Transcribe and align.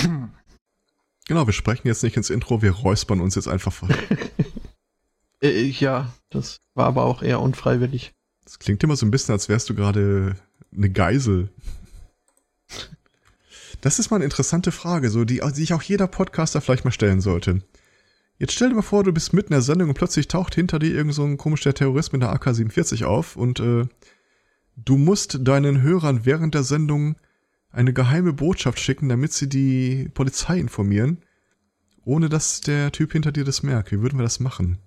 Genau, 1.28 1.46
wir 1.46 1.52
sprechen 1.52 1.86
jetzt 1.86 2.02
nicht 2.02 2.16
ins 2.16 2.28
Intro, 2.28 2.60
wir 2.60 2.72
räuspern 2.72 3.20
uns 3.20 3.36
jetzt 3.36 3.46
einfach. 3.46 3.88
äh, 5.44 5.62
ja, 5.62 6.12
das 6.28 6.56
war 6.74 6.86
aber 6.86 7.04
auch 7.04 7.22
eher 7.22 7.40
unfreiwillig. 7.40 8.10
Das 8.42 8.58
klingt 8.58 8.82
immer 8.82 8.96
so 8.96 9.06
ein 9.06 9.12
bisschen, 9.12 9.32
als 9.32 9.48
wärst 9.48 9.70
du 9.70 9.76
gerade 9.76 10.34
eine 10.74 10.90
Geisel. 10.90 11.50
Das 13.80 14.00
ist 14.00 14.10
mal 14.10 14.16
eine 14.16 14.24
interessante 14.24 14.72
Frage, 14.72 15.08
so 15.08 15.24
die, 15.24 15.40
die 15.40 15.54
sich 15.54 15.72
auch 15.72 15.82
jeder 15.82 16.08
Podcaster 16.08 16.60
vielleicht 16.60 16.84
mal 16.84 16.90
stellen 16.90 17.20
sollte. 17.20 17.62
Jetzt 18.38 18.54
stell 18.54 18.70
dir 18.70 18.74
mal 18.74 18.82
vor, 18.82 19.04
du 19.04 19.12
bist 19.12 19.32
mitten 19.32 19.52
in 19.52 19.58
der 19.58 19.62
Sendung 19.62 19.90
und 19.90 19.94
plötzlich 19.94 20.26
taucht 20.26 20.56
hinter 20.56 20.80
dir 20.80 20.92
irgend 20.92 21.14
so 21.14 21.24
ein 21.24 21.38
komischer 21.38 21.74
Terrorist 21.74 22.12
mit 22.12 22.24
einer 22.24 22.32
AK-47 22.32 23.04
auf 23.04 23.36
und 23.36 23.60
äh, 23.60 23.86
du 24.74 24.96
musst 24.96 25.46
deinen 25.46 25.82
Hörern 25.82 26.24
während 26.24 26.54
der 26.54 26.64
Sendung 26.64 27.14
eine 27.72 27.92
geheime 27.92 28.32
Botschaft 28.32 28.80
schicken, 28.80 29.08
damit 29.08 29.32
sie 29.32 29.48
die 29.48 30.08
Polizei 30.12 30.58
informieren, 30.58 31.18
ohne 32.04 32.28
dass 32.28 32.60
der 32.60 32.92
Typ 32.92 33.12
hinter 33.12 33.32
dir 33.32 33.44
das 33.44 33.62
merkt. 33.62 33.92
Wie 33.92 34.00
würden 34.00 34.18
wir 34.18 34.24
das 34.24 34.40
machen? 34.40 34.78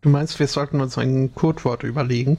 Du 0.00 0.08
meinst, 0.08 0.38
wir 0.38 0.46
sollten 0.46 0.80
uns 0.80 0.98
ein 0.98 1.34
Codewort 1.34 1.82
überlegen? 1.82 2.38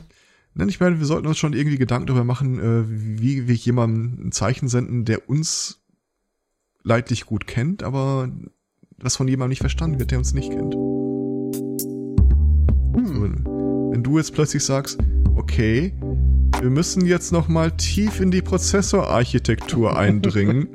Nein, 0.53 0.69
ich 0.69 0.79
meine, 0.79 0.99
wir 0.99 1.05
sollten 1.05 1.27
uns 1.27 1.37
schon 1.37 1.53
irgendwie 1.53 1.77
Gedanken 1.77 2.07
darüber 2.07 2.23
machen, 2.23 2.59
äh, 2.59 2.83
wie 2.87 3.47
wir 3.47 3.55
jemandem 3.55 4.27
ein 4.27 4.31
Zeichen 4.31 4.67
senden, 4.67 5.05
der 5.05 5.27
uns 5.27 5.81
leidlich 6.83 7.25
gut 7.25 7.47
kennt, 7.47 7.81
aber 7.81 8.29
das 8.99 9.15
von 9.15 9.27
jemandem 9.27 9.49
nicht 9.49 9.61
verstanden 9.61 9.99
wird, 9.99 10.11
der 10.11 10.19
uns 10.19 10.33
nicht 10.33 10.51
kennt. 10.51 10.75
Hm. 12.95 13.43
wenn 13.91 14.03
du 14.03 14.17
jetzt 14.17 14.33
plötzlich 14.33 14.63
sagst, 14.63 14.99
okay, 15.35 15.93
wir 16.63 16.69
müssen 16.69 17.05
jetzt 17.05 17.33
noch 17.33 17.49
mal 17.49 17.71
tief 17.71 18.21
in 18.21 18.31
die 18.31 18.41
Prozessorarchitektur 18.41 19.97
eindringen. 19.99 20.69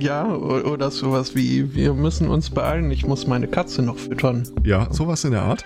Ja, 0.00 0.32
oder 0.32 0.92
sowas 0.92 1.34
wie, 1.34 1.74
wir 1.74 1.92
müssen 1.94 2.28
uns 2.28 2.50
beeilen, 2.50 2.88
ich 2.92 3.04
muss 3.04 3.26
meine 3.26 3.48
Katze 3.48 3.82
noch 3.82 3.98
füttern. 3.98 4.46
Ja, 4.62 4.86
sowas 4.92 5.24
in 5.24 5.32
der 5.32 5.42
Art. 5.42 5.64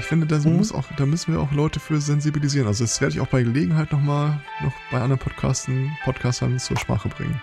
Ich 0.00 0.04
finde, 0.04 0.26
da, 0.26 0.36
hm. 0.36 0.58
muss 0.58 0.70
auch, 0.70 0.84
da 0.98 1.06
müssen 1.06 1.32
wir 1.32 1.40
auch 1.40 1.52
Leute 1.52 1.80
für 1.80 1.98
sensibilisieren. 1.98 2.66
Also 2.66 2.84
das 2.84 3.00
werde 3.00 3.14
ich 3.14 3.20
auch 3.20 3.28
bei 3.28 3.42
Gelegenheit 3.42 3.90
nochmal 3.90 4.38
noch 4.62 4.74
bei 4.90 5.00
anderen 5.00 5.18
Podcasten, 5.18 5.90
Podcastern 6.04 6.58
zur 6.58 6.76
Sprache 6.76 7.08
bringen. 7.08 7.40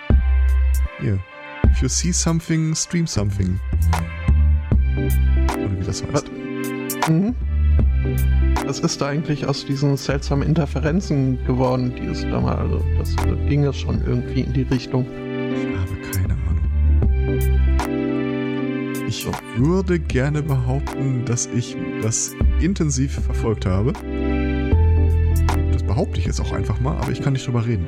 Hier. 0.99 1.17
If 1.71 1.81
you 1.81 1.87
see 1.87 2.11
something, 2.11 2.75
stream 2.75 3.07
something. 3.07 3.59
Oder 4.95 5.79
wie 5.79 5.83
das 5.83 6.03
heißt. 6.03 6.13
Was? 6.13 7.09
Mhm. 7.09 7.33
Was 8.65 8.79
ist 8.79 9.01
da 9.01 9.07
eigentlich 9.07 9.45
aus 9.45 9.65
diesen 9.65 9.97
seltsamen 9.97 10.47
Interferenzen 10.47 11.43
geworden, 11.45 11.93
die 11.95 12.05
es 12.05 12.21
da 12.21 12.39
mal, 12.39 12.55
also 12.55 12.83
das 12.97 13.15
ging 13.47 13.63
es 13.65 13.77
schon 13.77 14.01
irgendwie 14.05 14.41
in 14.41 14.53
die 14.53 14.61
Richtung. 14.61 15.05
Ich 15.53 15.65
habe 15.75 15.95
keine 16.11 16.33
Ahnung. 16.33 16.59
Ich 19.07 19.27
würde 19.57 19.99
gerne 19.99 20.43
behaupten, 20.43 21.25
dass 21.25 21.47
ich 21.47 21.75
das 22.01 22.35
intensiv 22.59 23.13
verfolgt 23.13 23.65
habe. 23.65 23.93
Das 25.71 25.81
behaupte 25.83 26.19
ich 26.19 26.25
jetzt 26.25 26.39
auch 26.39 26.51
einfach 26.51 26.79
mal, 26.79 26.95
aber 26.97 27.11
ich 27.11 27.21
kann 27.21 27.33
nicht 27.33 27.47
drüber 27.47 27.65
reden. 27.65 27.87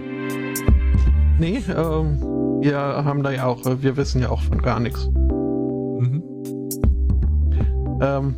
Nee, 1.40 1.62
ähm, 1.70 2.20
wir 2.62 2.78
haben 2.78 3.24
da 3.24 3.32
ja 3.32 3.46
auch, 3.46 3.62
wir 3.66 3.98
wissen 3.98 4.22
ja 4.22 4.30
auch 4.30 4.42
von 4.42 4.62
gar 4.62 4.80
nichts. 4.80 5.10
Mhm. 5.10 6.24
Ähm, 8.02 8.36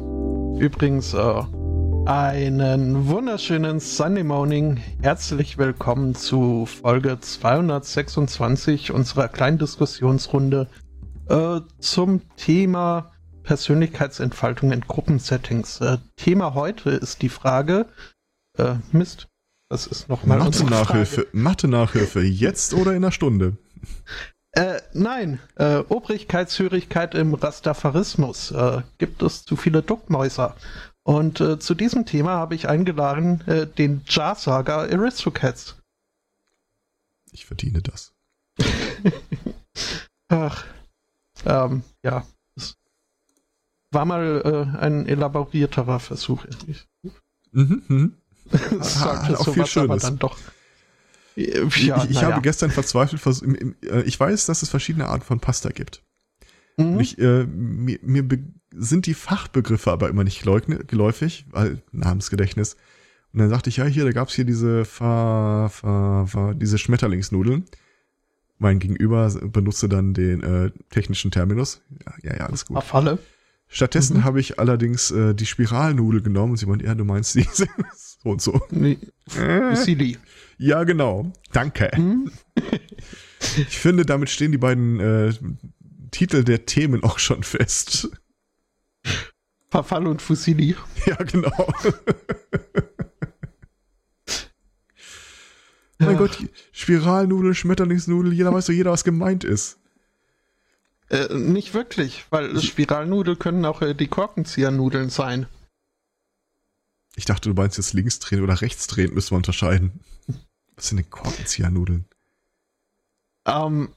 übrigens, 0.60 1.14
äh, 1.14 1.42
einen 2.06 3.08
wunderschönen 3.08 3.80
Sunday 3.80 4.24
Morning. 4.24 4.78
Herzlich 5.02 5.58
willkommen 5.58 6.16
zu 6.16 6.66
Folge 6.66 7.18
226 7.20 8.92
unserer 8.92 9.30
kleinen 9.30 9.58
Diskussionsrunde 9.58 10.68
äh, 11.30 11.62
zum 11.80 12.22
Thema 12.36 13.12
Persönlichkeitsentfaltung 13.44 14.74
in 14.74 14.82
Gruppensettings. 14.82 15.80
Äh, 15.80 15.98
Thema 16.18 16.56
heute 16.56 16.90
ist 16.90 17.22
die 17.22 17.30
Frage, 17.30 17.86
äh, 18.58 18.76
Mist, 18.92 19.30
das 19.70 19.88
ist 19.88 20.10
nochmal 20.10 20.40
Mathe-Nachhilfe. 20.40 21.28
Mathe-Nachhilfe, 21.32 22.22
jetzt 22.22 22.74
oder 22.74 22.92
in 22.92 22.98
einer 22.98 23.12
Stunde? 23.12 23.58
Äh, 24.52 24.82
nein, 24.94 25.40
äh, 25.56 25.78
Obrigkeitshörigkeit 25.78 27.16
im 27.16 27.34
Rastafarismus. 27.34 28.52
Äh, 28.52 28.82
gibt 28.98 29.24
es 29.24 29.46
zu 29.46 29.56
viele 29.56 29.82
Duckmäuser? 29.82 30.56
Und 31.04 31.42
äh, 31.42 31.60
zu 31.60 31.76
diesem 31.76 32.06
Thema 32.06 32.32
habe 32.32 32.56
ich 32.56 32.70
eingeladen 32.70 33.42
äh, 33.48 33.68
den 33.68 34.04
Jar-Saga 34.08 34.84
Aristocats. 34.84 35.76
Ich 37.32 37.46
verdiene 37.46 37.82
das. 37.82 38.14
Ach, 40.30 40.66
ähm, 41.46 41.84
ja. 42.04 42.26
Das 42.56 42.78
war 43.92 44.06
mal 44.06 44.42
äh, 44.46 44.78
ein 44.78 45.06
elaborierterer 45.08 46.00
Versuch. 46.00 46.46
Mhm, 47.52 47.84
mhm. 47.88 48.18
Sagt 48.82 49.32
ah, 49.32 49.36
auch 49.36 49.54
viel 49.54 49.66
Schönes. 49.66 49.90
aber 49.90 49.98
dann 49.98 50.20
doch. 50.20 50.38
Ja, 51.36 52.04
ich, 52.04 52.12
ich 52.12 52.24
habe 52.24 52.42
gestern 52.42 52.70
verzweifelt 52.70 53.22
versucht, 53.22 53.50
äh, 53.84 54.04
ich 54.04 54.20
weiß, 54.20 54.46
dass 54.46 54.62
es 54.62 54.70
verschiedene 54.70 55.08
Arten 55.08 55.26
von 55.26 55.40
Pasta 55.40 55.70
gibt. 55.70 56.04
Mhm. 56.78 57.00
Ich, 57.00 57.18
äh, 57.18 57.46
mir, 57.46 58.00
mir 58.02 58.24
sind 58.76 59.06
die 59.06 59.14
Fachbegriffe 59.14 59.92
aber 59.92 60.10
immer 60.10 60.24
nicht 60.24 60.44
geläufig, 60.44 61.46
weil 61.52 61.82
Namensgedächtnis. 61.92 62.76
Und 63.34 63.40
dann 63.40 63.50
sagte 63.50 63.70
ich, 63.70 63.78
ja, 63.78 63.86
hier, 63.86 64.06
da 64.06 64.12
gab's 64.12 64.34
hier 64.34 64.46
diese 64.46 64.86
Fa, 64.86 65.70
Fa, 65.70 66.26
Fa, 66.28 66.54
diese 66.54 66.78
Schmetterlingsnudeln. 66.78 67.66
Mein 68.60 68.80
Gegenüber 68.80 69.30
benutzte 69.44 69.90
dann 69.90 70.14
den 70.14 70.44
äh, 70.44 70.72
technischen 70.90 71.32
Terminus. 71.32 71.82
Ja, 72.06 72.14
ja, 72.24 72.38
ja 72.38 72.46
alles 72.46 72.66
gut. 72.66 72.84
Falle. 72.84 73.18
Stattdessen 73.68 74.18
mhm. 74.18 74.24
habe 74.24 74.40
ich 74.40 74.60
allerdings 74.60 75.10
äh, 75.10 75.34
die 75.34 75.48
Spiralnudel 75.48 76.22
genommen 76.22 76.52
und 76.52 76.58
sie 76.58 76.68
meinte, 76.68 76.86
ja, 76.86 76.94
du 76.94 77.06
meinst 77.06 77.34
diese 77.34 77.68
so 77.96 78.30
und 78.30 78.42
so. 78.42 78.62
Nee. 78.70 79.00
Äh, 79.36 80.16
ja, 80.58 80.84
genau. 80.84 81.34
Danke. 81.52 81.90
Mhm. 81.98 82.30
ich 83.58 83.80
finde, 83.80 84.06
damit 84.06 84.30
stehen 84.30 84.52
die 84.52 84.60
beiden 84.60 85.00
äh, 85.00 85.34
Titel 86.12 86.44
der 86.44 86.68
Themen 86.68 87.04
auch 87.04 87.18
schon 87.18 87.42
fest. 87.42 88.10
Verfall 89.74 90.06
und 90.06 90.22
Fusilli. 90.22 90.76
Ja, 91.08 91.16
genau. 91.16 91.74
Ja. 96.00 96.06
Mein 96.06 96.18
Gott, 96.18 96.38
Spiralnudel, 96.72 97.56
Schmetterlingsnudel, 97.56 98.34
jeder 98.34 98.54
weiß 98.54 98.68
doch 98.68 98.74
jeder, 98.74 98.92
was 98.92 99.04
gemeint 99.04 99.44
ist. 99.44 99.80
Äh, 101.10 101.34
nicht 101.34 101.74
wirklich, 101.74 102.26
weil 102.30 102.62
Spiralnudel 102.62 103.36
können 103.36 103.66
auch 103.66 103.82
äh, 103.82 103.96
die 103.96 104.08
Korkenziehernudeln 104.08 105.10
sein. 105.10 105.48
Ich 107.16 107.26
dachte, 107.26 107.50
du 107.50 107.56
meinst 107.56 107.78
jetzt 107.78 107.94
links 107.94 108.20
drehen 108.20 108.44
oder 108.44 108.62
rechts 108.62 108.86
drehen, 108.86 109.14
müssen 109.14 109.32
wir 109.32 109.38
unterscheiden. 109.38 110.02
Was 110.76 110.90
sind 110.90 110.98
denn 110.98 111.10
Korkenziehernudeln? 111.10 112.06
Ähm, 113.48 113.90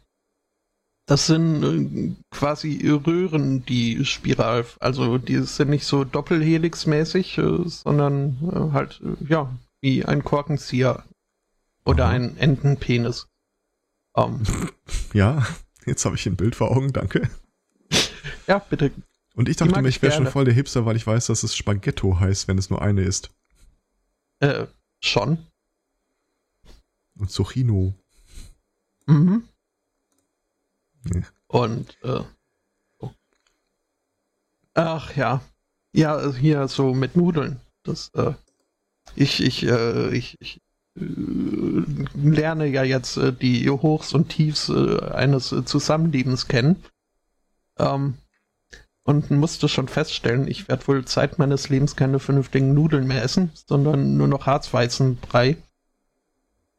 das 1.06 1.26
sind 1.26 1.62
äh, 1.62 2.14
quasi 2.30 2.88
Röhren, 2.88 3.64
die 3.64 4.04
spiral, 4.04 4.66
also 4.80 5.18
die 5.18 5.38
sind 5.42 5.70
nicht 5.70 5.86
so 5.86 6.04
doppelhelixmäßig, 6.04 7.38
äh, 7.38 7.68
sondern 7.68 8.38
äh, 8.42 8.72
halt, 8.72 9.00
ja, 9.28 9.56
wie 9.80 10.04
ein 10.04 10.24
Korkenzieher 10.24 11.04
oder 11.84 12.08
ein 12.08 12.36
Entenpenis. 12.36 13.28
Um. 14.12 14.42
Ähm. 14.46 14.68
Ja, 15.12 15.46
jetzt 15.86 16.04
habe 16.04 16.16
ich 16.16 16.26
ein 16.26 16.36
Bild 16.36 16.54
vor 16.56 16.70
Augen, 16.70 16.92
danke. 16.92 17.30
Ja, 18.46 18.58
bitte. 18.58 18.90
Und 19.34 19.48
ich 19.48 19.56
dachte 19.56 19.80
mir, 19.80 19.88
ich 19.88 20.02
wäre 20.02 20.12
schon 20.12 20.26
voll 20.26 20.44
der 20.44 20.54
Hipster, 20.54 20.84
weil 20.84 20.96
ich 20.96 21.06
weiß, 21.06 21.26
dass 21.26 21.42
es 21.42 21.56
Spaghetto 21.56 22.20
heißt, 22.20 22.48
wenn 22.48 22.58
es 22.58 22.70
nur 22.70 22.82
eine 22.82 23.02
ist. 23.02 23.30
Äh, 24.40 24.66
schon. 25.00 25.38
Und 27.16 27.30
Zucchino. 27.30 27.94
Mhm. 29.06 29.44
Und 31.46 31.96
äh, 32.02 32.20
oh. 32.98 33.10
ach 34.74 35.16
ja, 35.16 35.40
ja 35.92 36.32
hier 36.32 36.68
so 36.68 36.94
mit 36.94 37.16
Nudeln. 37.16 37.60
Das 37.82 38.10
äh, 38.14 38.32
ich 39.14 39.42
ich 39.42 39.64
äh, 39.64 40.14
ich, 40.14 40.36
ich 40.40 40.60
äh, 40.96 41.02
lerne 42.14 42.66
ja 42.66 42.82
jetzt 42.82 43.16
äh, 43.16 43.32
die 43.32 43.68
Hochs 43.70 44.12
und 44.12 44.28
Tiefs 44.28 44.68
äh, 44.68 45.00
eines 45.12 45.52
äh, 45.52 45.64
Zusammenlebens 45.64 46.48
kennen. 46.48 46.82
Ähm, 47.78 48.14
und 49.06 49.30
musste 49.30 49.68
schon 49.68 49.86
feststellen, 49.86 50.48
ich 50.48 50.68
werde 50.68 50.88
wohl 50.88 51.04
Zeit 51.04 51.38
meines 51.38 51.68
Lebens 51.68 51.94
keine 51.94 52.18
vernünftigen 52.18 52.74
Nudeln 52.74 53.06
mehr 53.06 53.22
essen, 53.22 53.52
sondern 53.54 54.16
nur 54.16 54.26
noch 54.26 54.46
Harzweizenbrei 54.46 55.56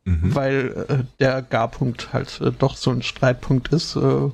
mhm. 0.08 0.36
weil 0.36 0.86
äh, 0.90 1.04
der 1.20 1.42
Garpunkt 1.42 2.14
halt 2.14 2.40
äh, 2.42 2.52
doch 2.52 2.78
so 2.78 2.92
ein 2.92 3.02
Streitpunkt 3.02 3.74
ist, 3.74 3.96
äh, 3.96 4.32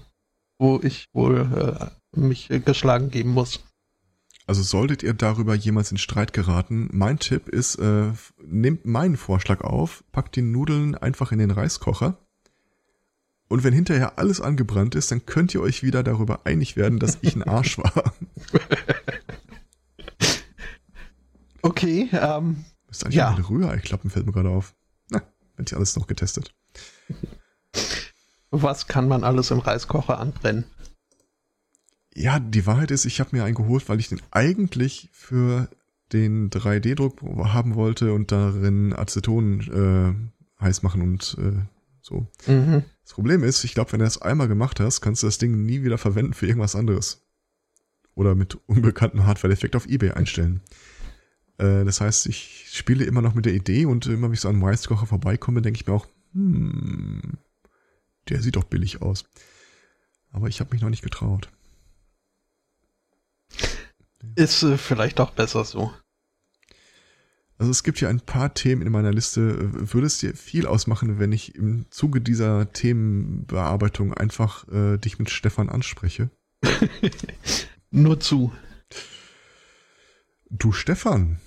wo 0.60 0.80
ich 0.84 1.08
wohl 1.14 1.92
äh, 2.16 2.18
mich 2.18 2.50
geschlagen 2.64 3.10
geben 3.10 3.32
muss. 3.32 3.64
Also 4.46 4.62
solltet 4.62 5.04
ihr 5.04 5.14
darüber 5.14 5.56
jemals 5.56 5.92
in 5.92 5.98
Streit 5.98 6.34
geraten, 6.34 6.90
mein 6.92 7.18
Tipp 7.18 7.48
ist, 7.48 7.76
äh, 7.76 8.12
nehmt 8.42 8.86
meinen 8.86 9.18
Vorschlag 9.18 9.62
auf, 9.62 10.04
packt 10.12 10.36
die 10.36 10.42
Nudeln 10.42 10.96
einfach 10.96 11.32
in 11.32 11.40
den 11.40 11.52
Reiskocher. 11.52 12.18
Und 13.48 13.64
wenn 13.64 13.74
hinterher 13.74 14.18
alles 14.20 14.42
angebrannt 14.42 14.96
ist, 14.96 15.12
dann 15.12 15.26
könnt 15.26 15.54
ihr 15.54 15.62
euch 15.62 15.82
wieder 15.82 16.04
darüber 16.04 16.46
einig 16.46 16.76
werden, 16.76 17.00
dass 17.00 17.20
ich 17.22 17.36
ein 17.36 17.44
Arsch 17.48 17.78
war. 17.78 18.14
Okay, 21.62 22.10
ähm. 22.12 22.66
Ist 22.90 23.06
eigentlich 23.06 23.16
ja. 23.16 23.30
eine 23.30 23.50
Rührei-Klappen, 23.50 24.10
fällt 24.10 24.26
mir 24.26 24.34
gerade 24.34 24.50
auf. 24.50 24.76
Hätte 25.56 25.74
ich 25.74 25.78
alles 25.78 25.96
noch 25.96 26.08
getestet. 26.08 26.54
Was 28.52 28.88
kann 28.88 29.08
man 29.08 29.24
alles 29.24 29.52
im 29.52 29.60
Reiskocher 29.60 30.20
anbrennen? 30.20 30.66
Ja, 32.16 32.40
die 32.40 32.66
Wahrheit 32.68 32.92
ist, 32.92 33.06
ich 33.06 33.20
habe 33.20 33.36
mir 33.36 33.44
einen 33.44 33.56
geholt, 33.56 33.90
weil 33.90 34.00
ich 34.00 34.10
den 34.10 34.22
eigentlich 34.32 35.10
für 35.12 35.70
den 36.12 36.52
3D-Druck 36.52 37.22
haben 37.22 37.76
wollte 37.76 38.14
und 38.14 38.32
darin 38.32 38.94
Aceton 38.94 40.30
äh, 40.60 40.64
heiß 40.64 40.84
machen 40.84 41.02
und 41.02 41.36
äh, 41.40 41.66
so. 42.02 42.28
Mhm. 42.46 42.84
Das 43.04 43.14
Problem 43.14 43.44
ist, 43.44 43.64
ich 43.64 43.74
glaube, 43.74 43.92
wenn 43.92 44.00
du 44.00 44.06
das 44.06 44.22
einmal 44.22 44.48
gemacht 44.48 44.80
hast, 44.80 45.02
kannst 45.02 45.24
du 45.24 45.28
das 45.28 45.40
Ding 45.40 45.66
nie 45.66 45.84
wieder 45.84 45.98
verwenden 45.98 46.34
für 46.34 46.46
irgendwas 46.46 46.76
anderes. 46.76 47.26
Oder 48.14 48.36
mit 48.36 48.56
unbekanntem 48.68 49.26
Hardware-Defekt 49.26 49.76
auf 49.76 49.88
Ebay 49.88 50.12
einstellen. 50.12 50.62
Äh, 51.58 51.86
das 51.86 52.02
heißt, 52.02 52.28
ich 52.28 52.70
spiele 52.72 53.06
immer 53.06 53.22
noch 53.22 53.36
mit 53.36 53.46
der 53.46 53.54
Idee 53.54 53.86
und 53.86 54.06
immer 54.08 54.28
wenn 54.28 54.34
ich 54.34 54.42
so 54.42 54.50
an 54.50 54.64
Reiskocher 54.64 55.06
vorbeikomme, 55.06 55.62
denke 55.62 55.80
ich 55.80 55.88
mir 55.88 55.94
auch, 55.94 56.08
hm, 56.34 57.38
der 58.30 58.42
sieht 58.42 58.56
doch 58.56 58.64
billig 58.64 59.02
aus. 59.02 59.26
Aber 60.32 60.48
ich 60.48 60.60
habe 60.60 60.72
mich 60.74 60.82
noch 60.82 60.90
nicht 60.90 61.04
getraut. 61.04 61.50
Ist 64.36 64.64
äh, 64.64 64.78
vielleicht 64.78 65.20
auch 65.20 65.32
besser 65.32 65.64
so. 65.64 65.94
Also 67.58 67.70
es 67.70 67.84
gibt 67.84 68.00
hier 68.00 68.10
ein 68.10 68.20
paar 68.20 68.54
Themen 68.54 68.82
in 68.82 68.92
meiner 68.92 69.14
Liste. 69.14 69.94
Würde 69.94 70.08
es 70.08 70.18
dir 70.18 70.36
viel 70.36 70.66
ausmachen, 70.66 71.20
wenn 71.20 71.32
ich 71.32 71.56
im 71.56 71.86
Zuge 71.92 72.20
dieser 72.20 72.74
Themenbearbeitung 72.74 74.14
einfach 74.14 74.68
äh, 74.70 74.98
dich 74.98 75.20
mit 75.20 75.30
Stefan 75.30 75.70
anspreche? 75.70 76.30
Nur 77.92 78.20
zu. 78.20 78.52
Du 80.56 80.72
Stefan. 80.72 81.40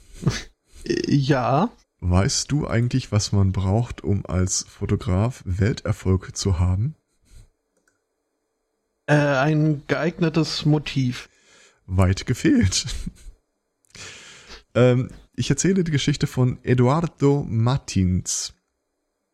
Ja. 1.06 1.70
Weißt 2.00 2.50
du 2.50 2.66
eigentlich, 2.66 3.12
was 3.12 3.30
man 3.30 3.52
braucht, 3.52 4.02
um 4.02 4.26
als 4.26 4.66
Fotograf 4.68 5.42
Welterfolg 5.44 6.36
zu 6.36 6.58
haben? 6.58 6.96
Äh, 9.06 9.14
ein 9.14 9.82
geeignetes 9.86 10.64
Motiv 10.64 11.28
weit 11.86 12.26
gefehlt. 12.26 12.86
ähm, 14.74 15.08
ich 15.36 15.50
erzähle 15.50 15.84
die 15.84 15.92
Geschichte 15.92 16.26
von 16.26 16.58
Eduardo 16.64 17.46
Martins, 17.48 18.54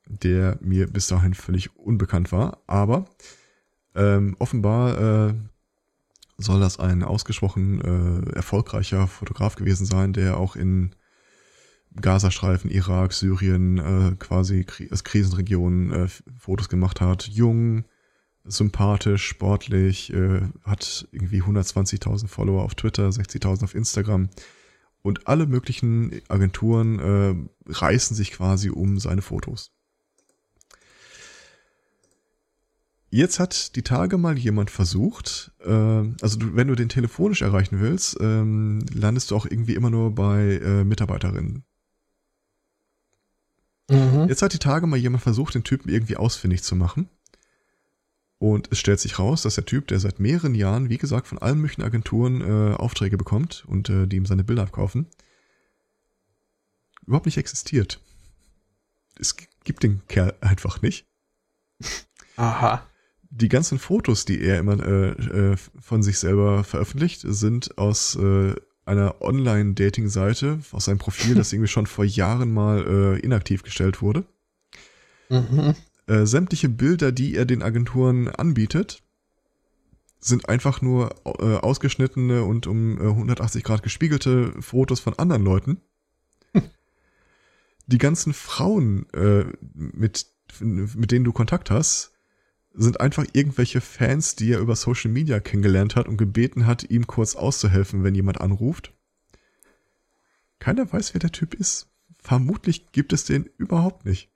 der 0.07 0.59
mir 0.61 0.87
bis 0.87 1.07
dahin 1.07 1.33
völlig 1.33 1.75
unbekannt 1.77 2.31
war, 2.31 2.63
aber 2.67 3.07
ähm, 3.95 4.37
offenbar 4.39 5.31
äh, 5.31 5.35
soll 6.43 6.61
das 6.61 6.79
ein 6.79 7.03
ausgesprochen 7.03 7.81
äh, 7.81 8.33
erfolgreicher 8.37 9.07
Fotograf 9.07 9.57
gewesen 9.57 9.87
sein, 9.87 10.13
der 10.13 10.37
auch 10.37 10.57
in 10.57 10.95
Gazastreifen, 12.01 12.71
Irak, 12.71 13.13
Syrien, 13.13 13.79
äh, 13.79 14.17
quasi 14.19 14.65
Kri 14.65 14.89
Krisenregionen 14.89 15.93
äh, 15.93 16.09
Fotos 16.39 16.69
gemacht 16.69 17.01
hat. 17.01 17.29
Jung, 17.29 17.85
sympathisch, 18.45 19.27
sportlich, 19.27 20.13
äh, 20.13 20.41
hat 20.65 21.07
irgendwie 21.13 21.43
120.000 21.43 22.29
Follower 22.29 22.63
auf 22.63 22.75
Twitter, 22.75 23.09
60.000 23.09 23.65
auf 23.65 23.75
Instagram 23.75 24.31
und 25.03 25.27
alle 25.27 25.47
möglichen 25.47 26.23
Agenturen 26.29 26.99
äh, 26.99 27.71
reißen 27.71 28.17
sich 28.17 28.33
quasi 28.33 28.71
um 28.71 28.99
seine 28.99 29.23
Fotos. 29.23 29.73
Jetzt 33.15 33.39
hat 33.39 33.77
die 33.77 33.83
Tage 33.83 34.17
mal 34.17 34.39
jemand 34.39 34.71
versucht, 34.71 35.53
äh, 35.61 35.69
also 35.69 36.39
du, 36.39 36.57
wenn 36.57 36.69
du 36.69 36.75
den 36.75 36.89
telefonisch 36.89 37.43
erreichen 37.43 37.79
willst, 37.79 38.17
ähm, 38.21 38.87
landest 38.91 39.31
du 39.31 39.37
auch 39.37 39.45
irgendwie 39.45 39.75
immer 39.75 39.91
nur 39.91 40.15
bei 40.15 40.59
äh, 40.63 40.83
Mitarbeiterinnen. 40.83 41.63
Mhm. 43.91 44.29
Jetzt 44.31 44.41
hat 44.41 44.55
die 44.55 44.59
Tage 44.59 44.87
mal 44.87 44.97
jemand 44.97 45.23
versucht, 45.23 45.55
den 45.55 45.63
Typen 45.63 45.91
irgendwie 45.91 46.17
ausfindig 46.17 46.63
zu 46.63 46.75
machen 46.75 47.11
und 48.39 48.73
es 48.73 48.79
stellt 48.79 48.99
sich 48.99 49.19
raus, 49.19 49.43
dass 49.43 49.57
der 49.57 49.67
Typ, 49.67 49.89
der 49.89 50.01
seit 50.01 50.19
mehreren 50.19 50.55
Jahren, 50.55 50.89
wie 50.89 50.97
gesagt, 50.97 51.27
von 51.27 51.37
allen 51.37 51.59
möglichen 51.59 51.83
Agenturen 51.83 52.41
äh, 52.41 52.75
Aufträge 52.77 53.19
bekommt 53.19 53.65
und 53.67 53.91
äh, 53.91 54.07
die 54.07 54.17
ihm 54.17 54.25
seine 54.25 54.43
Bilder 54.43 54.63
abkaufen, 54.63 55.07
überhaupt 57.07 57.27
nicht 57.27 57.37
existiert. 57.37 58.01
Es 59.19 59.37
gibt 59.37 59.83
den 59.83 60.01
Kerl 60.09 60.35
einfach 60.41 60.81
nicht. 60.81 61.07
Aha. 62.39 62.87
Die 63.35 63.49
ganzen 63.49 63.79
Fotos, 63.79 64.27
die 64.27 64.43
er 64.43 64.59
immer 64.59 64.79
äh, 64.87 65.11
äh, 65.13 65.57
von 65.81 66.03
sich 66.03 66.19
selber 66.19 66.65
veröffentlicht, 66.65 67.23
sind 67.25 67.79
aus 67.79 68.15
äh, 68.17 68.55
einer 68.85 69.23
Online-Dating-Seite, 69.23 70.59
aus 70.71 70.85
seinem 70.85 70.99
Profil, 70.99 71.35
das 71.35 71.51
irgendwie 71.53 71.69
schon 71.69 71.87
vor 71.87 72.05
Jahren 72.05 72.53
mal 72.53 72.85
äh, 72.87 73.21
inaktiv 73.21 73.63
gestellt 73.63 74.03
wurde. 74.03 74.25
Mhm. 75.31 75.75
Äh, 76.07 76.27
sämtliche 76.27 76.69
Bilder, 76.69 77.11
die 77.11 77.35
er 77.35 77.47
den 77.47 77.63
Agenturen 77.63 78.29
anbietet, 78.29 79.03
sind 80.21 80.51
einfach 80.51 80.83
nur 80.83 81.15
äh, 81.25 81.57
ausgeschnittene 81.57 82.45
und 82.45 82.67
um 82.67 82.99
äh, 82.99 83.09
180 83.09 83.65
Grad 83.65 83.83
gespiegelte 83.83 84.53
Fotos 84.61 85.01
von 85.01 85.19
anderen 85.19 85.43
Leuten. 85.43 85.81
Die 87.87 87.99
ganzen 87.99 88.33
Frauen, 88.35 89.07
äh, 89.13 89.45
mit, 89.73 90.27
mit 90.61 91.11
denen 91.11 91.25
du 91.25 91.33
Kontakt 91.33 91.71
hast, 91.71 92.12
sind 92.75 93.01
einfach 93.01 93.27
irgendwelche 93.33 93.81
Fans, 93.81 94.35
die 94.37 94.53
er 94.53 94.61
über 94.61 94.77
Social 94.77 95.11
Media 95.11 95.41
kennengelernt 95.41 95.97
hat 95.97 96.09
und 96.09 96.17
gebeten 96.17 96.67
hat, 96.67 96.91
ihm 96.91 97.07
kurz 97.07 97.35
auszuhelfen, 97.35 98.05
wenn 98.05 98.15
jemand 98.15 98.41
anruft. 98.41 98.93
Keiner 100.59 100.91
weiß, 100.91 101.15
wer 101.15 101.21
der 101.21 101.33
Typ 101.33 101.55
ist. 101.55 101.89
Vermutlich 102.19 102.93
gibt 102.93 103.13
es 103.13 103.25
den 103.25 103.49
überhaupt 103.57 104.05
nicht. 104.05 104.31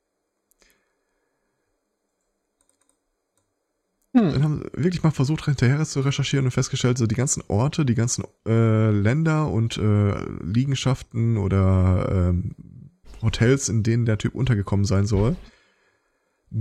Hm. 4.12 4.32
Dann 4.32 4.42
haben 4.42 4.58
sie 4.58 4.82
wirklich 4.84 5.02
mal 5.02 5.10
versucht, 5.10 5.44
hinterher 5.44 5.84
zu 5.84 6.00
recherchieren 6.00 6.46
und 6.46 6.52
festgestellt, 6.52 6.98
so 6.98 7.06
die 7.06 7.14
ganzen 7.14 7.42
Orte, 7.48 7.84
die 7.84 7.94
ganzen 7.94 8.24
äh, 8.46 8.90
Länder 8.90 9.50
und 9.50 9.76
äh, 9.76 10.14
Liegenschaften 10.42 11.36
oder 11.36 12.32
äh, 12.34 13.22
Hotels, 13.22 13.68
in 13.68 13.82
denen 13.82 14.06
der 14.06 14.18
Typ 14.18 14.34
untergekommen 14.34 14.86
sein 14.86 15.06
soll, 15.06 15.36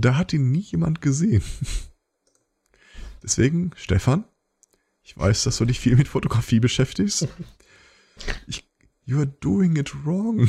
da 0.02 0.16
hat 0.16 0.32
ihn 0.32 0.50
nie 0.50 0.60
jemand 0.60 1.00
gesehen. 1.00 1.42
Deswegen, 3.22 3.70
Stefan, 3.76 4.24
ich 5.02 5.16
weiß, 5.16 5.44
dass 5.44 5.58
du 5.58 5.64
dich 5.64 5.80
viel 5.80 5.96
mit 5.96 6.08
Fotografie 6.08 6.60
beschäftigst. 6.60 7.28
Ich, 8.46 8.68
you 9.04 9.18
are 9.18 9.26
doing 9.26 9.76
it 9.76 9.92
wrong. 10.04 10.48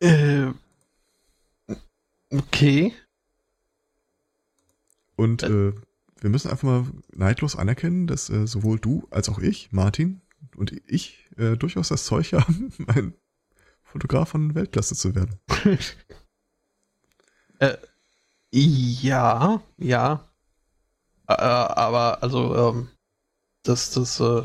äh, 0.00 0.52
Okay. 2.34 2.92
Und 5.16 5.44
äh, 5.44 5.72
wir 6.20 6.30
müssen 6.30 6.50
einfach 6.50 6.66
mal 6.66 6.86
neidlos 7.12 7.54
anerkennen, 7.54 8.08
dass 8.08 8.28
äh, 8.28 8.46
sowohl 8.46 8.80
du 8.80 9.06
als 9.10 9.28
auch 9.28 9.38
ich, 9.38 9.70
Martin 9.70 10.20
und 10.56 10.72
ich, 10.88 11.30
äh, 11.36 11.56
durchaus 11.56 11.88
das 11.88 12.04
Zeug 12.04 12.32
haben, 12.32 12.72
ein 12.88 13.14
Fotograf 13.94 14.30
von 14.30 14.56
Weltklasse 14.56 14.96
zu 14.96 15.14
werden. 15.14 15.38
äh, 17.60 17.76
ja, 18.50 19.62
ja. 19.78 20.28
Äh, 21.28 21.34
aber 21.34 22.20
also, 22.20 22.56
ähm, 22.56 22.88
das, 23.62 23.92
das 23.92 24.18
äh, 24.18 24.42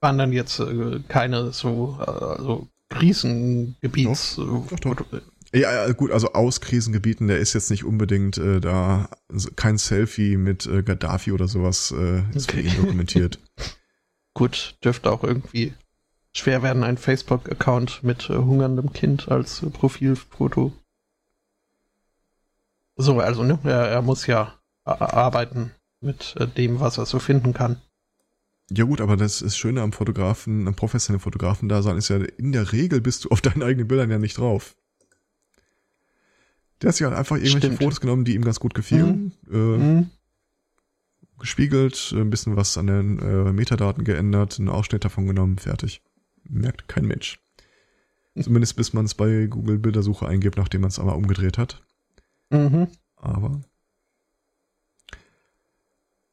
waren 0.00 0.16
dann 0.16 0.32
jetzt 0.32 0.60
äh, 0.60 1.00
keine 1.08 1.52
so 1.52 1.98
also 1.98 2.68
Krisengebiets. 2.88 4.36
Doch, 4.36 4.66
doch, 4.80 4.94
doch. 4.96 5.20
Ja, 5.52 5.92
gut, 5.92 6.10
also 6.10 6.32
aus 6.32 6.62
Krisengebieten, 6.62 7.28
der 7.28 7.38
ist 7.38 7.52
jetzt 7.52 7.70
nicht 7.70 7.84
unbedingt 7.84 8.38
äh, 8.38 8.60
da, 8.62 9.10
also 9.28 9.50
kein 9.54 9.76
Selfie 9.76 10.38
mit 10.38 10.64
äh, 10.64 10.82
Gaddafi 10.82 11.32
oder 11.32 11.48
sowas 11.48 11.94
äh, 11.94 12.22
ist 12.34 12.48
okay. 12.48 12.62
für 12.62 12.68
ihn 12.68 12.82
dokumentiert. 12.82 13.38
gut, 14.34 14.78
dürfte 14.82 15.12
auch 15.12 15.22
irgendwie 15.22 15.74
schwer 16.32 16.62
werden, 16.62 16.84
ein 16.84 16.98
Facebook-Account 16.98 18.02
mit 18.02 18.30
äh, 18.30 18.36
hungerndem 18.36 18.92
Kind 18.92 19.28
als 19.28 19.62
äh, 19.62 19.70
Profilfoto. 19.70 20.72
So, 22.96 23.20
also, 23.20 23.42
ne, 23.42 23.58
er, 23.64 23.88
er 23.88 24.02
muss 24.02 24.26
ja 24.26 24.54
arbeiten 24.84 25.72
mit 26.00 26.34
äh, 26.38 26.46
dem, 26.46 26.80
was 26.80 26.98
er 26.98 27.06
so 27.06 27.18
finden 27.18 27.54
kann. 27.54 27.80
Ja 28.70 28.84
gut, 28.84 29.00
aber 29.00 29.16
das 29.16 29.42
ist 29.42 29.56
Schöne 29.56 29.82
am 29.82 29.92
Fotografen, 29.92 30.66
am 30.66 30.74
professionellen 30.74 31.20
Fotografen 31.20 31.68
da 31.68 31.82
sein, 31.82 31.96
ist 31.96 32.08
ja, 32.08 32.16
in 32.16 32.52
der 32.52 32.72
Regel 32.72 33.00
bist 33.00 33.24
du 33.24 33.28
auf 33.28 33.40
deinen 33.40 33.62
eigenen 33.62 33.88
Bildern 33.88 34.10
ja 34.10 34.18
nicht 34.18 34.38
drauf. 34.38 34.76
Der 36.80 36.88
hat 36.88 36.96
sich 36.96 37.06
halt 37.06 37.16
einfach 37.16 37.36
irgendwelche 37.36 37.58
Stimmt. 37.58 37.78
Fotos 37.78 38.00
genommen, 38.00 38.24
die 38.24 38.34
ihm 38.34 38.44
ganz 38.44 38.60
gut 38.60 38.74
gefielen. 38.74 39.32
Mhm. 39.46 39.54
Äh, 39.54 39.78
mhm. 39.78 40.10
gespiegelt, 41.38 42.12
ein 42.16 42.30
bisschen 42.30 42.56
was 42.56 42.78
an 42.78 42.86
den 42.86 43.18
äh, 43.18 43.52
Metadaten 43.52 44.04
geändert, 44.04 44.58
einen 44.58 44.68
Ausschnitt 44.68 45.04
davon 45.04 45.26
genommen, 45.26 45.58
fertig. 45.58 46.02
Merkt 46.44 46.88
kein 46.88 47.06
Mensch. 47.06 47.38
Zumindest 48.40 48.76
bis 48.76 48.92
man 48.92 49.04
es 49.04 49.14
bei 49.14 49.46
Google 49.46 49.78
Bildersuche 49.78 50.26
eingibt, 50.26 50.56
nachdem 50.56 50.80
man 50.80 50.88
es 50.88 50.98
aber 50.98 51.16
umgedreht 51.16 51.58
hat. 51.58 51.82
Mhm. 52.50 52.88
Aber 53.16 53.60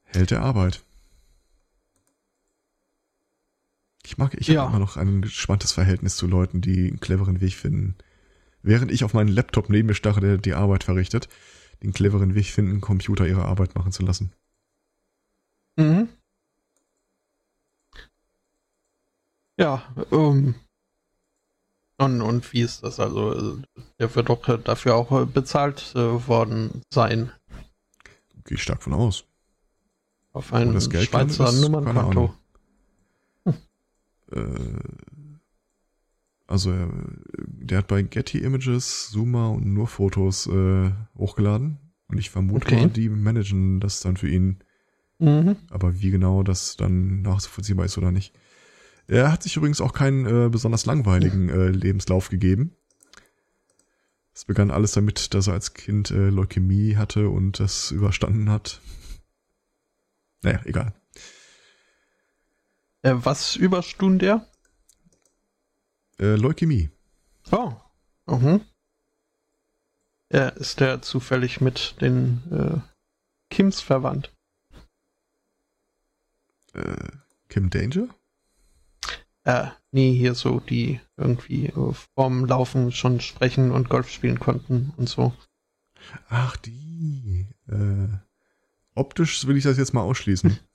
hält 0.04 0.32
der 0.32 0.42
Arbeit. 0.42 0.84
Ich 4.06 4.18
mag, 4.18 4.34
ich 4.40 4.48
ja. 4.48 4.62
habe 4.62 4.72
immer 4.72 4.80
noch 4.80 4.98
ein 4.98 5.22
gespanntes 5.22 5.72
Verhältnis 5.72 6.16
zu 6.16 6.26
Leuten, 6.26 6.62
die 6.62 6.88
einen 6.88 7.00
cleveren 7.00 7.42
Weg 7.42 7.54
finden. 7.54 7.96
Während 8.62 8.92
ich 8.92 9.04
auf 9.04 9.14
meinen 9.14 9.30
Laptop 9.30 9.70
neben 9.70 9.88
mir 9.88 9.94
starre, 9.94 10.20
der 10.20 10.38
die 10.38 10.54
Arbeit 10.54 10.84
verrichtet, 10.84 11.30
den 11.84 11.94
cleveren 11.94 12.34
Weg 12.34 12.48
finden, 12.48 12.82
Computer 12.82 13.28
ihre 13.28 13.46
Arbeit 13.46 13.76
machen 13.76 13.92
zu 13.92 14.04
lassen. 14.04 14.32
Mhm. 15.78 16.10
Ja, 19.60 19.84
ähm. 20.12 20.56
Und, 21.98 22.22
und 22.22 22.54
wie 22.54 22.62
ist 22.62 22.82
das? 22.82 23.00
Also, 23.00 23.60
der 24.00 24.16
wird 24.16 24.30
doch 24.30 24.42
dafür 24.64 24.96
auch 24.96 25.26
bezahlt 25.28 25.92
äh, 25.96 26.28
worden 26.28 26.82
sein. 26.90 27.32
Gehe 28.46 28.56
ich 28.56 28.64
stark 28.64 28.82
von 28.82 28.94
aus. 28.94 29.26
Auf 30.32 30.54
ein 30.54 30.80
Schweizer 30.80 31.52
Nummernkonto. 31.52 32.34
Äh, 34.32 34.40
also 36.48 36.74
der 37.38 37.80
hat 37.80 37.88
bei 37.88 38.02
Getty 38.02 38.40
Images, 38.40 39.10
Zoomer 39.12 39.52
und 39.52 39.66
nur 39.66 39.88
Fotos 39.88 40.48
äh, 40.48 40.92
hochgeladen. 41.18 41.80
Und 42.08 42.18
ich 42.18 42.30
vermute 42.30 42.66
okay. 42.66 42.82
mal, 42.82 42.90
die 42.90 43.10
managen 43.10 43.80
das 43.80 44.00
dann 44.00 44.18
für 44.18 44.30
ihn. 44.30 44.60
Mhm. 45.20 45.58
Aber 45.70 46.00
wie 46.00 46.12
genau 46.12 46.44
das 46.44 46.78
dann 46.78 47.24
nachvollziehbar 47.24 47.86
ist 47.86 47.98
oder 47.98 48.12
nicht. 48.12 48.34
Er 49.10 49.32
hat 49.32 49.42
sich 49.42 49.56
übrigens 49.58 49.82
auch 49.82 49.94
keinen 49.94 50.28
äh, 50.28 50.50
besonders 50.50 50.86
langweiligen 50.86 51.50
äh, 51.50 51.70
Lebenslauf 51.70 52.30
gegeben. 52.30 52.76
Es 54.36 54.46
begann 54.46 54.70
alles 54.70 54.92
damit, 54.92 55.34
dass 55.34 55.48
er 55.48 55.54
als 55.54 55.74
Kind 55.74 56.12
äh, 56.12 56.30
Leukämie 56.30 56.96
hatte 56.96 57.28
und 57.30 57.60
das 57.60 57.90
überstanden 57.90 58.52
hat. 58.52 58.82
Naja, 60.44 60.62
egal. 60.66 60.94
Äh, 63.02 63.16
was 63.16 63.56
überstund 63.56 64.22
er? 64.22 64.48
Äh, 66.20 66.36
Leukämie. 66.36 66.92
Oh. 67.52 67.74
Mhm. 68.28 68.62
Ja, 70.32 70.50
ist 70.50 70.82
der 70.82 71.02
zufällig 71.02 71.62
mit 71.62 71.96
den 72.00 72.44
äh, 72.52 72.80
Kims 73.50 73.82
verwandt? 73.82 74.32
Äh, 76.74 77.08
Kim 77.48 77.72
Danger? 77.72 78.08
Äh, 79.50 79.72
nee, 79.92 80.14
hier 80.14 80.36
so, 80.36 80.60
die 80.60 81.00
irgendwie 81.18 81.68
äh, 81.68 81.94
vorm 82.14 82.46
Laufen 82.46 82.92
schon 82.92 83.20
sprechen 83.20 83.72
und 83.72 83.90
Golf 83.90 84.10
spielen 84.10 84.40
konnten 84.40 84.94
und 84.96 85.10
so. 85.10 85.34
Ach, 86.30 86.56
die. 86.58 87.48
Äh, 87.68 88.10
optisch 88.94 89.48
will 89.48 89.58
ich 89.58 89.64
das 89.64 89.78
jetzt 89.78 89.94
mal 89.94 90.02
ausschließen. 90.02 90.60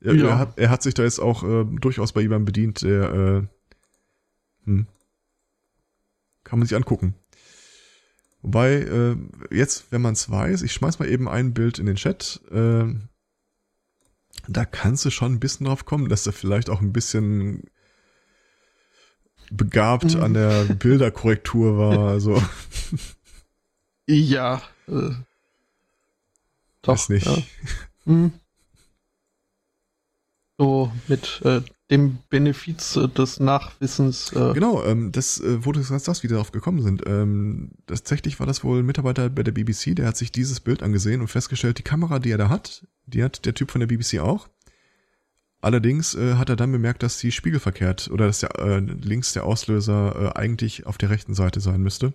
Ja. 0.00 0.12
Er, 0.12 0.38
hat, 0.38 0.58
er 0.58 0.68
hat 0.68 0.82
sich 0.82 0.92
da 0.92 1.02
jetzt 1.02 1.18
auch 1.18 1.42
äh, 1.44 1.64
durchaus 1.80 2.12
bei 2.12 2.20
jemandem 2.20 2.44
bedient, 2.44 2.82
der 2.82 3.10
äh, 3.10 3.42
hm, 4.66 4.86
kann 6.42 6.58
man 6.58 6.68
sich 6.68 6.76
angucken. 6.76 7.14
Wobei, 8.42 8.82
äh, 8.82 9.16
jetzt, 9.50 9.90
wenn 9.92 10.02
man 10.02 10.12
es 10.12 10.28
weiß, 10.28 10.60
ich 10.60 10.74
schmeiß 10.74 10.98
mal 10.98 11.08
eben 11.08 11.26
ein 11.26 11.54
Bild 11.54 11.78
in 11.78 11.86
den 11.86 11.96
Chat, 11.96 12.42
äh, 12.50 12.84
da 14.48 14.64
kannst 14.64 15.04
du 15.04 15.10
schon 15.10 15.34
ein 15.34 15.40
bisschen 15.40 15.66
drauf 15.66 15.84
kommen, 15.84 16.08
dass 16.08 16.26
er 16.26 16.32
vielleicht 16.32 16.70
auch 16.70 16.80
ein 16.80 16.92
bisschen 16.92 17.64
begabt 19.50 20.16
an 20.16 20.34
der 20.34 20.64
Bilderkorrektur 20.64 21.78
war. 21.78 22.08
Also. 22.08 22.42
Ja. 24.06 24.62
Äh, 24.86 25.10
doch, 26.82 26.92
Weiß 26.94 27.08
nicht. 27.08 27.26
Ja. 27.26 27.36
Hm 28.04 28.32
so 30.58 30.92
mit 31.08 31.40
äh, 31.44 31.60
dem 31.90 32.18
Benefiz 32.30 32.96
äh, 32.96 33.08
des 33.08 33.40
Nachwissens. 33.40 34.32
Äh 34.32 34.54
genau, 34.54 34.82
ähm, 34.84 35.12
das 35.12 35.40
äh, 35.40 35.64
wurde 35.64 35.80
das, 35.80 36.02
das 36.02 36.22
wieder 36.22 36.34
darauf 36.34 36.52
gekommen 36.52 36.82
sind. 36.82 37.02
Ähm, 37.06 37.72
tatsächlich 37.86 38.40
war 38.40 38.46
das 38.46 38.64
wohl 38.64 38.80
ein 38.80 38.86
Mitarbeiter 38.86 39.28
bei 39.28 39.42
der 39.42 39.52
BBC, 39.52 39.94
der 39.94 40.06
hat 40.06 40.16
sich 40.16 40.32
dieses 40.32 40.60
Bild 40.60 40.82
angesehen 40.82 41.20
und 41.20 41.28
festgestellt, 41.28 41.78
die 41.78 41.82
Kamera, 41.82 42.18
die 42.18 42.30
er 42.30 42.38
da 42.38 42.48
hat, 42.48 42.86
die 43.06 43.22
hat 43.22 43.44
der 43.44 43.54
Typ 43.54 43.70
von 43.70 43.80
der 43.80 43.86
BBC 43.86 44.20
auch. 44.20 44.48
Allerdings 45.60 46.14
äh, 46.14 46.34
hat 46.34 46.50
er 46.50 46.56
dann 46.56 46.72
bemerkt, 46.72 47.02
dass 47.02 47.18
die 47.18 47.32
spiegelverkehrt 47.32 48.10
oder 48.10 48.26
dass 48.26 48.40
der, 48.40 48.58
äh, 48.58 48.80
links 48.80 49.32
der 49.32 49.44
Auslöser 49.44 50.34
äh, 50.34 50.38
eigentlich 50.38 50.86
auf 50.86 50.98
der 50.98 51.10
rechten 51.10 51.34
Seite 51.34 51.60
sein 51.60 51.80
müsste. 51.80 52.12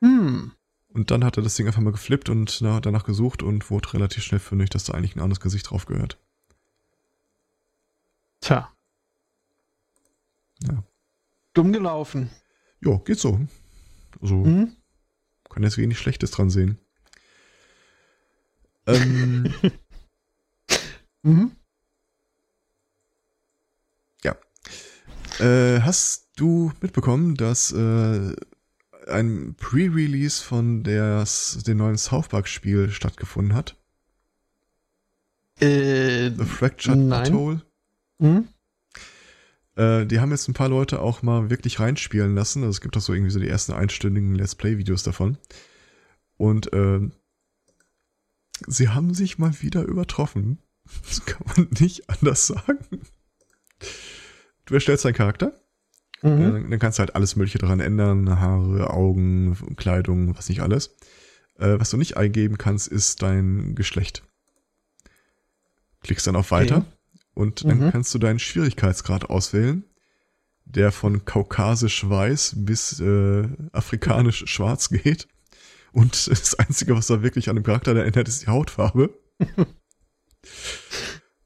Hm. 0.00 0.52
Und 0.88 1.10
dann 1.10 1.22
hat 1.22 1.36
er 1.36 1.42
das 1.42 1.54
Ding 1.54 1.66
einfach 1.66 1.82
mal 1.82 1.92
geflippt 1.92 2.30
und 2.30 2.58
na, 2.62 2.80
danach 2.80 3.04
gesucht 3.04 3.42
und 3.42 3.70
wurde 3.70 3.92
relativ 3.92 4.24
schnell 4.24 4.38
fündig, 4.38 4.70
dass 4.70 4.84
da 4.84 4.94
eigentlich 4.94 5.16
ein 5.16 5.20
anderes 5.20 5.40
Gesicht 5.40 5.70
drauf 5.70 5.84
gehört. 5.84 6.18
Tja. 8.40 8.70
Ja. 10.64 10.82
Dumm 11.54 11.72
gelaufen. 11.72 12.30
Ja, 12.80 12.96
geht 12.98 13.18
so. 13.18 13.40
Also, 14.20 14.36
mhm. 14.36 14.76
kann 15.48 15.62
jetzt 15.62 15.78
wenig 15.78 15.98
Schlechtes 15.98 16.30
dran 16.30 16.50
sehen. 16.50 16.78
Ähm, 18.86 19.52
mhm. 21.22 21.52
Ja. 24.24 24.36
Äh, 25.40 25.80
hast 25.82 26.28
du 26.36 26.72
mitbekommen, 26.80 27.34
dass 27.36 27.72
äh, 27.72 28.34
ein 29.06 29.54
Pre-Release 29.56 30.42
von 30.42 30.84
der, 30.84 31.24
dem 31.66 31.78
neuen 31.78 31.98
South 31.98 32.28
Park 32.28 32.48
Spiel 32.48 32.90
stattgefunden 32.90 33.54
hat? 33.54 33.76
Äh, 35.60 36.30
The 36.30 36.44
Fractured 36.44 36.98
nein. 36.98 37.26
Atoll? 37.26 37.62
Mhm. 38.18 38.48
Äh, 39.78 40.06
die 40.06 40.18
haben 40.18 40.32
jetzt 40.32 40.48
ein 40.48 40.54
paar 40.54 40.68
Leute 40.68 41.00
auch 41.00 41.22
mal 41.22 41.50
wirklich 41.50 41.78
reinspielen 41.78 42.34
lassen. 42.34 42.62
Also 42.62 42.70
es 42.70 42.80
gibt 42.80 42.96
auch 42.96 43.00
so 43.00 43.14
irgendwie 43.14 43.30
so 43.30 43.38
die 43.38 43.48
ersten 43.48 43.72
einstündigen 43.72 44.34
Let's 44.34 44.56
Play-Videos 44.56 45.04
davon. 45.04 45.38
Und 46.36 46.72
äh, 46.72 47.00
sie 48.66 48.88
haben 48.88 49.14
sich 49.14 49.38
mal 49.38 49.52
wieder 49.62 49.82
übertroffen. 49.82 50.58
Das 51.06 51.26
kann 51.26 51.42
man 51.46 51.68
nicht 51.80 52.08
anders 52.08 52.46
sagen. 52.46 52.78
Du 54.64 54.72
erstellst 54.72 55.04
deinen 55.04 55.12
Charakter. 55.12 55.52
Mhm. 56.22 56.30
Äh, 56.30 56.70
dann 56.70 56.78
kannst 56.78 56.98
du 56.98 57.00
halt 57.00 57.14
alles 57.14 57.36
Mögliche 57.36 57.58
daran 57.58 57.80
ändern. 57.80 58.40
Haare, 58.40 58.88
Augen, 58.88 59.54
Kleidung, 59.76 60.34
was 60.34 60.48
nicht 60.48 60.62
alles. 60.62 60.96
Äh, 61.58 61.78
was 61.78 61.90
du 61.90 61.98
nicht 61.98 62.16
eingeben 62.16 62.56
kannst, 62.56 62.88
ist 62.88 63.20
dein 63.20 63.74
Geschlecht. 63.74 64.22
Klickst 66.02 66.26
dann 66.26 66.36
auf 66.36 66.50
Weiter. 66.50 66.78
Okay. 66.78 66.97
Und 67.38 67.64
dann 67.64 67.78
mhm. 67.78 67.92
kannst 67.92 68.12
du 68.12 68.18
deinen 68.18 68.40
Schwierigkeitsgrad 68.40 69.30
auswählen, 69.30 69.84
der 70.64 70.90
von 70.90 71.24
kaukasisch 71.24 72.10
weiß 72.10 72.54
bis 72.56 72.98
äh, 72.98 73.48
afrikanisch 73.70 74.42
schwarz 74.46 74.88
geht. 74.88 75.28
Und 75.92 76.26
das 76.30 76.56
Einzige, 76.56 76.96
was 76.96 77.06
da 77.06 77.22
wirklich 77.22 77.48
an 77.48 77.54
dem 77.54 77.62
Charakter 77.62 77.94
erinnert, 77.94 78.26
ist 78.26 78.42
die 78.42 78.48
Hautfarbe. 78.48 79.16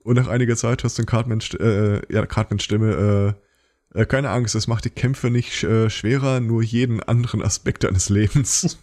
Und 0.02 0.16
nach 0.16 0.28
einiger 0.28 0.56
Zeit 0.56 0.82
hörst 0.82 0.98
du 0.98 1.04
Cartman, 1.04 1.42
äh, 1.60 2.00
ja, 2.10 2.24
Cartmans 2.24 2.64
Stimme, 2.64 3.36
äh, 3.94 4.00
äh, 4.00 4.06
keine 4.06 4.30
Angst, 4.30 4.54
es 4.54 4.66
macht 4.66 4.86
die 4.86 4.90
Kämpfe 4.90 5.28
nicht 5.28 5.62
äh, 5.62 5.90
schwerer, 5.90 6.40
nur 6.40 6.62
jeden 6.62 7.02
anderen 7.02 7.42
Aspekt 7.42 7.84
deines 7.84 8.08
Lebens. 8.08 8.78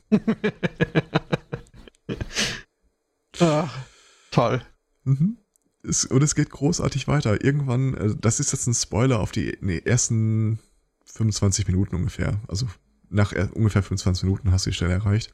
Ach, 3.39 3.75
toll. 4.29 4.61
Mhm 5.05 5.39
es, 5.83 6.05
und 6.05 6.21
es 6.21 6.35
geht 6.35 6.49
großartig 6.49 7.07
weiter. 7.07 7.43
Irgendwann, 7.43 7.93
äh, 7.95 8.15
das 8.19 8.39
ist 8.39 8.51
jetzt 8.51 8.67
ein 8.67 8.73
Spoiler 8.73 9.19
auf 9.19 9.31
die 9.31 9.57
nee, 9.61 9.81
ersten 9.83 10.59
25 11.05 11.67
Minuten 11.67 11.95
ungefähr. 11.95 12.39
Also 12.47 12.67
nach 13.09 13.33
ungefähr 13.53 13.83
25 13.83 14.23
Minuten 14.23 14.51
hast 14.51 14.65
du 14.65 14.69
die 14.69 14.75
Stelle 14.75 14.93
erreicht. 14.93 15.33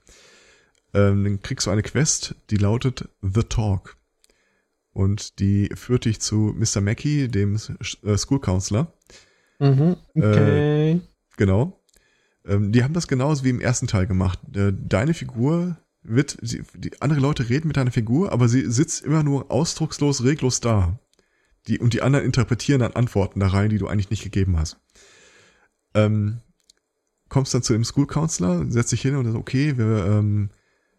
Ähm, 0.93 1.23
dann 1.23 1.41
kriegst 1.41 1.67
du 1.67 1.71
eine 1.71 1.83
Quest, 1.83 2.35
die 2.49 2.57
lautet 2.57 3.09
The 3.21 3.43
Talk. 3.43 3.97
Und 4.93 5.39
die 5.39 5.69
führt 5.75 6.05
dich 6.05 6.21
zu 6.21 6.55
Mr. 6.55 6.79
Mackey, 6.79 7.27
dem 7.27 7.59
äh, 8.03 8.17
School 8.17 8.39
Counselor. 8.39 8.93
Mhm, 9.59 9.97
okay. 10.15 10.91
Äh, 10.91 10.99
genau. 11.35 11.83
Ähm, 12.45 12.71
die 12.71 12.81
haben 12.81 12.93
das 12.93 13.09
genauso 13.09 13.43
wie 13.43 13.49
im 13.49 13.59
ersten 13.59 13.87
Teil 13.87 14.07
gemacht. 14.07 14.39
Äh, 14.55 14.71
deine 14.73 15.13
Figur 15.13 15.77
wird, 16.07 16.37
sie, 16.41 16.63
die 16.75 17.01
andere 17.01 17.19
Leute 17.19 17.49
reden 17.49 17.67
mit 17.67 17.77
deiner 17.77 17.91
Figur, 17.91 18.31
aber 18.31 18.47
sie 18.47 18.69
sitzt 18.69 19.03
immer 19.03 19.23
nur 19.23 19.51
ausdruckslos, 19.51 20.23
reglos 20.23 20.59
da. 20.59 20.99
Die, 21.67 21.79
und 21.79 21.93
die 21.93 22.01
anderen 22.01 22.25
interpretieren 22.25 22.79
dann 22.81 22.93
Antworten 22.93 23.39
da 23.39 23.47
rein, 23.47 23.69
die 23.69 23.77
du 23.77 23.87
eigentlich 23.87 24.11
nicht 24.11 24.23
gegeben 24.23 24.57
hast. 24.57 24.77
Ähm, 25.93 26.41
kommst 27.29 27.53
dann 27.53 27.63
zu 27.63 27.73
dem 27.73 27.83
School 27.83 28.07
Counselor, 28.07 28.65
setzt 28.69 28.91
dich 28.91 29.01
hin 29.01 29.15
und 29.15 29.25
sagst, 29.25 29.37
okay, 29.37 29.77
wir, 29.77 30.05
ähm, 30.05 30.49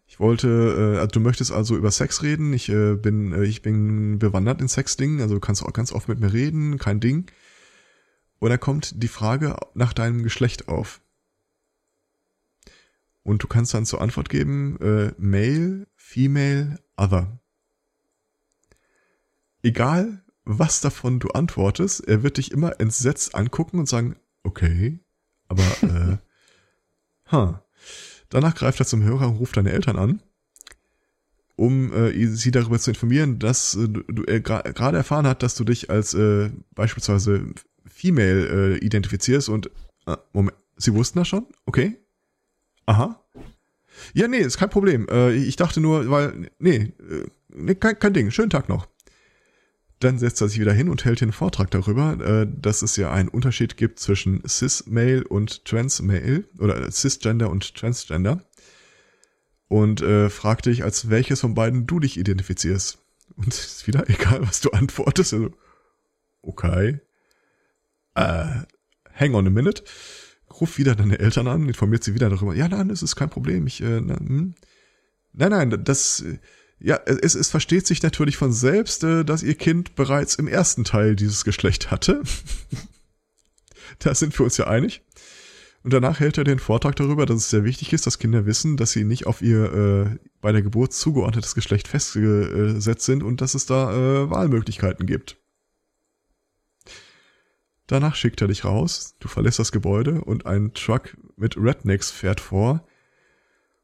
Ich 0.09 0.19
wollte, 0.19 0.47
äh, 0.47 0.99
also 0.99 1.07
du 1.07 1.19
möchtest 1.19 1.51
also 1.51 1.75
über 1.75 1.91
Sex 1.91 2.23
reden. 2.23 2.53
Ich 2.53 2.69
äh, 2.69 2.95
bin, 2.95 3.33
äh, 3.33 3.43
ich 3.43 3.61
bin 3.61 4.19
bewandert 4.19 4.61
in 4.61 4.69
Sexdingen, 4.69 5.19
also 5.21 5.35
du 5.35 5.41
kannst 5.41 5.63
auch 5.63 5.73
ganz 5.73 5.91
oft 5.91 6.07
mit 6.07 6.19
mir 6.19 6.31
reden, 6.31 6.77
kein 6.77 6.99
Ding. 6.99 7.29
Und 8.39 8.49
dann 8.49 8.59
kommt 8.59 9.03
die 9.03 9.09
Frage 9.09 9.57
nach 9.73 9.93
deinem 9.93 10.23
Geschlecht 10.23 10.69
auf. 10.69 11.01
Und 13.27 13.43
du 13.43 13.47
kannst 13.47 13.73
dann 13.73 13.85
zur 13.85 13.99
Antwort 13.99 14.29
geben, 14.29 14.79
äh, 14.79 15.11
Male, 15.17 15.85
Female, 15.97 16.79
Other. 16.95 17.41
Egal, 19.61 20.23
was 20.45 20.79
davon 20.79 21.19
du 21.19 21.31
antwortest, 21.31 22.07
er 22.07 22.23
wird 22.23 22.37
dich 22.37 22.53
immer 22.53 22.79
entsetzt 22.79 23.35
angucken 23.35 23.79
und 23.79 23.89
sagen, 23.89 24.15
okay, 24.43 25.01
aber, 25.49 25.63
äh, 25.81 26.17
ha. 27.33 27.65
Danach 28.29 28.55
greift 28.55 28.79
er 28.79 28.85
zum 28.85 29.03
Hörer 29.03 29.27
und 29.27 29.35
ruft 29.35 29.57
deine 29.57 29.73
Eltern 29.73 29.97
an, 29.97 30.21
um 31.57 31.91
äh, 31.91 32.27
sie 32.27 32.51
darüber 32.51 32.79
zu 32.79 32.91
informieren, 32.91 33.39
dass 33.39 33.75
äh, 33.75 33.89
du 33.89 34.23
äh, 34.23 34.39
gerade 34.39 34.97
erfahren 34.97 35.27
hat, 35.27 35.43
dass 35.43 35.55
du 35.55 35.65
dich 35.65 35.89
als 35.89 36.13
äh, 36.13 36.49
beispielsweise 36.75 37.45
Female 37.85 38.75
äh, 38.75 38.77
identifizierst 38.77 39.49
und 39.49 39.69
äh, 40.05 40.15
Moment, 40.31 40.55
sie 40.77 40.93
wussten 40.93 41.19
das 41.19 41.27
schon? 41.27 41.45
Okay. 41.65 41.97
Aha. 42.87 43.21
Ja, 44.13 44.27
nee, 44.27 44.39
ist 44.39 44.57
kein 44.57 44.69
Problem. 44.69 45.07
Äh, 45.09 45.33
ich 45.33 45.55
dachte 45.55 45.79
nur, 45.81 46.09
weil, 46.09 46.49
nee, 46.57 46.93
äh, 46.99 47.25
nee 47.49 47.75
kein, 47.75 47.99
kein 47.99 48.13
Ding. 48.13 48.31
Schönen 48.31 48.49
Tag 48.49 48.69
noch. 48.69 48.87
Dann 49.99 50.19
setzt 50.19 50.41
er 50.41 50.47
sich 50.47 50.59
wieder 50.59 50.73
hin 50.73 50.89
und 50.89 51.05
hält 51.05 51.21
einen 51.21 51.33
Vortrag 51.33 51.69
darüber, 51.71 52.19
äh, 52.19 52.47
dass 52.49 52.81
es 52.81 52.95
ja 52.95 53.11
einen 53.11 53.29
Unterschied 53.29 53.77
gibt 53.77 53.99
zwischen 53.99 54.41
Cis-Male 54.47 55.27
und 55.27 55.65
Trans-Male 55.65 56.45
oder 56.59 56.89
Cisgender 56.91 57.49
und 57.49 57.75
Transgender. 57.75 58.41
Und 59.67 60.01
äh, 60.01 60.29
fragt 60.29 60.67
dich, 60.67 60.83
als 60.83 61.09
welches 61.09 61.41
von 61.41 61.53
beiden 61.53 61.87
du 61.87 61.99
dich 61.99 62.17
identifizierst. 62.17 62.99
Und 63.35 63.53
es 63.53 63.65
ist 63.65 63.87
wieder 63.87 64.09
egal, 64.09 64.41
was 64.47 64.61
du 64.61 64.69
antwortest. 64.69 65.33
Also, 65.33 65.49
okay. 66.41 67.01
Äh, 68.15 68.45
hang 69.13 69.33
on 69.33 69.47
a 69.47 69.49
minute. 69.49 69.83
Ruf 70.51 70.77
wieder 70.77 70.95
deine 70.95 71.19
Eltern 71.19 71.47
an, 71.47 71.67
informiert 71.67 72.03
sie 72.03 72.15
wieder 72.15 72.29
darüber. 72.29 72.55
Ja, 72.55 72.67
nein, 72.67 72.89
das 72.89 73.03
ist 73.03 73.15
kein 73.15 73.29
Problem. 73.29 73.67
Ich, 73.67 73.81
äh, 73.81 74.01
na, 74.01 74.17
hm. 74.17 74.55
Nein, 75.33 75.51
nein, 75.51 75.83
das, 75.83 76.23
ja, 76.79 76.99
es, 77.05 77.35
es 77.35 77.49
versteht 77.49 77.87
sich 77.87 78.03
natürlich 78.03 78.37
von 78.37 78.51
selbst, 78.51 79.03
äh, 79.03 79.23
dass 79.23 79.43
ihr 79.43 79.55
Kind 79.55 79.95
bereits 79.95 80.35
im 80.35 80.47
ersten 80.47 80.83
Teil 80.83 81.15
dieses 81.15 81.43
Geschlecht 81.43 81.91
hatte. 81.91 82.23
da 83.99 84.13
sind 84.15 84.37
wir 84.37 84.43
uns 84.43 84.57
ja 84.57 84.67
einig. 84.67 85.01
Und 85.83 85.93
danach 85.93 86.19
hält 86.19 86.37
er 86.37 86.43
den 86.43 86.59
Vortrag 86.59 86.95
darüber, 86.95 87.25
dass 87.25 87.37
es 87.37 87.49
sehr 87.49 87.63
wichtig 87.63 87.93
ist, 87.93 88.05
dass 88.05 88.19
Kinder 88.19 88.45
wissen, 88.45 88.77
dass 88.77 88.91
sie 88.91 89.03
nicht 89.03 89.25
auf 89.25 89.41
ihr 89.41 89.73
äh, 89.73 90.27
bei 90.41 90.51
der 90.51 90.61
Geburt 90.61 90.93
zugeordnetes 90.93 91.55
Geschlecht 91.55 91.87
festgesetzt 91.87 93.05
sind 93.05 93.23
und 93.23 93.41
dass 93.41 93.53
es 93.53 93.65
da 93.65 93.91
äh, 93.93 94.29
Wahlmöglichkeiten 94.29 95.05
gibt. 95.05 95.37
Danach 97.87 98.15
schickt 98.15 98.41
er 98.41 98.47
dich 98.47 98.65
raus, 98.65 99.15
du 99.19 99.27
verlässt 99.27 99.59
das 99.59 99.71
Gebäude 99.71 100.21
und 100.21 100.45
ein 100.45 100.73
Truck 100.73 101.17
mit 101.37 101.55
Rednecks 101.57 102.11
fährt 102.11 102.41
vor, 102.41 102.85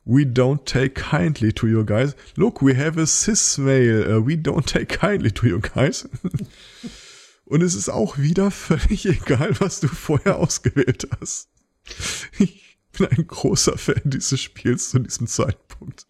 We 0.06 0.26
don't 0.26 0.66
take 0.66 0.96
kindly 0.96 1.54
to 1.54 1.66
you 1.66 1.86
guys. 1.86 2.14
Look, 2.36 2.62
we 2.62 2.74
have 2.74 2.98
a 2.98 3.06
cis 3.06 3.58
male. 3.58 4.04
Uh, 4.04 4.20
we 4.20 4.36
don't 4.36 4.66
take 4.66 4.90
kindly 4.90 5.32
to 5.32 5.48
you 5.48 5.62
guys. 5.62 6.10
Und 7.46 7.62
es 7.62 7.76
ist 7.76 7.90
auch 7.90 8.18
wieder 8.18 8.52
völlig 8.52 9.06
egal, 9.06 9.58
was 9.60 9.80
du 9.80 9.88
vorher 9.88 10.38
ausgewählt 10.38 11.08
hast. 11.20 11.50
Ich 12.38 12.80
bin 12.98 13.08
ein 13.08 13.28
großer 13.28 13.78
Fan 13.78 14.02
dieses 14.04 14.40
Spiels 14.40 14.90
zu 14.90 15.00
diesem 15.00 15.28
Zeitpunkt. 15.28 16.06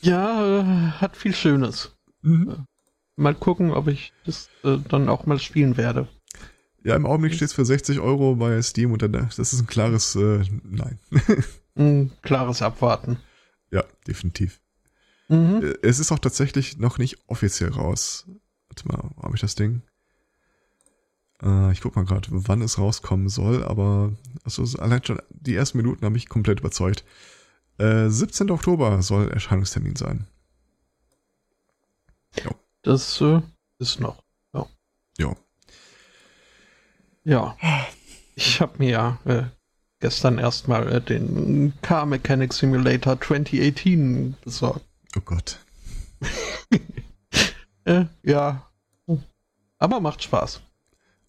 Ja, 0.00 0.94
hat 1.00 1.16
viel 1.16 1.34
Schönes. 1.34 1.96
Mhm. 2.22 2.66
Mal 3.18 3.34
gucken, 3.34 3.72
ob 3.72 3.88
ich 3.88 4.12
das 4.24 4.48
äh, 4.62 4.78
dann 4.88 5.08
auch 5.08 5.26
mal 5.26 5.40
spielen 5.40 5.76
werde. 5.76 6.06
Ja, 6.84 6.94
im 6.94 7.04
Augenblick 7.04 7.34
steht 7.34 7.48
es 7.48 7.52
für 7.52 7.64
60 7.64 7.98
Euro 7.98 8.36
bei 8.36 8.62
Steam 8.62 8.92
und 8.92 9.02
dann, 9.02 9.10
das 9.12 9.38
ist 9.38 9.60
ein 9.60 9.66
klares 9.66 10.14
äh, 10.14 10.44
Nein. 10.62 11.00
ein 11.74 12.12
klares 12.22 12.62
Abwarten. 12.62 13.18
Ja, 13.72 13.82
definitiv. 14.06 14.60
Mhm. 15.26 15.62
Äh, 15.64 15.74
es 15.82 15.98
ist 15.98 16.12
auch 16.12 16.20
tatsächlich 16.20 16.78
noch 16.78 16.98
nicht 16.98 17.18
offiziell 17.26 17.70
raus. 17.70 18.24
Warte 18.68 18.86
mal, 18.86 19.10
habe 19.20 19.34
ich 19.34 19.40
das 19.40 19.56
Ding? 19.56 19.82
Äh, 21.42 21.72
ich 21.72 21.80
guck 21.80 21.96
mal 21.96 22.04
gerade, 22.04 22.28
wann 22.30 22.62
es 22.62 22.78
rauskommen 22.78 23.28
soll, 23.28 23.64
aber 23.64 24.12
also 24.44 24.62
allein 24.78 25.04
schon 25.04 25.20
die 25.30 25.56
ersten 25.56 25.78
Minuten 25.78 26.04
haben 26.04 26.12
mich 26.12 26.28
komplett 26.28 26.60
überzeugt. 26.60 27.04
Äh, 27.78 28.10
17. 28.10 28.48
Oktober 28.52 29.02
soll 29.02 29.28
Erscheinungstermin 29.28 29.96
sein. 29.96 30.28
Jo. 32.44 32.54
Das 32.88 33.20
äh, 33.20 33.42
ist 33.78 34.00
noch. 34.00 34.24
Ja. 34.54 34.66
Ja. 35.18 35.36
Ja. 37.22 37.56
Ich 38.34 38.62
habe 38.62 38.78
mir 38.78 38.88
ja 38.88 39.18
äh, 39.26 39.42
gestern 40.00 40.38
erstmal 40.38 40.90
äh, 40.90 41.02
den 41.02 41.74
Car 41.82 42.06
Mechanic 42.06 42.54
Simulator 42.54 43.20
2018 43.20 44.36
besorgt. 44.42 44.86
Oh 45.14 45.20
Gott. 45.20 45.58
äh, 47.84 48.06
ja. 48.22 48.70
Aber 49.76 50.00
macht 50.00 50.22
Spaß. 50.22 50.62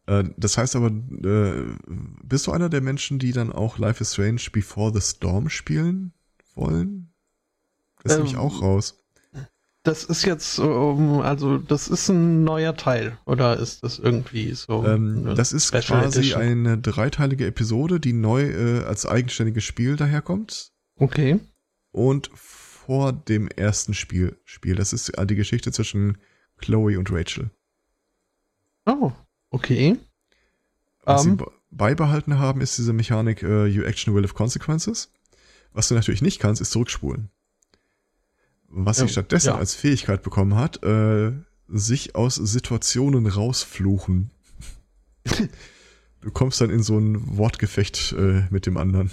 Äh, 0.06 0.30
das 0.38 0.58
heißt 0.58 0.78
aber, 0.78 0.88
äh, 0.88 1.76
bist 2.24 2.48
du 2.48 2.54
einer 2.54 2.70
der 2.70 2.80
Menschen, 2.80 3.20
die 3.20 3.34
dann 3.34 3.52
auch 3.52 3.78
Life 3.78 4.02
is 4.02 4.14
Strange 4.14 4.44
Before 4.54 4.94
the 4.94 5.02
Storm 5.02 5.50
spielen 5.50 6.14
wollen? 6.56 7.14
Das 8.02 8.14
ähm, 8.14 8.20
nämlich 8.20 8.38
auch 8.38 8.62
raus. 8.62 8.99
Das 9.90 10.04
ist 10.04 10.24
jetzt, 10.24 10.60
also 10.60 11.58
das 11.58 11.88
ist 11.88 12.10
ein 12.10 12.44
neuer 12.44 12.78
Teil 12.78 13.18
oder 13.26 13.58
ist 13.58 13.82
das 13.82 13.98
irgendwie 13.98 14.54
so? 14.54 14.86
Ähm, 14.86 15.34
das 15.36 15.52
ist 15.52 15.70
Special 15.70 16.04
quasi 16.04 16.20
Edition? 16.20 16.42
eine 16.44 16.78
dreiteilige 16.78 17.48
Episode, 17.48 18.00
die 18.00 18.14
neu 18.14 18.44
äh, 18.44 18.84
als 18.84 19.08
eigenständiges 19.08 19.64
Spiel 19.64 19.96
daherkommt. 19.96 20.74
Okay. 20.98 21.40
Und 21.92 22.30
vor 22.36 23.14
dem 23.14 23.48
ersten 23.48 23.96
Spiel 23.96 24.38
Spiel. 24.46 24.76
Das 24.76 24.94
ist 24.94 25.12
die 25.26 25.36
Geschichte 25.36 25.72
zwischen 25.72 26.20
Chloe 26.60 27.00
und 27.00 27.12
Rachel. 27.12 27.50
Oh, 28.86 29.12
okay. 29.50 29.98
Was 31.04 31.26
um. 31.26 31.40
sie 31.40 31.44
ähm. 31.44 31.50
beibehalten 31.72 32.38
haben, 32.38 32.62
ist 32.62 32.78
diese 32.78 32.94
Mechanik 32.94 33.42
uh, 33.42 33.66
You 33.66 33.82
Action 33.82 34.14
Will 34.14 34.22
have 34.24 34.36
Consequences. 34.36 35.12
Was 35.74 35.88
du 35.88 35.96
natürlich 35.96 36.22
nicht 36.22 36.40
kannst, 36.40 36.62
ist 36.62 36.70
zurückspulen. 36.70 37.32
Was 38.70 38.98
sie 38.98 39.08
stattdessen 39.08 39.48
ja. 39.48 39.58
als 39.58 39.74
Fähigkeit 39.74 40.22
bekommen 40.22 40.56
hat, 40.56 40.84
äh, 40.84 41.32
sich 41.68 42.16
aus 42.16 42.36
Situationen 42.36 43.26
rausfluchen. 43.28 44.32
du 46.22 46.32
kommst 46.32 46.62
dann 46.62 46.70
in 46.70 46.84
so 46.84 46.98
ein 46.98 47.38
Wortgefecht 47.38 48.14
äh, 48.18 48.44
mit 48.50 48.66
dem 48.66 48.78
anderen. 48.78 49.12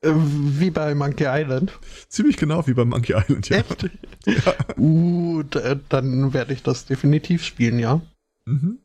Äh, 0.00 0.12
wie 0.14 0.70
bei 0.70 0.94
Monkey 0.94 1.24
Island. 1.26 1.78
Ziemlich 2.08 2.36
genau 2.36 2.66
wie 2.66 2.74
bei 2.74 2.84
Monkey 2.84 3.14
Island, 3.14 3.48
ja. 3.48 3.58
Echt? 3.58 3.90
ja. 4.26 4.54
Uh, 4.76 5.42
dann 5.88 6.32
werde 6.32 6.52
ich 6.52 6.62
das 6.62 6.86
definitiv 6.86 7.44
spielen, 7.44 7.78
ja. 7.78 8.00
Mhm. 8.44 8.78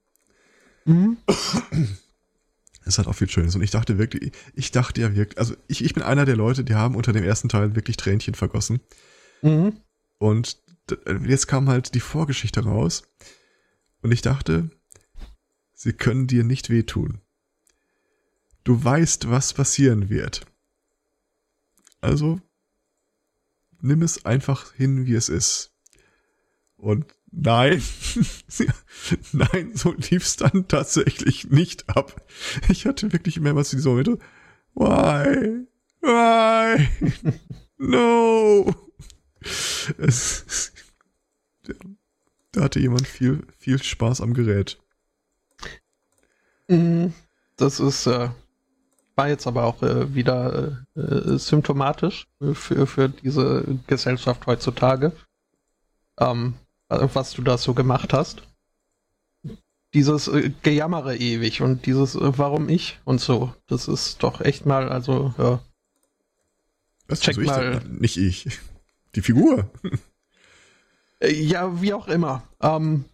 Mhm. 0.86 1.18
Es 2.86 2.98
hat 2.98 3.08
auch 3.08 3.16
viel 3.16 3.30
Schönes. 3.30 3.56
Und 3.56 3.62
ich 3.62 3.72
dachte 3.72 3.98
wirklich, 3.98 4.32
ich 4.54 4.72
dachte 4.72 5.02
ja 5.02 5.16
wirklich, 5.16 5.38
also 5.38 5.56
ich, 5.68 5.84
ich 5.84 5.94
bin 5.94 6.04
einer 6.04 6.26
der 6.26 6.36
Leute, 6.36 6.64
die 6.64 6.76
haben 6.76 6.96
unter 6.96 7.14
dem 7.14 7.24
ersten 7.24 7.50
Teil 7.50 7.76
wirklich 7.76 7.98
Tränchen 7.98 8.34
vergossen. 8.34 8.80
Mhm. 9.42 9.78
Und 10.18 10.62
jetzt 11.26 11.48
kam 11.48 11.70
halt 11.70 11.94
die 11.96 12.00
Vorgeschichte 12.00 12.64
raus. 12.64 13.04
Und 14.02 14.12
ich 14.12 14.22
dachte, 14.22 14.70
sie 15.74 15.94
können 15.94 16.28
dir 16.28 16.44
nicht 16.44 16.70
wehtun. 16.70 17.22
Du 18.64 18.84
weißt, 18.84 19.30
was 19.30 19.54
passieren 19.54 20.10
wird. 20.10 20.46
Also 22.02 22.40
nimm 23.82 24.02
es 24.02 24.26
einfach 24.26 24.74
hin, 24.74 25.06
wie 25.06 25.16
es 25.16 25.30
ist. 25.30 25.72
Und 26.78 27.06
nein, 27.32 27.82
nein, 29.32 29.76
so 29.76 29.94
lief 29.94 30.24
es 30.24 30.36
dann 30.36 30.68
tatsächlich 30.68 31.50
nicht 31.50 31.90
ab. 31.90 32.28
Ich 32.70 32.86
hatte 32.86 33.12
wirklich 33.14 33.40
mehrmals 33.40 33.70
diese 33.70 33.90
Momente, 33.90 34.18
why, 34.74 35.66
why, 36.02 36.88
no. 37.78 38.91
Es, 39.98 40.72
da 42.52 42.62
hatte 42.64 42.80
jemand 42.80 43.08
viel, 43.08 43.46
viel 43.58 43.82
Spaß 43.82 44.22
am 44.22 44.34
Gerät. 44.34 44.78
Mhm. 46.68 47.14
Das 47.58 47.80
ist, 47.80 48.08
äh, 48.08 48.30
war 49.16 49.30
jetzt 49.30 49.48
aber 49.48 49.66
auch 49.66 49.82
äh, 49.84 50.14
wieder 50.14 50.84
äh, 50.96 51.00
äh 51.02 51.38
symptomatisch 51.38 52.28
für, 52.54 52.88
für 52.88 53.10
diese 53.10 53.66
Gesellschaft 53.88 54.46
heutzutage. 54.48 55.12
Ähm, 56.20 56.56
was 56.88 57.32
du 57.32 57.42
da 57.42 57.58
so 57.58 57.74
gemacht 57.74 58.14
hast. 58.14 58.44
dieses 59.94 60.28
äh, 60.28 60.52
Gejammere 60.62 61.18
ewig 61.18 61.62
und 61.62 61.86
dieses 61.86 62.16
äh, 62.16 62.38
Warum 62.38 62.70
ich 62.70 63.00
und 63.06 63.20
so. 63.20 63.54
Das 63.68 63.88
ist 63.88 64.24
doch 64.24 64.42
echt 64.42 64.66
mal, 64.66 64.90
also, 64.90 65.34
ja. 65.38 65.60
Was 67.08 67.22
check 67.22 67.38
also 67.38 67.50
mal. 67.50 67.82
Ich, 68.02 68.18
nicht 68.18 68.18
ich. 68.18 68.60
Die 69.16 69.22
Figur. 69.22 69.70
Äh, 71.20 71.34
ja, 71.34 71.82
wie 71.82 71.94
auch 71.94 72.08
immer. 72.08 72.44
Ähm, 72.62 73.06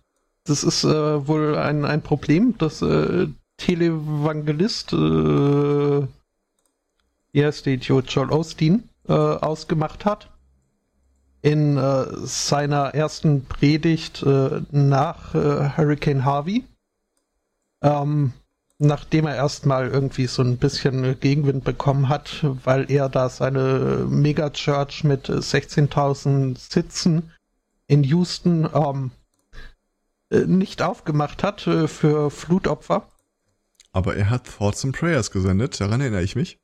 das 0.45 0.63
ist 0.63 0.83
äh, 0.85 1.27
wohl 1.27 1.57
ein, 1.57 1.83
ein 1.83 2.01
Problem, 2.01 2.57
das 2.57 2.81
äh, 2.81 3.27
Televangelist, 3.57 4.93
äh, 4.93 6.07
erste 7.33 7.71
Idiot 7.71 8.09
Joel 8.09 8.31
Osteen, 8.31 8.87
äh, 9.07 9.13
ausgemacht 9.13 10.05
hat. 10.05 10.29
In 11.41 11.77
äh, 11.77 12.05
seiner 12.25 12.95
ersten 12.95 13.45
Predigt 13.45 14.23
äh, 14.23 14.61
nach 14.71 15.35
äh, 15.35 15.71
Hurricane 15.75 16.23
Harvey. 16.23 16.63
Ähm, 17.81 18.33
nachdem 18.79 19.25
er 19.25 19.35
erstmal 19.35 19.87
irgendwie 19.87 20.27
so 20.27 20.43
ein 20.43 20.57
bisschen 20.57 21.19
Gegenwind 21.19 21.63
bekommen 21.63 22.09
hat, 22.09 22.45
weil 22.63 22.91
er 22.91 23.09
da 23.09 23.29
seine 23.29 24.05
Megachurch 24.07 25.03
mit 25.03 25.29
16.000 25.29 26.57
Sitzen 26.57 27.31
in 27.87 28.03
Houston 28.03 28.69
ähm, 28.73 29.11
äh, 30.29 30.41
nicht 30.41 30.81
aufgemacht 30.81 31.43
hat 31.43 31.65
äh, 31.67 31.87
für 31.87 32.29
Flutopfer. 32.29 33.07
Aber 33.93 34.15
er 34.15 34.29
hat 34.29 34.45
Thoughts 34.45 34.85
and 34.85 34.95
Prayers 34.95 35.31
gesendet, 35.31 35.79
daran 35.79 36.01
erinnere 36.01 36.21
ich 36.21 36.35
mich. 36.35 36.59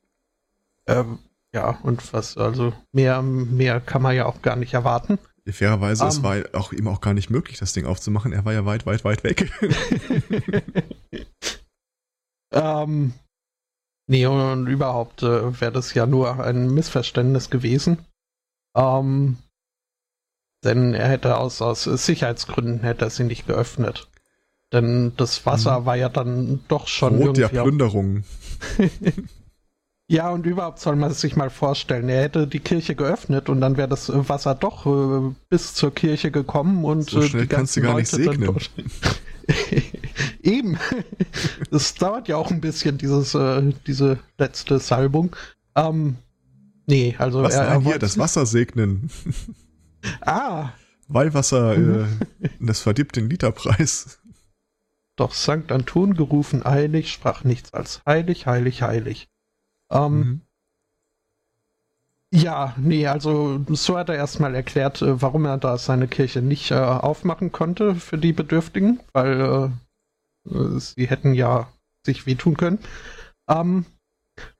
Ähm, 0.86 1.18
ja, 1.52 1.78
und 1.82 2.12
was, 2.12 2.36
also 2.36 2.72
mehr, 2.92 3.22
mehr 3.22 3.80
kann 3.80 4.02
man 4.02 4.14
ja 4.14 4.26
auch 4.26 4.42
gar 4.42 4.56
nicht 4.56 4.74
erwarten. 4.74 5.18
Fairerweise, 5.46 6.04
um, 6.04 6.08
es 6.08 6.18
ähm. 6.18 6.22
war 6.22 6.36
auch 6.52 6.72
ihm 6.72 6.88
auch 6.88 7.00
gar 7.00 7.14
nicht 7.14 7.30
möglich, 7.30 7.58
das 7.58 7.72
Ding 7.72 7.86
aufzumachen. 7.86 8.32
Er 8.32 8.44
war 8.44 8.52
ja 8.52 8.64
weit, 8.64 8.86
weit, 8.86 9.04
weit 9.04 9.24
weg. 9.24 9.50
ähm, 12.54 13.12
nee, 14.06 14.26
und 14.26 14.66
überhaupt 14.66 15.22
äh, 15.22 15.60
wäre 15.60 15.72
das 15.72 15.92
ja 15.94 16.06
nur 16.06 16.42
ein 16.42 16.72
Missverständnis 16.72 17.50
gewesen. 17.50 17.98
Ähm, 18.76 19.38
denn 20.64 20.94
er 20.94 21.08
hätte 21.08 21.36
aus, 21.36 21.60
aus 21.60 21.84
Sicherheitsgründen 21.84 22.80
hätte 22.80 23.04
er 23.04 23.10
sie 23.10 23.24
nicht 23.24 23.46
geöffnet. 23.46 24.08
Denn 24.72 25.12
das 25.16 25.44
Wasser 25.46 25.80
mhm. 25.80 25.86
war 25.86 25.96
ja 25.96 26.08
dann 26.08 26.60
doch 26.68 26.88
schon. 26.88 27.22
Rot 27.22 27.36
der 27.36 27.48
Plünderung. 27.48 28.24
ja, 30.08 30.30
und 30.30 30.46
überhaupt 30.46 30.80
soll 30.80 30.96
man 30.96 31.12
sich 31.12 31.36
mal 31.36 31.50
vorstellen, 31.50 32.08
er 32.08 32.22
hätte 32.22 32.46
die 32.46 32.60
Kirche 32.60 32.94
geöffnet 32.94 33.48
und 33.48 33.60
dann 33.60 33.76
wäre 33.76 33.88
das 33.88 34.10
Wasser 34.12 34.54
doch 34.54 34.86
äh, 34.86 35.34
bis 35.50 35.74
zur 35.74 35.94
Kirche 35.94 36.30
gekommen 36.30 36.84
und 36.84 37.10
so 37.10 37.20
äh, 37.20 37.28
schnell 37.28 37.42
die 37.42 37.48
kannst 37.48 37.76
du 37.76 37.82
gar 37.82 37.92
Leute 37.92 38.16
nicht 38.16 38.30
segnen. 38.30 38.56
Eben. 40.44 40.78
Das 41.70 41.94
dauert 41.94 42.28
ja 42.28 42.36
auch 42.36 42.50
ein 42.50 42.60
bisschen, 42.60 42.98
dieses, 42.98 43.34
äh, 43.34 43.72
diese 43.86 44.18
letzte 44.38 44.78
Salbung. 44.78 45.34
Ähm, 45.74 46.16
nee, 46.86 47.16
also 47.18 47.42
Was 47.42 47.54
er, 47.54 47.64
er 47.64 47.80
hier, 47.80 47.98
das 47.98 48.18
Wasser 48.18 48.46
segnen. 48.46 49.10
Ah. 50.20 50.68
Weihwasser, 51.08 51.78
mhm. 51.78 52.18
äh, 52.42 52.48
das 52.60 52.80
verdirbt 52.80 53.16
den 53.16 53.30
Literpreis. 53.30 54.20
Doch 55.16 55.32
Sankt 55.32 55.72
Anton 55.72 56.14
gerufen 56.14 56.64
eilig, 56.64 57.10
sprach 57.10 57.42
nichts 57.42 57.72
als 57.72 58.02
heilig, 58.04 58.46
heilig, 58.46 58.82
heilig. 58.82 59.28
Ähm, 59.90 60.18
mhm. 60.18 60.40
Ja, 62.34 62.74
nee, 62.76 63.06
also 63.06 63.64
so 63.68 63.96
hat 63.96 64.08
er 64.08 64.16
erstmal 64.16 64.54
erklärt, 64.54 65.00
äh, 65.00 65.22
warum 65.22 65.46
er 65.46 65.56
da 65.56 65.78
seine 65.78 66.08
Kirche 66.08 66.42
nicht 66.42 66.70
äh, 66.72 66.74
aufmachen 66.74 67.50
konnte 67.50 67.94
für 67.94 68.18
die 68.18 68.32
Bedürftigen, 68.32 69.00
weil 69.12 69.40
äh, 69.40 69.70
sie 70.44 71.06
hätten 71.06 71.34
ja 71.34 71.68
sich 72.04 72.26
wehtun 72.26 72.56
können. 72.56 72.78
Ähm, 73.48 73.86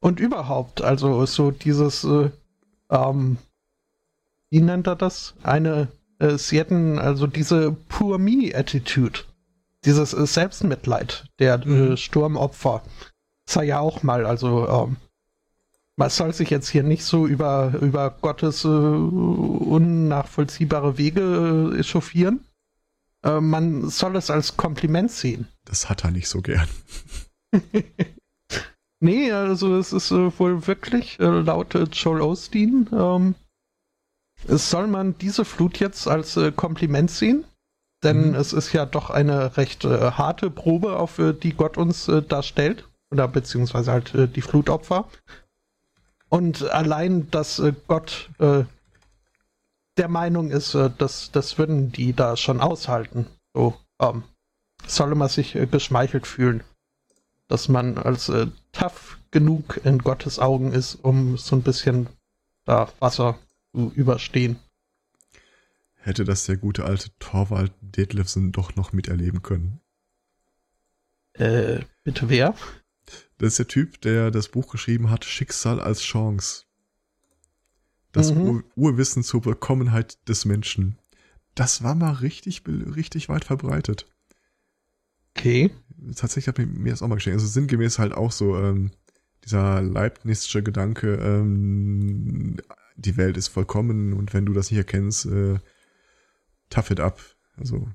und 0.00 0.20
überhaupt, 0.20 0.82
also 0.82 1.26
so 1.26 1.50
dieses 1.50 2.04
äh, 2.04 2.30
ähm, 2.90 3.38
wie 4.54 4.60
nennt 4.60 4.86
er 4.86 4.94
das? 4.94 5.34
Eine, 5.42 5.88
äh, 6.20 6.38
sie 6.38 6.58
hätten 6.58 7.00
also 7.00 7.26
diese 7.26 7.72
Poor 7.72 8.18
Me-Attitude, 8.18 9.18
dieses 9.84 10.14
äh, 10.14 10.26
Selbstmitleid 10.26 11.26
der 11.40 11.60
äh, 11.62 11.68
mhm. 11.68 11.96
Sturmopfer. 11.96 12.82
Sei 13.46 13.64
ja 13.64 13.80
auch 13.80 14.04
mal, 14.04 14.26
also 14.26 14.68
ähm, 14.68 14.96
man 15.96 16.10
soll 16.10 16.32
sich 16.32 16.50
jetzt 16.50 16.68
hier 16.68 16.84
nicht 16.84 17.04
so 17.04 17.26
über, 17.26 17.72
über 17.80 18.10
Gottes 18.10 18.64
äh, 18.64 18.68
unnachvollziehbare 18.68 20.98
Wege 20.98 21.72
äh, 21.74 21.80
echauffieren. 21.80 22.44
Äh, 23.24 23.40
man 23.40 23.88
soll 23.88 24.16
es 24.16 24.30
als 24.30 24.56
Kompliment 24.56 25.10
sehen. 25.10 25.48
Das 25.64 25.88
hat 25.88 26.04
er 26.04 26.10
nicht 26.10 26.28
so 26.28 26.42
gern. 26.42 26.68
nee, 29.00 29.32
also 29.32 29.76
es 29.76 29.92
ist 29.92 30.10
äh, 30.10 30.38
wohl 30.38 30.66
wirklich 30.66 31.18
äh, 31.18 31.24
laut 31.24 31.74
Joel 31.92 32.20
Osteen 32.20 32.88
ähm, 32.92 33.34
soll 34.46 34.88
man 34.88 35.16
diese 35.16 35.44
Flut 35.46 35.80
jetzt 35.80 36.06
als 36.06 36.38
Kompliment 36.54 37.10
sehen? 37.10 37.44
Denn 38.02 38.30
mhm. 38.30 38.34
es 38.34 38.52
ist 38.52 38.74
ja 38.74 38.84
doch 38.84 39.08
eine 39.08 39.56
recht 39.56 39.84
harte 39.84 40.50
Probe, 40.50 40.98
auf 40.98 41.18
die 41.42 41.54
Gott 41.54 41.78
uns 41.78 42.10
da 42.28 42.42
stellt. 42.42 42.86
Oder 43.10 43.26
beziehungsweise 43.26 43.92
halt 43.92 44.12
die 44.36 44.42
Flutopfer. 44.42 45.08
Und 46.28 46.68
allein, 46.68 47.30
dass 47.30 47.62
Gott 47.86 48.28
der 49.96 50.08
Meinung 50.08 50.50
ist, 50.50 50.74
äh, 50.74 50.90
dass 50.96 51.30
das 51.30 51.58
würden 51.58 51.92
die 51.92 52.12
da 52.12 52.36
schon 52.36 52.60
aushalten. 52.60 53.26
So 53.52 53.74
ähm, 54.00 54.24
solle 54.86 55.14
man 55.14 55.28
sich 55.28 55.54
äh, 55.54 55.66
geschmeichelt 55.66 56.26
fühlen. 56.26 56.62
Dass 57.48 57.68
man 57.68 57.98
als 57.98 58.28
äh, 58.28 58.46
tough 58.72 59.18
genug 59.30 59.80
in 59.84 59.98
Gottes 59.98 60.38
Augen 60.38 60.72
ist, 60.72 60.94
um 60.94 61.36
so 61.36 61.56
ein 61.56 61.62
bisschen 61.62 62.08
da 62.64 62.90
Wasser 63.00 63.38
überstehen. 63.72 64.58
Hätte 65.94 66.24
das 66.24 66.44
der 66.44 66.56
gute 66.56 66.84
alte 66.84 67.10
Torwald 67.18 67.72
Detlefsen 67.80 68.52
doch 68.52 68.76
noch 68.76 68.92
miterleben 68.92 69.42
können. 69.42 69.80
Äh, 71.32 71.80
bitte 72.04 72.28
wer? 72.28 72.54
Das 73.38 73.48
ist 73.48 73.58
der 73.58 73.68
Typ, 73.68 74.00
der 74.02 74.30
das 74.30 74.48
Buch 74.48 74.70
geschrieben 74.70 75.10
hat, 75.10 75.24
Schicksal 75.24 75.80
als 75.80 76.02
Chance. 76.02 76.63
Das 78.14 78.32
mhm. 78.32 78.40
Ur 78.40 78.64
Urwissen 78.76 79.22
zur 79.22 79.42
Vollkommenheit 79.42 80.26
des 80.28 80.44
Menschen. 80.44 80.96
Das 81.54 81.82
war 81.82 81.94
mal 81.94 82.12
richtig, 82.12 82.62
richtig 82.66 83.28
weit 83.28 83.44
verbreitet. 83.44 84.06
Okay. 85.36 85.70
Tatsächlich 86.14 86.48
hat 86.48 86.58
mir, 86.58 86.66
mir 86.66 86.90
das 86.90 87.02
auch 87.02 87.08
mal 87.08 87.16
geschenkt. 87.16 87.40
Also 87.40 87.48
sinngemäß 87.48 87.98
halt 87.98 88.12
auch 88.12 88.32
so, 88.32 88.56
ähm, 88.56 88.92
dieser 89.44 89.82
Leibnizsche 89.82 90.62
Gedanke, 90.62 91.16
ähm, 91.16 92.56
die 92.96 93.16
Welt 93.16 93.36
ist 93.36 93.48
vollkommen 93.48 94.12
und 94.12 94.32
wenn 94.32 94.46
du 94.46 94.52
das 94.52 94.70
nicht 94.70 94.78
erkennst, 94.78 95.26
äh, 95.26 95.58
tough 96.70 96.90
it 96.90 97.00
up. 97.00 97.20
Also. 97.56 97.88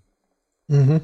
Mhm. 0.67 1.01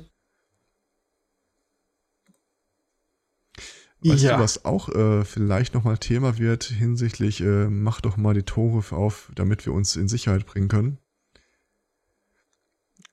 Weißt 4.11 4.23
ja. 4.23 4.37
du, 4.37 4.43
was 4.43 4.65
auch 4.65 4.89
äh, 4.89 5.25
vielleicht 5.25 5.73
nochmal 5.73 5.97
Thema 5.97 6.37
wird 6.37 6.63
hinsichtlich, 6.63 7.41
äh, 7.41 7.67
mach 7.67 8.01
doch 8.01 8.17
mal 8.17 8.33
die 8.33 8.43
Tore 8.43 8.95
auf, 8.95 9.31
damit 9.33 9.65
wir 9.65 9.73
uns 9.73 9.95
in 9.95 10.07
Sicherheit 10.07 10.45
bringen 10.45 10.67
können? 10.67 10.99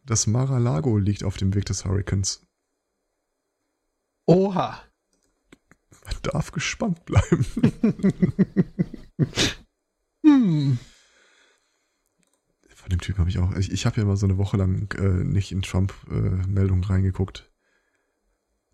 Das 0.04 0.26
Mar-a-Lago 0.26 0.98
liegt 0.98 1.24
auf 1.24 1.36
dem 1.36 1.54
Weg 1.54 1.64
des 1.64 1.84
Hurricanes. 1.84 2.46
Oha. 4.26 4.82
Man 6.04 6.14
darf 6.22 6.52
gespannt 6.52 7.04
bleiben. 7.04 7.46
Hm. 10.24 10.78
Von 12.74 12.90
dem 12.90 13.00
Typ 13.00 13.18
habe 13.18 13.28
ich 13.28 13.38
auch. 13.38 13.52
Ich, 13.56 13.72
ich 13.72 13.86
habe 13.86 14.00
ja 14.00 14.06
mal 14.06 14.16
so 14.16 14.26
eine 14.26 14.38
Woche 14.38 14.56
lang 14.56 14.92
äh, 14.98 15.24
nicht 15.24 15.50
in 15.50 15.62
Trump-Meldungen 15.62 16.84
äh, 16.84 16.86
reingeguckt. 16.86 17.50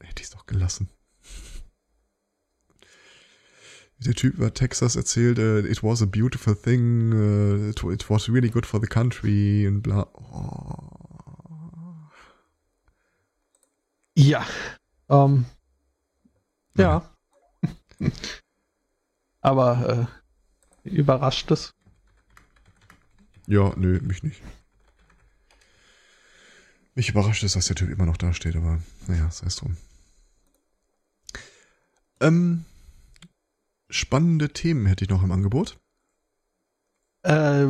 Hätte 0.00 0.20
ich 0.20 0.28
es 0.28 0.30
doch 0.30 0.44
gelassen. 0.44 0.90
Der 4.00 4.14
Typ 4.14 4.34
über 4.34 4.54
Texas 4.54 4.94
erzählt, 4.94 5.38
uh, 5.38 5.58
it 5.58 5.82
was 5.82 6.02
a 6.02 6.06
beautiful 6.06 6.54
thing, 6.54 7.12
uh, 7.12 7.70
it, 7.70 7.82
it, 7.82 8.08
was 8.08 8.28
really 8.28 8.48
good 8.48 8.64
for 8.64 8.80
the 8.80 8.86
country 8.86 9.66
und 9.66 9.82
bla. 9.82 10.06
Oh. 10.14 12.08
Ja. 14.16 14.46
Ähm. 15.08 15.46
Ja. 16.76 17.10
ja. 18.00 18.10
Aber 19.40 20.08
äh, 20.08 20.18
Überrascht 20.90 21.50
es? 21.50 21.74
Ja, 23.46 23.72
nö, 23.76 24.00
mich 24.00 24.22
nicht. 24.22 24.42
Mich 26.94 27.08
überrascht 27.08 27.44
es, 27.44 27.52
dass 27.52 27.66
der 27.66 27.76
Typ 27.76 27.90
immer 27.90 28.06
noch 28.06 28.16
da 28.16 28.32
steht, 28.32 28.56
aber 28.56 28.80
naja, 29.06 29.30
sei 29.30 29.46
es 29.46 29.56
drum. 29.56 29.76
Ähm, 32.20 32.64
spannende 33.88 34.50
Themen 34.50 34.86
hätte 34.86 35.04
ich 35.04 35.10
noch 35.10 35.22
im 35.22 35.32
Angebot. 35.32 35.78
Äh, 37.22 37.66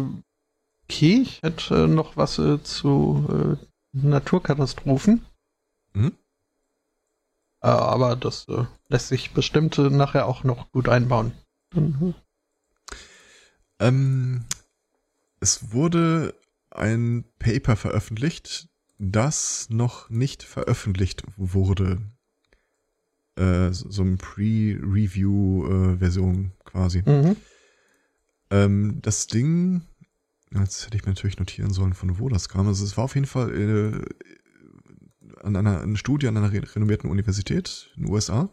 okay, 0.84 1.22
ich 1.22 1.42
hätte 1.42 1.88
noch 1.88 2.16
was 2.16 2.38
äh, 2.38 2.62
zu 2.62 3.58
äh, 3.60 3.66
Naturkatastrophen. 3.92 5.24
Mhm. 5.94 6.12
Äh, 7.60 7.68
aber 7.68 8.16
das 8.16 8.46
äh, 8.48 8.64
lässt 8.88 9.08
sich 9.08 9.32
bestimmt 9.32 9.78
äh, 9.78 9.90
nachher 9.90 10.26
auch 10.26 10.44
noch 10.44 10.70
gut 10.70 10.88
einbauen. 10.88 11.32
Mhm. 11.74 12.14
Ähm, 13.80 14.44
es 15.40 15.72
wurde 15.72 16.34
ein 16.70 17.24
Paper 17.38 17.76
veröffentlicht, 17.76 18.68
das 18.98 19.68
noch 19.70 20.10
nicht 20.10 20.42
veröffentlicht 20.42 21.22
wurde. 21.36 22.00
Äh, 23.38 23.72
so 23.72 24.02
ein 24.02 24.18
Pre-Review-Version 24.18 26.50
quasi. 26.64 27.04
Mhm. 27.06 27.36
Ähm, 28.50 28.98
das 29.02 29.28
Ding, 29.28 29.82
jetzt 30.52 30.86
hätte 30.86 30.96
ich 30.96 31.04
mir 31.04 31.12
natürlich 31.12 31.38
notieren 31.38 31.72
sollen, 31.72 31.94
von 31.94 32.18
wo 32.18 32.28
das 32.28 32.48
kam. 32.48 32.66
Also 32.66 32.84
es 32.84 32.96
war 32.96 33.04
auf 33.04 33.14
jeden 33.14 33.28
Fall 33.28 33.54
äh, 33.54 34.04
an 35.44 35.54
einer 35.54 35.82
eine 35.82 35.96
Studie 35.96 36.26
an 36.26 36.36
einer 36.36 36.52
renommierten 36.52 37.08
Universität 37.10 37.92
in 37.96 38.02
den 38.04 38.12
USA. 38.12 38.50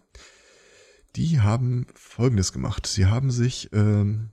Die 1.16 1.40
haben 1.40 1.88
Folgendes 1.96 2.54
gemacht. 2.54 2.86
Sie 2.86 3.08
haben 3.08 3.32
sich 3.32 3.72
ähm, 3.74 4.30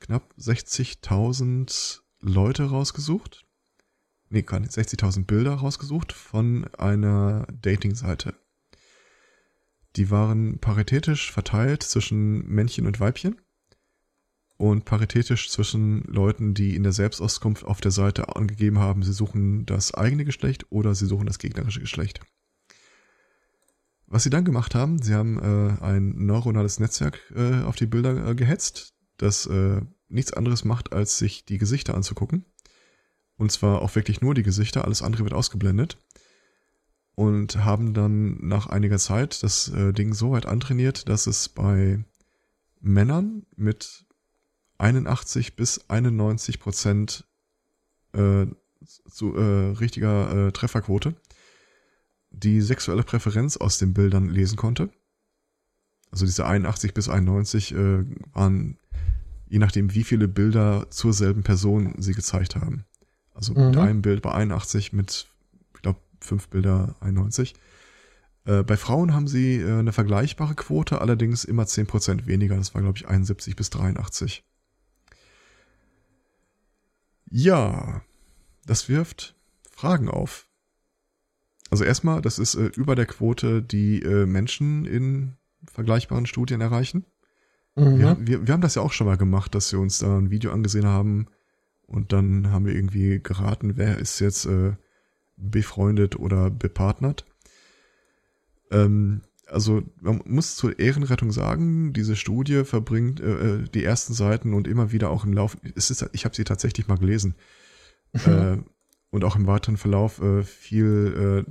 knapp 0.00 0.32
60.000 0.38 2.00
Leute 2.20 2.64
rausgesucht. 2.64 3.44
Nee, 4.30 4.40
gar 4.42 4.60
nicht, 4.60 4.72
60.000 4.72 5.26
Bilder 5.26 5.52
rausgesucht 5.54 6.12
von 6.12 6.64
einer 6.74 7.46
Dating-Seite. 7.60 8.34
Die 9.96 10.10
waren 10.10 10.58
paritätisch 10.58 11.32
verteilt 11.32 11.82
zwischen 11.82 12.46
Männchen 12.46 12.86
und 12.86 13.00
Weibchen 13.00 13.36
und 14.58 14.84
paritätisch 14.84 15.50
zwischen 15.50 16.02
Leuten, 16.04 16.54
die 16.54 16.76
in 16.76 16.82
der 16.82 16.92
Selbstauskunft 16.92 17.64
auf 17.64 17.80
der 17.80 17.90
Seite 17.90 18.36
angegeben 18.36 18.78
haben, 18.78 19.02
sie 19.02 19.12
suchen 19.12 19.66
das 19.66 19.94
eigene 19.94 20.24
Geschlecht 20.24 20.66
oder 20.70 20.94
sie 20.94 21.06
suchen 21.06 21.26
das 21.26 21.38
gegnerische 21.38 21.80
Geschlecht. 21.80 22.20
Was 24.06 24.22
sie 24.22 24.30
dann 24.30 24.44
gemacht 24.44 24.74
haben, 24.74 25.02
sie 25.02 25.14
haben 25.14 25.38
äh, 25.38 25.82
ein 25.82 26.26
neuronales 26.26 26.78
Netzwerk 26.78 27.20
äh, 27.34 27.62
auf 27.62 27.76
die 27.76 27.86
Bilder 27.86 28.28
äh, 28.28 28.34
gehetzt, 28.34 28.94
das 29.16 29.46
äh, 29.46 29.80
nichts 30.08 30.32
anderes 30.32 30.64
macht, 30.64 30.92
als 30.92 31.18
sich 31.18 31.44
die 31.44 31.58
Gesichter 31.58 31.94
anzugucken. 31.94 32.44
Und 33.36 33.50
zwar 33.50 33.82
auch 33.82 33.94
wirklich 33.94 34.20
nur 34.20 34.34
die 34.34 34.44
Gesichter, 34.44 34.84
alles 34.84 35.02
andere 35.02 35.24
wird 35.24 35.34
ausgeblendet. 35.34 35.98
Und 37.16 37.64
haben 37.64 37.94
dann 37.94 38.46
nach 38.46 38.68
einiger 38.68 38.98
Zeit 38.98 39.42
das 39.42 39.68
äh, 39.68 39.92
Ding 39.92 40.12
so 40.12 40.30
weit 40.32 40.46
antrainiert, 40.46 41.08
dass 41.08 41.26
es 41.26 41.48
bei 41.48 42.04
Männern 42.80 43.46
mit 43.56 44.04
81 44.78 45.56
bis 45.56 45.88
91 45.88 46.60
Prozent 46.60 47.24
äh, 48.12 48.46
zu, 49.10 49.34
äh, 49.34 49.70
richtiger 49.78 50.48
äh, 50.48 50.52
Trefferquote 50.52 51.16
die 52.30 52.60
sexuelle 52.60 53.02
Präferenz 53.02 53.56
aus 53.56 53.78
den 53.78 53.94
Bildern 53.94 54.28
lesen 54.28 54.56
konnte. 54.56 54.90
Also 56.10 56.26
diese 56.26 56.46
81 56.46 56.94
bis 56.94 57.08
91 57.08 57.72
äh, 57.74 58.04
waren 58.32 58.78
je 59.48 59.58
nachdem, 59.58 59.94
wie 59.94 60.04
viele 60.04 60.28
Bilder 60.28 60.90
zur 60.90 61.12
selben 61.12 61.42
Person 61.42 61.94
sie 61.98 62.14
gezeigt 62.14 62.56
haben. 62.56 62.84
Also 63.32 63.54
mhm. 63.54 63.66
mit 63.66 63.76
einem 63.76 64.02
Bild 64.02 64.22
bei 64.22 64.32
81, 64.32 64.92
mit, 64.92 65.28
fünf 66.20 66.48
Bilder 66.48 66.96
91. 67.00 67.54
Äh, 68.44 68.62
bei 68.62 68.76
Frauen 68.76 69.12
haben 69.12 69.28
sie 69.28 69.56
äh, 69.56 69.78
eine 69.78 69.92
vergleichbare 69.92 70.54
Quote, 70.54 71.00
allerdings 71.00 71.44
immer 71.44 71.64
10% 71.64 72.26
weniger. 72.26 72.56
Das 72.56 72.74
war, 72.74 72.82
glaube 72.82 72.98
ich, 72.98 73.08
71 73.08 73.56
bis 73.56 73.70
83. 73.70 74.44
Ja, 77.30 78.02
das 78.66 78.88
wirft 78.88 79.34
Fragen 79.70 80.08
auf. 80.08 80.48
Also 81.70 81.84
erstmal, 81.84 82.22
das 82.22 82.38
ist 82.38 82.54
äh, 82.54 82.66
über 82.76 82.94
der 82.94 83.06
Quote, 83.06 83.62
die 83.62 84.00
äh, 84.02 84.26
Menschen 84.26 84.86
in 84.86 85.32
vergleichbaren 85.70 86.26
Studien 86.26 86.60
erreichen. 86.60 87.04
Mhm. 87.74 87.98
Wir, 87.98 88.16
wir, 88.20 88.46
wir 88.46 88.54
haben 88.54 88.60
das 88.60 88.76
ja 88.76 88.82
auch 88.82 88.92
schon 88.92 89.08
mal 89.08 89.16
gemacht, 89.16 89.54
dass 89.54 89.72
wir 89.72 89.80
uns 89.80 89.98
da 89.98 90.16
ein 90.16 90.30
Video 90.30 90.52
angesehen 90.52 90.86
haben 90.86 91.26
und 91.86 92.12
dann 92.12 92.50
haben 92.50 92.66
wir 92.66 92.74
irgendwie 92.74 93.20
geraten, 93.20 93.76
wer 93.76 93.98
ist 93.98 94.20
jetzt 94.20 94.46
äh, 94.46 94.74
befreundet 95.36 96.18
oder 96.18 96.50
bepartnert. 96.50 97.26
Ähm, 98.70 99.22
also 99.46 99.82
man 100.00 100.22
muss 100.24 100.56
zur 100.56 100.78
Ehrenrettung 100.78 101.30
sagen, 101.30 101.92
diese 101.92 102.16
Studie 102.16 102.64
verbringt 102.64 103.20
äh, 103.20 103.60
äh 103.60 103.68
die 103.68 103.84
ersten 103.84 104.12
Seiten 104.12 104.54
und 104.54 104.66
immer 104.66 104.90
wieder 104.92 105.10
auch 105.10 105.24
im 105.24 105.32
Laufe, 105.32 105.58
es 105.76 105.90
ist, 105.90 106.08
ich 106.12 106.24
habe 106.24 106.34
sie 106.34 106.44
tatsächlich 106.44 106.88
mal 106.88 106.98
gelesen 106.98 107.36
mhm. 108.12 108.32
äh, 108.32 108.58
und 109.10 109.24
auch 109.24 109.36
im 109.36 109.46
weiteren 109.46 109.76
Verlauf 109.76 110.20
äh, 110.20 110.42
viel 110.42 111.44
äh, 111.46 111.50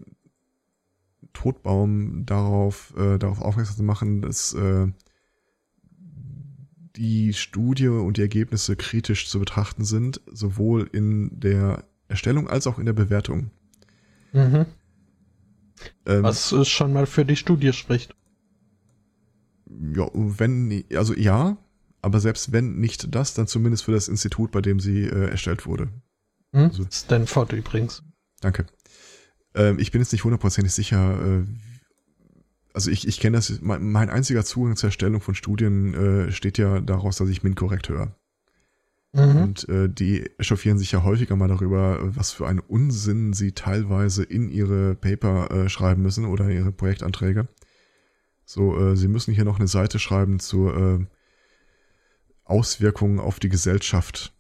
Todbaum 1.34 2.26
darauf, 2.26 2.94
äh, 2.98 3.18
darauf 3.18 3.42
aufmerksam 3.42 3.78
zu 3.78 3.84
machen, 3.84 4.22
dass 4.22 4.56
die 6.96 7.34
Studie 7.34 7.90
und 7.90 8.18
die 8.18 8.22
Ergebnisse 8.22 8.78
kritisch 8.78 9.28
zu 9.28 9.40
betrachten 9.40 9.84
sind, 9.84 10.22
sowohl 10.32 10.90
in 10.92 11.40
der 11.40 11.84
Erstellung 12.08 12.48
als 12.48 12.68
auch 12.68 12.80
in 12.80 12.86
der 12.86 12.94
Bewertung. 12.94 13.52
Mhm. 14.36 14.66
Ähm, 16.06 16.24
Was 16.24 16.68
schon 16.68 16.94
mal 16.94 17.06
für 17.06 17.26
die 17.26 17.38
Studie 17.38 17.72
spricht. 17.72 18.16
Ja, 19.96 20.10
wenn, 20.14 20.84
also 20.94 21.14
ja, 21.16 21.58
aber 22.02 22.20
selbst 22.20 22.52
wenn 22.52 22.76
nicht 22.76 23.16
das, 23.16 23.34
dann 23.34 23.48
zumindest 23.48 23.84
für 23.86 23.94
das 23.94 24.08
Institut, 24.08 24.52
bei 24.52 24.62
dem 24.62 24.80
sie 24.80 25.06
äh, 25.06 25.30
erstellt 25.30 25.66
wurde. 25.66 25.90
Hm? 26.54 26.66
Also, 26.66 26.86
Stanford 26.92 27.54
übrigens. 27.54 28.04
Danke. 28.42 28.66
Ähm, 29.56 29.80
ich 29.80 29.92
bin 29.92 30.02
jetzt 30.02 30.12
nicht 30.12 30.24
hundertprozentig 30.24 30.74
sicher, 30.74 31.20
äh, 31.20 31.44
also 32.74 32.92
ich, 32.92 33.08
ich 33.08 33.20
kenne 33.22 33.38
das, 33.38 33.62
mein, 33.62 33.90
mein, 33.90 34.10
einziger 34.10 34.44
Zugang 34.44 34.76
zur 34.76 34.90
Erstellung 34.90 35.22
von 35.22 35.34
Studien 35.34 35.94
äh, 35.94 36.32
steht 36.32 36.58
ja 36.58 36.82
daraus, 36.82 37.18
dass 37.18 37.30
ich 37.30 37.42
MINT 37.42 37.56
korrekt 37.56 37.88
höre. 37.88 38.14
Mhm. 39.16 39.38
Und 39.38 39.70
äh, 39.70 39.90
die 39.90 40.30
echauffieren 40.38 40.78
sich 40.78 40.92
ja 40.92 41.04
häufiger 41.04 41.38
mal 41.38 41.48
darüber, 41.48 42.00
was 42.02 42.32
für 42.32 42.48
einen 42.48 42.60
Unsinn 42.60 43.32
sie 43.34 43.54
teilweise 43.54 44.24
in 44.24 44.50
ihre 44.50 44.96
Paper 44.96 45.50
äh, 45.52 45.70
schreiben 45.70 46.02
müssen 46.02 46.26
oder 46.26 46.50
ihre 46.50 46.74
Projektanträge. 46.74 47.48
So, 48.46 48.78
äh, 48.78 48.98
sie 48.98 49.08
müssen 49.08 49.34
hier 49.34 49.46
noch 49.46 49.58
eine 49.58 49.70
Seite 49.70 50.00
schreiben 50.00 50.40
zur 50.40 50.78
äh, 50.78 51.06
Auswirkungen 52.44 53.20
auf 53.20 53.40
die 53.40 53.50
Gesellschaft. 53.50 54.34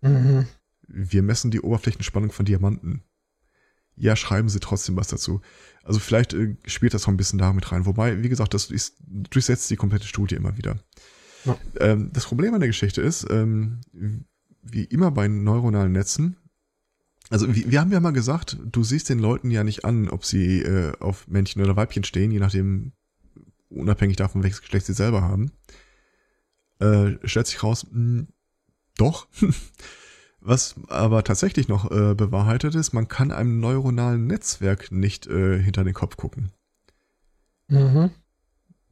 Mhm. 0.00 0.46
Wir 0.86 1.22
messen 1.22 1.50
die 1.50 1.60
Oberflächenspannung 1.60 2.30
von 2.30 2.46
Diamanten 2.46 3.02
ja, 4.00 4.16
schreiben 4.16 4.48
sie 4.48 4.60
trotzdem 4.60 4.96
was 4.96 5.08
dazu. 5.08 5.42
Also 5.84 6.00
vielleicht 6.00 6.32
äh, 6.32 6.56
spielt 6.66 6.94
das 6.94 7.04
auch 7.04 7.08
ein 7.08 7.18
bisschen 7.18 7.38
damit 7.38 7.70
rein. 7.70 7.84
Wobei, 7.86 8.22
wie 8.22 8.28
gesagt, 8.28 8.54
das 8.54 8.70
ist, 8.70 8.96
durchsetzt 9.00 9.70
die 9.70 9.76
komplette 9.76 10.06
Studie 10.06 10.36
immer 10.36 10.56
wieder. 10.56 10.78
Ja. 11.44 11.58
Ähm, 11.78 12.10
das 12.12 12.26
Problem 12.26 12.54
an 12.54 12.60
der 12.60 12.68
Geschichte 12.68 13.02
ist, 13.02 13.26
ähm, 13.30 13.80
wie 14.62 14.84
immer 14.84 15.10
bei 15.10 15.28
neuronalen 15.28 15.92
Netzen, 15.92 16.36
also 17.30 17.54
wir, 17.54 17.70
wir 17.70 17.80
haben 17.80 17.92
ja 17.92 18.00
mal 18.00 18.12
gesagt, 18.12 18.58
du 18.60 18.82
siehst 18.82 19.08
den 19.08 19.20
Leuten 19.20 19.50
ja 19.50 19.62
nicht 19.62 19.84
an, 19.84 20.08
ob 20.08 20.24
sie 20.24 20.62
äh, 20.62 20.92
auf 20.98 21.28
Männchen 21.28 21.62
oder 21.62 21.76
Weibchen 21.76 22.02
stehen, 22.02 22.32
je 22.32 22.40
nachdem, 22.40 22.92
unabhängig 23.68 24.16
davon, 24.16 24.42
welches 24.42 24.60
Geschlecht 24.60 24.86
sie 24.86 24.94
selber 24.94 25.22
haben. 25.22 25.52
Äh, 26.80 27.12
stellt 27.24 27.46
sich 27.46 27.62
raus, 27.62 27.86
mh, 27.90 27.92
hm, 27.92 28.28
doch. 28.96 29.28
Was 30.42 30.74
aber 30.88 31.22
tatsächlich 31.22 31.68
noch 31.68 31.90
äh, 31.90 32.14
bewahrheitet 32.14 32.74
ist, 32.74 32.94
man 32.94 33.08
kann 33.08 33.30
einem 33.30 33.60
neuronalen 33.60 34.26
Netzwerk 34.26 34.90
nicht 34.90 35.26
äh, 35.26 35.62
hinter 35.62 35.84
den 35.84 35.92
Kopf 35.92 36.16
gucken. 36.16 36.50
Mhm. 37.68 38.10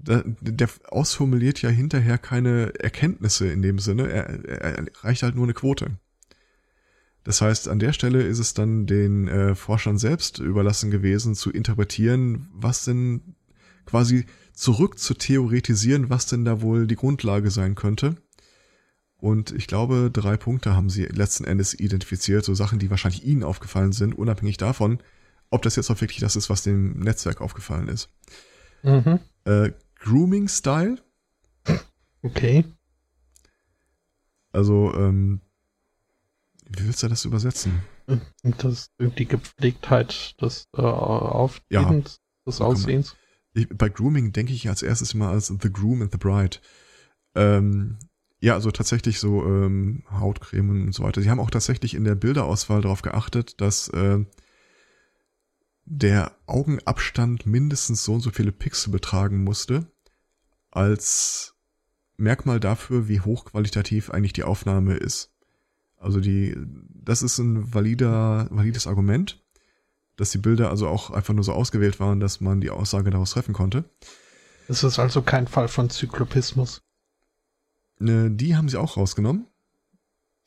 Der, 0.00 0.68
ausformuliert 0.88 1.60
ja 1.60 1.70
hinterher 1.70 2.18
keine 2.18 2.72
Erkenntnisse 2.78 3.48
in 3.48 3.62
dem 3.62 3.78
Sinne, 3.80 4.08
er, 4.08 4.44
er 4.44 4.86
reicht 5.02 5.24
halt 5.24 5.34
nur 5.34 5.44
eine 5.44 5.54
Quote. 5.54 5.98
Das 7.24 7.40
heißt, 7.40 7.68
an 7.68 7.80
der 7.80 7.92
Stelle 7.92 8.22
ist 8.22 8.38
es 8.38 8.54
dann 8.54 8.86
den 8.86 9.26
äh, 9.26 9.54
Forschern 9.54 9.98
selbst 9.98 10.38
überlassen 10.38 10.90
gewesen, 10.90 11.34
zu 11.34 11.50
interpretieren, 11.50 12.48
was 12.54 12.84
denn 12.84 13.34
quasi 13.86 14.24
zurück 14.52 14.98
zu 14.98 15.14
theoretisieren, 15.14 16.10
was 16.10 16.26
denn 16.26 16.44
da 16.44 16.62
wohl 16.62 16.86
die 16.86 16.96
Grundlage 16.96 17.50
sein 17.50 17.74
könnte 17.74 18.16
und 19.20 19.50
ich 19.50 19.66
glaube, 19.66 20.10
drei 20.12 20.36
Punkte 20.36 20.76
haben 20.76 20.90
sie 20.90 21.04
letzten 21.04 21.44
Endes 21.44 21.78
identifiziert, 21.78 22.44
so 22.44 22.54
Sachen, 22.54 22.78
die 22.78 22.88
wahrscheinlich 22.88 23.24
ihnen 23.24 23.42
aufgefallen 23.42 23.92
sind, 23.92 24.16
unabhängig 24.16 24.58
davon, 24.58 25.00
ob 25.50 25.62
das 25.62 25.76
jetzt 25.76 25.90
auch 25.90 26.00
wirklich 26.00 26.20
das 26.20 26.36
ist, 26.36 26.48
was 26.48 26.62
dem 26.62 27.00
Netzwerk 27.00 27.40
aufgefallen 27.40 27.88
ist. 27.88 28.10
Mhm. 28.84 29.18
Äh, 29.44 29.72
Grooming 29.98 30.48
Style. 30.48 30.98
Okay. 32.22 32.64
Also, 34.52 34.92
ähm, 34.94 35.40
wie 36.68 36.86
willst 36.86 37.02
du 37.02 37.08
das 37.08 37.24
übersetzen? 37.24 37.82
Das, 38.42 38.90
die 38.98 39.26
Gepflegtheit 39.26 40.40
des 40.40 40.68
äh, 40.76 40.80
Auftretens, 40.80 42.20
ja, 42.20 42.50
des 42.50 42.60
Aussehens. 42.60 43.16
Ich, 43.54 43.68
bei 43.68 43.88
Grooming 43.88 44.32
denke 44.32 44.52
ich 44.52 44.68
als 44.68 44.82
erstes 44.82 45.14
immer 45.14 45.28
als 45.28 45.48
The 45.48 45.72
Groom 45.72 46.02
and 46.02 46.12
the 46.12 46.18
Bride. 46.18 46.58
Ähm, 47.34 47.98
ja, 48.40 48.54
also 48.54 48.70
tatsächlich 48.70 49.18
so 49.18 49.44
ähm, 49.44 50.04
Hautcremen 50.10 50.86
und 50.86 50.94
so 50.94 51.02
weiter. 51.02 51.20
Sie 51.20 51.30
haben 51.30 51.40
auch 51.40 51.50
tatsächlich 51.50 51.94
in 51.94 52.04
der 52.04 52.14
Bilderauswahl 52.14 52.80
darauf 52.80 53.02
geachtet, 53.02 53.60
dass 53.60 53.88
äh, 53.88 54.24
der 55.90 56.36
Augenabstand 56.46 57.46
mindestens 57.46 58.04
so 58.04 58.14
und 58.14 58.20
so 58.20 58.30
viele 58.30 58.52
Pixel 58.52 58.92
betragen 58.92 59.42
musste, 59.42 59.86
als 60.70 61.54
Merkmal 62.16 62.60
dafür, 62.60 63.08
wie 63.08 63.20
hochqualitativ 63.20 64.10
eigentlich 64.10 64.32
die 64.32 64.42
Aufnahme 64.42 64.94
ist. 64.94 65.32
Also 65.96 66.20
die, 66.20 66.56
das 66.92 67.22
ist 67.22 67.38
ein 67.38 67.72
valider, 67.72 68.48
valides 68.50 68.86
Argument, 68.86 69.42
dass 70.16 70.30
die 70.30 70.38
Bilder 70.38 70.68
also 70.70 70.88
auch 70.88 71.10
einfach 71.10 71.34
nur 71.34 71.44
so 71.44 71.52
ausgewählt 71.52 72.00
waren, 72.00 72.20
dass 72.20 72.40
man 72.40 72.60
die 72.60 72.70
Aussage 72.70 73.10
daraus 73.10 73.30
treffen 73.30 73.54
konnte. 73.54 73.84
Es 74.68 74.84
ist 74.84 74.98
also 74.98 75.22
kein 75.22 75.46
Fall 75.46 75.68
von 75.68 75.88
Zyklopismus. 75.88 76.82
Äh, 78.00 78.28
die 78.30 78.56
haben 78.56 78.68
sie 78.68 78.76
auch 78.76 78.96
rausgenommen. 78.96 79.46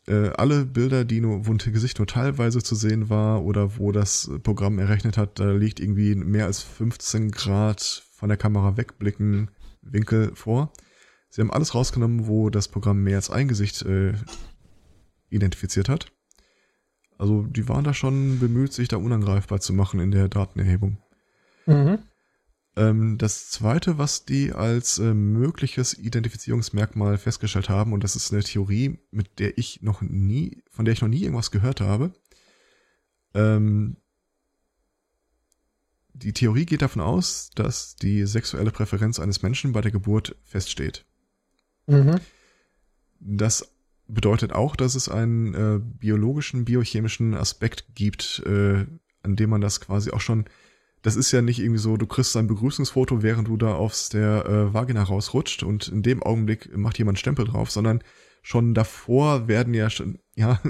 Äh, 0.08 0.30
alle 0.30 0.66
Bilder, 0.66 1.06
die 1.06 1.22
nur, 1.22 1.46
wo 1.46 1.52
ein 1.52 1.58
Gesicht 1.58 2.00
nur 2.00 2.08
teilweise 2.08 2.64
zu 2.64 2.76
sehen 2.76 3.10
war 3.10 3.44
oder 3.44 3.78
wo 3.78 3.92
das 3.92 4.32
Programm 4.44 4.80
errechnet 4.80 5.18
hat, 5.18 5.40
da 5.40 5.52
liegt 5.52 5.80
irgendwie 5.80 6.16
mehr 6.16 6.46
als 6.46 6.62
15 6.62 7.32
Grad 7.32 8.04
von 8.12 8.30
der 8.30 8.38
Kamera 8.38 8.78
wegblicken 8.78 9.52
Winkel 9.82 10.36
vor. 10.36 10.72
Sie 11.30 11.42
haben 11.42 11.52
alles 11.52 11.76
rausgenommen, 11.76 12.28
wo 12.28 12.50
das 12.50 12.68
Programm 12.68 13.04
mehr 13.04 13.16
als 13.16 13.30
ein 13.30 13.48
Gesicht 13.48 13.84
äh, 13.84 14.14
identifiziert 15.30 15.88
hat. 15.88 16.12
Also 17.18 17.44
die 17.44 17.70
waren 17.70 17.84
da 17.84 17.94
schon 17.94 18.40
bemüht, 18.40 18.74
sich 18.74 18.88
da 18.88 18.98
unangreifbar 18.98 19.60
zu 19.60 19.74
machen 19.74 20.00
in 20.00 20.12
der 20.12 20.28
Datenerhebung. 20.28 20.98
Mhm. 21.68 22.00
Ähm, 22.76 23.18
das 23.18 23.50
zweite, 23.50 23.98
was 23.98 24.26
die 24.26 24.54
als 24.54 24.98
äh, 24.98 25.14
mögliches 25.14 25.98
Identifizierungsmerkmal 25.98 27.18
festgestellt 27.18 27.70
haben, 27.70 27.92
und 27.92 28.04
das 28.04 28.16
ist 28.16 28.32
eine 28.32 28.44
Theorie, 28.44 29.00
mit 29.12 29.40
der 29.40 29.58
ich 29.58 29.82
noch 29.82 30.02
nie, 30.02 30.64
von 30.70 30.86
der 30.86 30.94
ich 30.94 31.02
noch 31.02 31.10
nie 31.10 31.22
irgendwas 31.22 31.52
gehört 31.52 31.82
habe. 31.82 32.14
Ähm, 33.34 33.98
die 36.14 36.34
Theorie 36.34 36.66
geht 36.66 36.82
davon 36.82 37.02
aus, 37.02 37.50
dass 37.56 37.96
die 37.96 38.26
sexuelle 38.26 38.72
Präferenz 38.72 39.20
eines 39.20 39.42
Menschen 39.42 39.74
bei 39.74 39.82
der 39.82 39.92
Geburt 39.92 40.36
feststeht. 40.44 41.06
Mhm. 41.88 42.20
Das 43.20 43.74
bedeutet 44.08 44.54
auch, 44.54 44.76
dass 44.76 44.96
es 44.96 45.10
einen 45.10 45.54
äh, 45.54 45.80
biologischen, 45.80 46.66
biochemischen 46.66 47.34
Aspekt 47.34 47.96
gibt, 47.96 48.44
äh, 48.46 48.86
an 49.24 49.36
dem 49.36 49.50
man 49.50 49.62
das 49.62 49.82
quasi 49.82 50.12
auch 50.12 50.22
schon 50.22 50.46
das 51.02 51.16
ist 51.16 51.32
ja 51.32 51.42
nicht 51.42 51.60
irgendwie 51.60 51.80
so, 51.80 51.98
du 51.98 52.06
kriegst 52.06 52.36
ein 52.38 52.48
Begrüßungsfoto, 52.48 53.24
während 53.24 53.48
du 53.48 53.58
da 53.58 53.74
aufs 53.74 54.10
der 54.10 54.46
äh, 54.46 54.74
Vagina 54.74 55.04
rausrutscht 55.04 55.64
und 55.64 55.88
in 55.88 56.04
dem 56.04 56.22
Augenblick 56.22 56.76
macht 56.78 56.98
jemand 57.00 57.18
Stempel 57.20 57.46
drauf, 57.46 57.72
sondern 57.72 58.04
schon 58.44 58.74
davor 58.74 59.48
werden 59.48 59.74
ja 59.74 59.90
schon, 59.90 60.20
ja, 60.36 60.62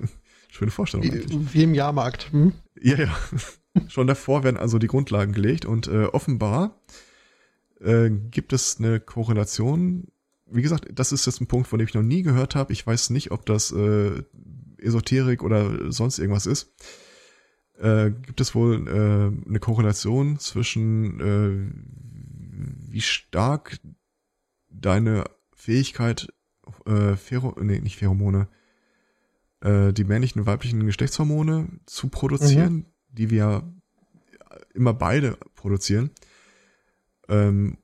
schöne 0.49 0.71
Vorstellung. 0.71 1.05
Wie, 1.05 1.53
wie 1.53 1.63
im 1.63 1.73
Jahrmarkt. 1.73 2.31
Hm? 2.31 2.53
Ja, 2.79 2.97
ja. 2.97 3.17
schon 3.87 4.07
davor 4.07 4.43
werden 4.43 4.57
also 4.57 4.79
die 4.79 4.87
Grundlagen 4.87 5.33
gelegt 5.33 5.65
und 5.65 5.87
äh, 5.87 6.05
offenbar 6.05 6.79
äh, 7.81 8.09
gibt 8.09 8.53
es 8.53 8.77
eine 8.79 8.99
Korrelation. 8.99 10.07
Wie 10.45 10.61
gesagt, 10.61 10.87
das 10.93 11.11
ist 11.11 11.25
jetzt 11.25 11.41
ein 11.41 11.47
Punkt, 11.47 11.67
von 11.67 11.79
dem 11.79 11.87
ich 11.87 11.93
noch 11.93 12.01
nie 12.01 12.23
gehört 12.23 12.55
habe. 12.55 12.73
Ich 12.73 12.85
weiß 12.85 13.09
nicht, 13.11 13.31
ob 13.31 13.45
das 13.45 13.71
äh, 13.71 14.23
Esoterik 14.77 15.43
oder 15.43 15.91
sonst 15.91 16.19
irgendwas 16.19 16.45
ist 16.45 16.73
äh, 17.81 18.11
gibt 18.11 18.39
es 18.41 18.53
wohl 18.53 18.87
äh, 18.87 19.47
eine 19.47 19.59
Korrelation 19.59 20.39
zwischen 20.39 21.19
äh, 21.19 22.91
wie 22.91 23.01
stark 23.01 23.79
deine 24.69 25.23
Fähigkeit 25.55 26.27
äh, 26.85 27.15
Phero 27.15 27.55
nee, 27.61 27.79
nicht 27.79 27.97
Pheromone, 27.97 28.47
äh, 29.61 29.93
die 29.93 30.03
männlichen 30.03 30.41
und 30.41 30.47
weiblichen 30.47 30.85
Geschlechtshormone 30.85 31.69
zu 31.85 32.09
produzieren, 32.09 32.73
mhm. 32.73 32.85
die 33.09 33.29
wir 33.29 33.63
immer 34.73 34.93
beide 34.93 35.37
produzieren. 35.55 36.11
Ähm, 37.27 37.77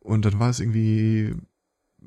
und 0.00 0.24
dann 0.24 0.38
war 0.38 0.50
es 0.50 0.60
irgendwie 0.60 1.34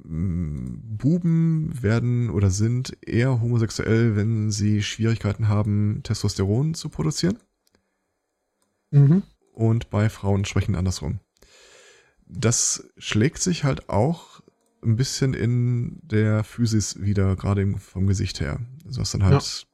Buben 0.03 1.81
werden 1.81 2.29
oder 2.29 2.49
sind 2.49 2.97
eher 3.05 3.41
homosexuell, 3.41 4.15
wenn 4.15 4.51
sie 4.51 4.81
Schwierigkeiten 4.83 5.47
haben, 5.47 6.01
Testosteron 6.03 6.73
zu 6.73 6.89
produzieren. 6.89 7.37
Mhm. 8.91 9.23
Und 9.53 9.89
bei 9.89 10.09
Frauen 10.09 10.45
sprechen 10.45 10.75
andersrum. 10.75 11.19
Das 12.27 12.89
schlägt 12.97 13.39
sich 13.39 13.63
halt 13.63 13.89
auch 13.89 14.41
ein 14.83 14.95
bisschen 14.95 15.33
in 15.33 15.99
der 16.03 16.43
Physis 16.43 17.01
wieder, 17.01 17.35
gerade 17.35 17.75
vom 17.77 18.07
Gesicht 18.07 18.39
her. 18.39 18.59
Also 18.85 19.01
was 19.01 19.11
dann 19.11 19.23
halt, 19.23 19.67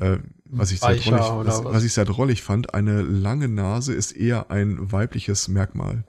ja. 0.00 0.14
äh, 0.14 0.18
was 0.44 0.72
ich 0.72 0.80
sehr 0.80 0.96
drollig, 0.96 1.46
was, 1.46 1.64
was 1.64 1.84
ich 1.84 1.94
sehr 1.94 2.04
drollig 2.04 2.42
fand, 2.42 2.74
eine 2.74 3.02
lange 3.02 3.48
Nase 3.48 3.94
ist 3.94 4.12
eher 4.12 4.50
ein 4.50 4.92
weibliches 4.92 5.48
Merkmal. 5.48 6.04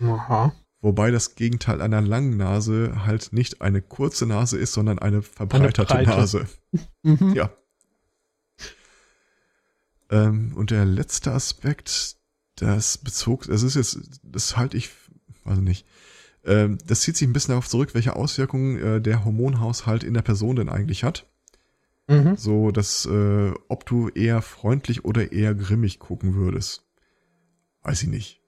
Aha. 0.00 0.52
Wobei 0.82 1.10
das 1.10 1.34
Gegenteil 1.34 1.80
einer 1.80 2.00
langen 2.00 2.36
Nase 2.36 3.04
halt 3.04 3.32
nicht 3.32 3.60
eine 3.62 3.82
kurze 3.82 4.26
Nase 4.26 4.58
ist, 4.58 4.72
sondern 4.72 4.98
eine 4.98 5.22
verbreiterte 5.22 5.94
eine 5.94 6.06
Nase. 6.06 6.46
mhm. 7.02 7.32
Ja. 7.34 7.50
Ähm, 10.10 10.52
und 10.54 10.70
der 10.70 10.84
letzte 10.84 11.32
Aspekt, 11.32 12.16
das 12.56 12.98
bezog, 12.98 13.48
es 13.48 13.62
ist 13.62 13.74
jetzt, 13.74 14.20
das 14.22 14.56
halte 14.56 14.76
ich, 14.76 14.90
weiß 15.44 15.58
nicht, 15.58 15.86
ähm, 16.44 16.78
das 16.86 17.00
zieht 17.00 17.16
sich 17.16 17.26
ein 17.26 17.32
bisschen 17.32 17.52
darauf 17.52 17.68
zurück, 17.68 17.94
welche 17.94 18.14
Auswirkungen 18.14 18.78
äh, 18.78 19.00
der 19.00 19.24
Hormonhaushalt 19.24 20.04
in 20.04 20.14
der 20.14 20.22
Person 20.22 20.56
denn 20.56 20.68
eigentlich 20.68 21.02
hat. 21.02 21.26
Mhm. 22.06 22.36
So, 22.36 22.70
dass, 22.70 23.06
äh, 23.06 23.52
ob 23.68 23.86
du 23.86 24.08
eher 24.10 24.40
freundlich 24.42 25.04
oder 25.04 25.32
eher 25.32 25.54
grimmig 25.54 25.98
gucken 25.98 26.34
würdest. 26.34 26.86
Weiß 27.82 28.02
ich 28.04 28.08
nicht 28.08 28.45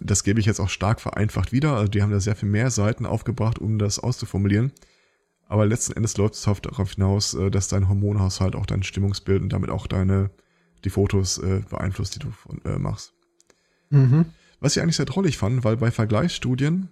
das 0.00 0.24
gebe 0.24 0.40
ich 0.40 0.46
jetzt 0.46 0.60
auch 0.60 0.68
stark 0.68 1.00
vereinfacht 1.00 1.52
wieder. 1.52 1.74
Also 1.74 1.88
die 1.88 2.02
haben 2.02 2.10
da 2.10 2.20
sehr 2.20 2.36
viel 2.36 2.48
mehr 2.48 2.70
Seiten 2.70 3.06
aufgebracht, 3.06 3.58
um 3.58 3.78
das 3.78 3.98
auszuformulieren. 3.98 4.72
Aber 5.48 5.66
letzten 5.66 5.92
Endes 5.92 6.16
läuft 6.16 6.34
es 6.34 6.42
darauf 6.42 6.92
hinaus, 6.92 7.34
äh, 7.34 7.50
dass 7.50 7.68
dein 7.68 7.88
Hormonhaushalt 7.88 8.56
auch 8.56 8.66
dein 8.66 8.82
Stimmungsbild 8.82 9.42
und 9.42 9.52
damit 9.52 9.70
auch 9.70 9.86
deine 9.86 10.30
die 10.84 10.90
Fotos 10.90 11.38
äh, 11.38 11.62
beeinflusst, 11.68 12.14
die 12.14 12.18
du 12.20 12.32
äh, 12.64 12.78
machst. 12.78 13.12
Mhm. 13.90 14.26
Was 14.60 14.76
ich 14.76 14.82
eigentlich 14.82 14.96
sehr 14.96 15.06
drollig 15.06 15.36
fand, 15.36 15.64
weil 15.64 15.76
bei 15.76 15.90
Vergleichsstudien, 15.90 16.88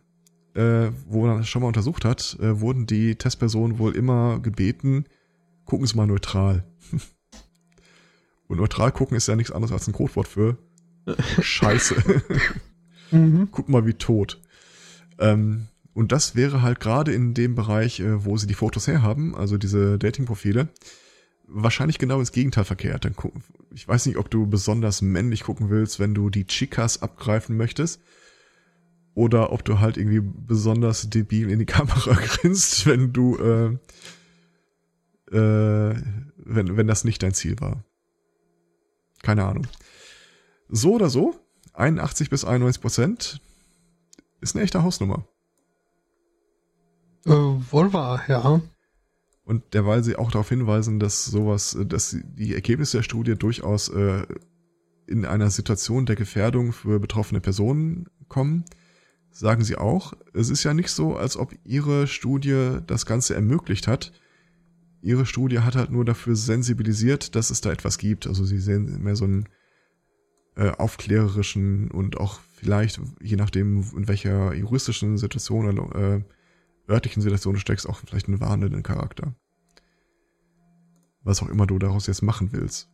äh, 0.55 0.91
wo 1.07 1.27
man 1.27 1.39
das 1.39 1.49
schon 1.49 1.63
mal 1.63 1.69
untersucht 1.69 2.05
hat, 2.05 2.37
äh, 2.41 2.61
wurden 2.61 2.87
die 2.87 3.17
Testpersonen 3.17 3.79
wohl 3.79 3.97
immer 3.97 4.41
gebeten, 4.41 5.07
gucken 5.65 5.87
Sie 5.87 5.97
mal 5.97 6.07
neutral. 6.07 6.65
und 8.49 8.59
neutral 8.59 8.93
gucken 8.93 9.17
ist 9.17 9.29
ja 9.29 9.37
nichts 9.37 9.53
anderes 9.53 9.73
als 9.73 9.87
ein 9.89 9.93
Codewort 9.93 10.29
für 10.29 10.59
Scheiße. 11.41 11.97
Mhm. 13.15 13.49
Guck 13.51 13.69
mal, 13.69 13.87
wie 13.87 13.95
tot. 13.95 14.41
Ähm, 15.19 15.69
und 15.95 16.11
das 16.13 16.35
wäre 16.35 16.63
halt 16.63 16.81
gerade 16.81 17.13
in 17.13 17.35
dem 17.35 17.55
Bereich, 17.55 18.01
äh, 18.01 18.25
wo 18.25 18.37
sie 18.37 18.47
die 18.47 18.55
Fotos 18.55 18.87
herhaben, 18.87 19.35
also 19.35 19.57
diese 19.59 19.99
Dating-Profile, 19.99 20.69
wahrscheinlich 21.47 21.99
genau 21.99 22.19
ins 22.19 22.33
Gegenteil 22.33 22.65
verkehrt. 22.65 23.09
Ich 23.73 23.87
weiß 23.87 24.07
nicht, 24.07 24.17
ob 24.17 24.31
du 24.31 24.47
besonders 24.47 25.03
männlich 25.03 25.45
gucken 25.45 25.71
willst, 25.71 26.01
wenn 26.01 26.15
du 26.15 26.31
die 26.31 26.47
Chicas 26.47 27.03
abgreifen 27.03 27.57
möchtest. 27.57 28.01
Oder 29.15 29.53
ob 29.53 29.65
du 29.65 29.79
halt 29.79 29.97
irgendwie 29.97 30.21
besonders 30.21 31.09
debil 31.09 31.49
in 31.51 31.61
die 31.61 31.67
Kamera 31.67 32.15
grinst, 32.15 32.87
wenn 32.87 33.13
du, 33.13 33.37
äh, 33.37 33.67
äh, 35.37 35.95
wenn, 36.37 36.77
wenn 36.77 36.87
das 36.89 37.05
nicht 37.05 37.23
dein 37.23 37.35
Ziel 37.35 37.61
war. 37.61 37.85
Keine 39.23 39.45
Ahnung. 39.45 39.67
So 40.69 40.95
oder 40.95 41.09
so, 41.09 41.39
81 41.75 42.31
bis 42.31 42.45
91 42.45 42.81
Prozent 42.81 43.41
ist 44.41 44.55
eine 44.55 44.65
echte 44.65 44.83
Hausnummer. 44.83 45.27
Äh, 47.27 47.31
wohl 47.31 47.93
wahr, 47.93 48.23
ja. 48.29 48.61
Und 49.45 49.75
derweil 49.75 50.03
sie 50.03 50.17
auch 50.17 50.31
darauf 50.31 50.49
hinweisen, 50.49 51.01
dass 51.01 51.25
sowas, 51.25 51.77
dass 51.87 52.17
die 52.23 52.55
Ergebnisse 52.55 52.99
der 52.99 53.03
Studie 53.03 53.35
durchaus 53.35 53.89
äh, 53.89 54.27
in 55.07 55.27
einer 55.27 55.51
Situation 55.51 56.07
der 56.07 56.17
Gefährdung 56.17 56.73
für 56.73 56.99
betroffene 56.99 57.41
Personen 57.41 58.07
kommen, 58.29 58.65
sagen 59.31 59.65
sie 59.65 59.77
auch, 59.77 60.15
es 60.33 60.49
ist 60.49 60.65
ja 60.65 60.73
nicht 60.73 60.91
so, 60.91 61.17
als 61.17 61.37
ob 61.37 61.55
ihre 61.65 62.07
Studie 62.07 62.79
das 62.87 63.05
Ganze 63.05 63.35
ermöglicht 63.35 63.87
hat. 63.87 64.13
Ihre 65.03 65.27
Studie 65.27 65.61
hat 65.61 65.77
halt 65.77 65.91
nur 65.91 66.05
dafür 66.05 66.37
sensibilisiert, 66.37 67.35
dass 67.35 67.51
es 67.51 67.61
da 67.61 67.71
etwas 67.71 67.99
gibt. 67.99 68.27
Also 68.27 68.45
sie 68.45 68.59
sehen 68.59 69.03
mehr 69.03 69.17
so 69.17 69.27
ein 69.27 69.49
äh, 70.57 70.71
aufklärerischen 70.71 71.91
und 71.91 72.19
auch 72.19 72.41
vielleicht, 72.53 73.01
je 73.21 73.37
nachdem, 73.37 73.85
in 73.97 74.09
welcher 74.09 74.55
juristischen 74.55 75.19
Situation 75.19 75.67
oder 75.67 76.17
äh, 76.17 76.23
örtlichen 76.89 77.23
Situation 77.23 77.55
du 77.55 77.61
steckst, 77.61 77.89
auch 77.89 77.99
vielleicht 77.99 78.29
einen 78.29 78.41
warnenden 78.41 78.83
Charakter. 78.83 79.35
Was 81.23 81.43
auch 81.43 81.49
immer 81.49 81.67
du 81.67 81.79
daraus 81.79 82.07
jetzt 82.07 82.23
machen 82.23 82.53
willst. 82.53 82.91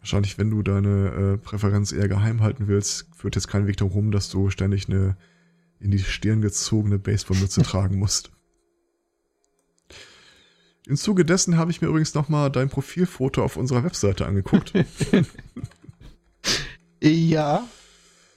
Wahrscheinlich, 0.00 0.38
wenn 0.38 0.50
du 0.50 0.62
deine 0.62 1.08
äh, 1.08 1.38
Präferenz 1.38 1.92
eher 1.92 2.08
geheim 2.08 2.40
halten 2.40 2.66
willst, 2.66 3.08
führt 3.14 3.36
jetzt 3.36 3.48
kein 3.48 3.66
Weg 3.66 3.76
darum, 3.76 4.10
dass 4.10 4.28
du 4.28 4.50
ständig 4.50 4.88
eine 4.88 5.16
in 5.80 5.92
die 5.92 5.98
Stirn 6.00 6.40
gezogene 6.40 6.98
Baseballmütze 6.98 7.62
tragen 7.64 7.98
musst. 7.98 8.32
Im 10.88 10.96
Zuge 10.96 11.26
dessen 11.26 11.58
habe 11.58 11.70
ich 11.70 11.82
mir 11.82 11.88
übrigens 11.88 12.14
nochmal 12.14 12.50
dein 12.50 12.70
Profilfoto 12.70 13.44
auf 13.44 13.58
unserer 13.58 13.84
Webseite 13.84 14.24
angeguckt. 14.24 14.72
ja. 17.02 17.68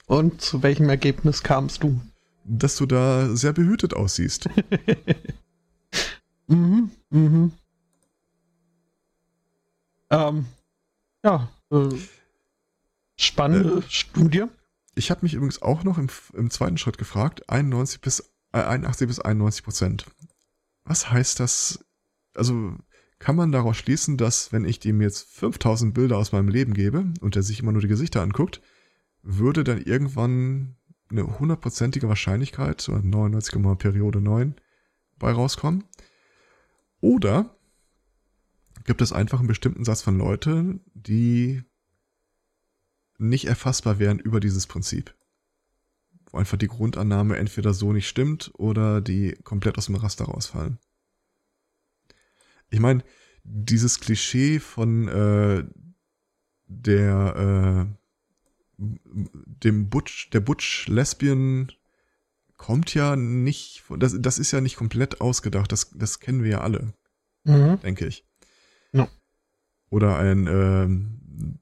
Und 0.04 0.42
zu 0.42 0.62
welchem 0.62 0.90
Ergebnis 0.90 1.42
kamst 1.42 1.82
du? 1.82 1.98
Dass 2.44 2.76
du 2.76 2.84
da 2.84 3.34
sehr 3.34 3.54
behütet 3.54 3.94
aussiehst. 3.94 4.50
mhm, 6.46 6.90
mhm. 7.08 7.52
Ähm, 10.10 10.44
ja, 11.24 11.48
äh, 11.70 11.88
spannende 13.16 13.78
äh, 13.78 13.82
Studie. 13.88 14.44
Ich 14.94 15.10
habe 15.10 15.20
mich 15.22 15.32
übrigens 15.32 15.62
auch 15.62 15.84
noch 15.84 15.96
im, 15.96 16.10
im, 16.34 16.50
zweiten 16.50 16.76
Schritt 16.76 16.98
gefragt, 16.98 17.48
91 17.48 18.02
bis, 18.02 18.20
äh, 18.52 18.58
81 18.58 19.08
bis 19.08 19.20
91 19.20 19.64
Prozent. 19.64 20.04
Was 20.84 21.10
heißt 21.10 21.40
das? 21.40 21.82
Also 22.34 22.76
kann 23.18 23.36
man 23.36 23.52
daraus 23.52 23.76
schließen, 23.76 24.16
dass 24.16 24.52
wenn 24.52 24.64
ich 24.64 24.80
dem 24.80 25.00
jetzt 25.00 25.28
5000 25.30 25.94
Bilder 25.94 26.18
aus 26.18 26.32
meinem 26.32 26.48
Leben 26.48 26.74
gebe 26.74 27.12
und 27.20 27.36
er 27.36 27.42
sich 27.42 27.60
immer 27.60 27.72
nur 27.72 27.82
die 27.82 27.88
Gesichter 27.88 28.22
anguckt, 28.22 28.60
würde 29.22 29.62
dann 29.62 29.80
irgendwann 29.80 30.76
eine 31.08 31.38
hundertprozentige 31.38 32.08
Wahrscheinlichkeit, 32.08 32.88
oder 32.88 33.02
99, 33.02 33.78
Periode 33.78 34.20
9, 34.20 34.56
bei 35.18 35.30
rauskommen? 35.30 35.84
Oder 37.00 37.56
gibt 38.84 39.02
es 39.02 39.12
einfach 39.12 39.38
einen 39.38 39.48
bestimmten 39.48 39.84
Satz 39.84 40.02
von 40.02 40.18
Leuten, 40.18 40.80
die 40.94 41.62
nicht 43.18 43.46
erfassbar 43.46 43.98
wären 43.98 44.18
über 44.18 44.40
dieses 44.40 44.66
Prinzip. 44.66 45.14
Wo 46.30 46.38
einfach 46.38 46.58
die 46.58 46.68
Grundannahme 46.68 47.36
entweder 47.36 47.72
so 47.74 47.92
nicht 47.92 48.08
stimmt 48.08 48.50
oder 48.54 49.00
die 49.00 49.36
komplett 49.44 49.78
aus 49.78 49.86
dem 49.86 49.94
Raster 49.94 50.24
rausfallen. 50.24 50.78
Ich 52.72 52.80
meine, 52.80 53.04
dieses 53.44 54.00
Klischee 54.00 54.58
von 54.58 55.06
äh, 55.08 55.64
der 56.66 57.86
äh, 57.86 58.02
dem 58.78 59.90
Butch, 59.90 60.30
der 60.30 60.40
Butch 60.40 60.88
Lesbian 60.88 61.70
kommt 62.56 62.94
ja 62.94 63.14
nicht, 63.14 63.84
das, 63.98 64.16
das 64.18 64.38
ist 64.38 64.52
ja 64.52 64.60
nicht 64.60 64.76
komplett 64.76 65.20
ausgedacht, 65.20 65.70
das, 65.70 65.90
das 65.90 66.18
kennen 66.18 66.42
wir 66.42 66.50
ja 66.50 66.60
alle, 66.62 66.94
mhm. 67.44 67.78
denke 67.80 68.06
ich. 68.06 68.24
No. 68.92 69.06
Oder 69.90 70.16
ein, 70.18 70.46
ähm, 70.46 71.58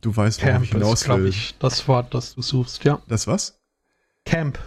du 0.00 0.16
weißt, 0.16 0.42
worauf 0.42 0.62
ich 0.64 0.72
hinaus 0.72 1.08
will. 1.08 1.26
Ist, 1.28 1.36
ich, 1.36 1.58
das 1.58 1.86
Wort, 1.86 2.12
das 2.14 2.34
du 2.34 2.42
suchst, 2.42 2.82
ja. 2.84 3.00
Das 3.06 3.28
was? 3.28 3.60
Camp. 4.24 4.58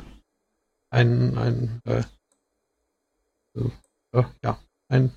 Ein, 0.90 1.38
ein, 1.38 1.82
äh, 1.86 2.04
äh, 3.56 4.24
ja, 4.44 4.60
ein 4.90 5.12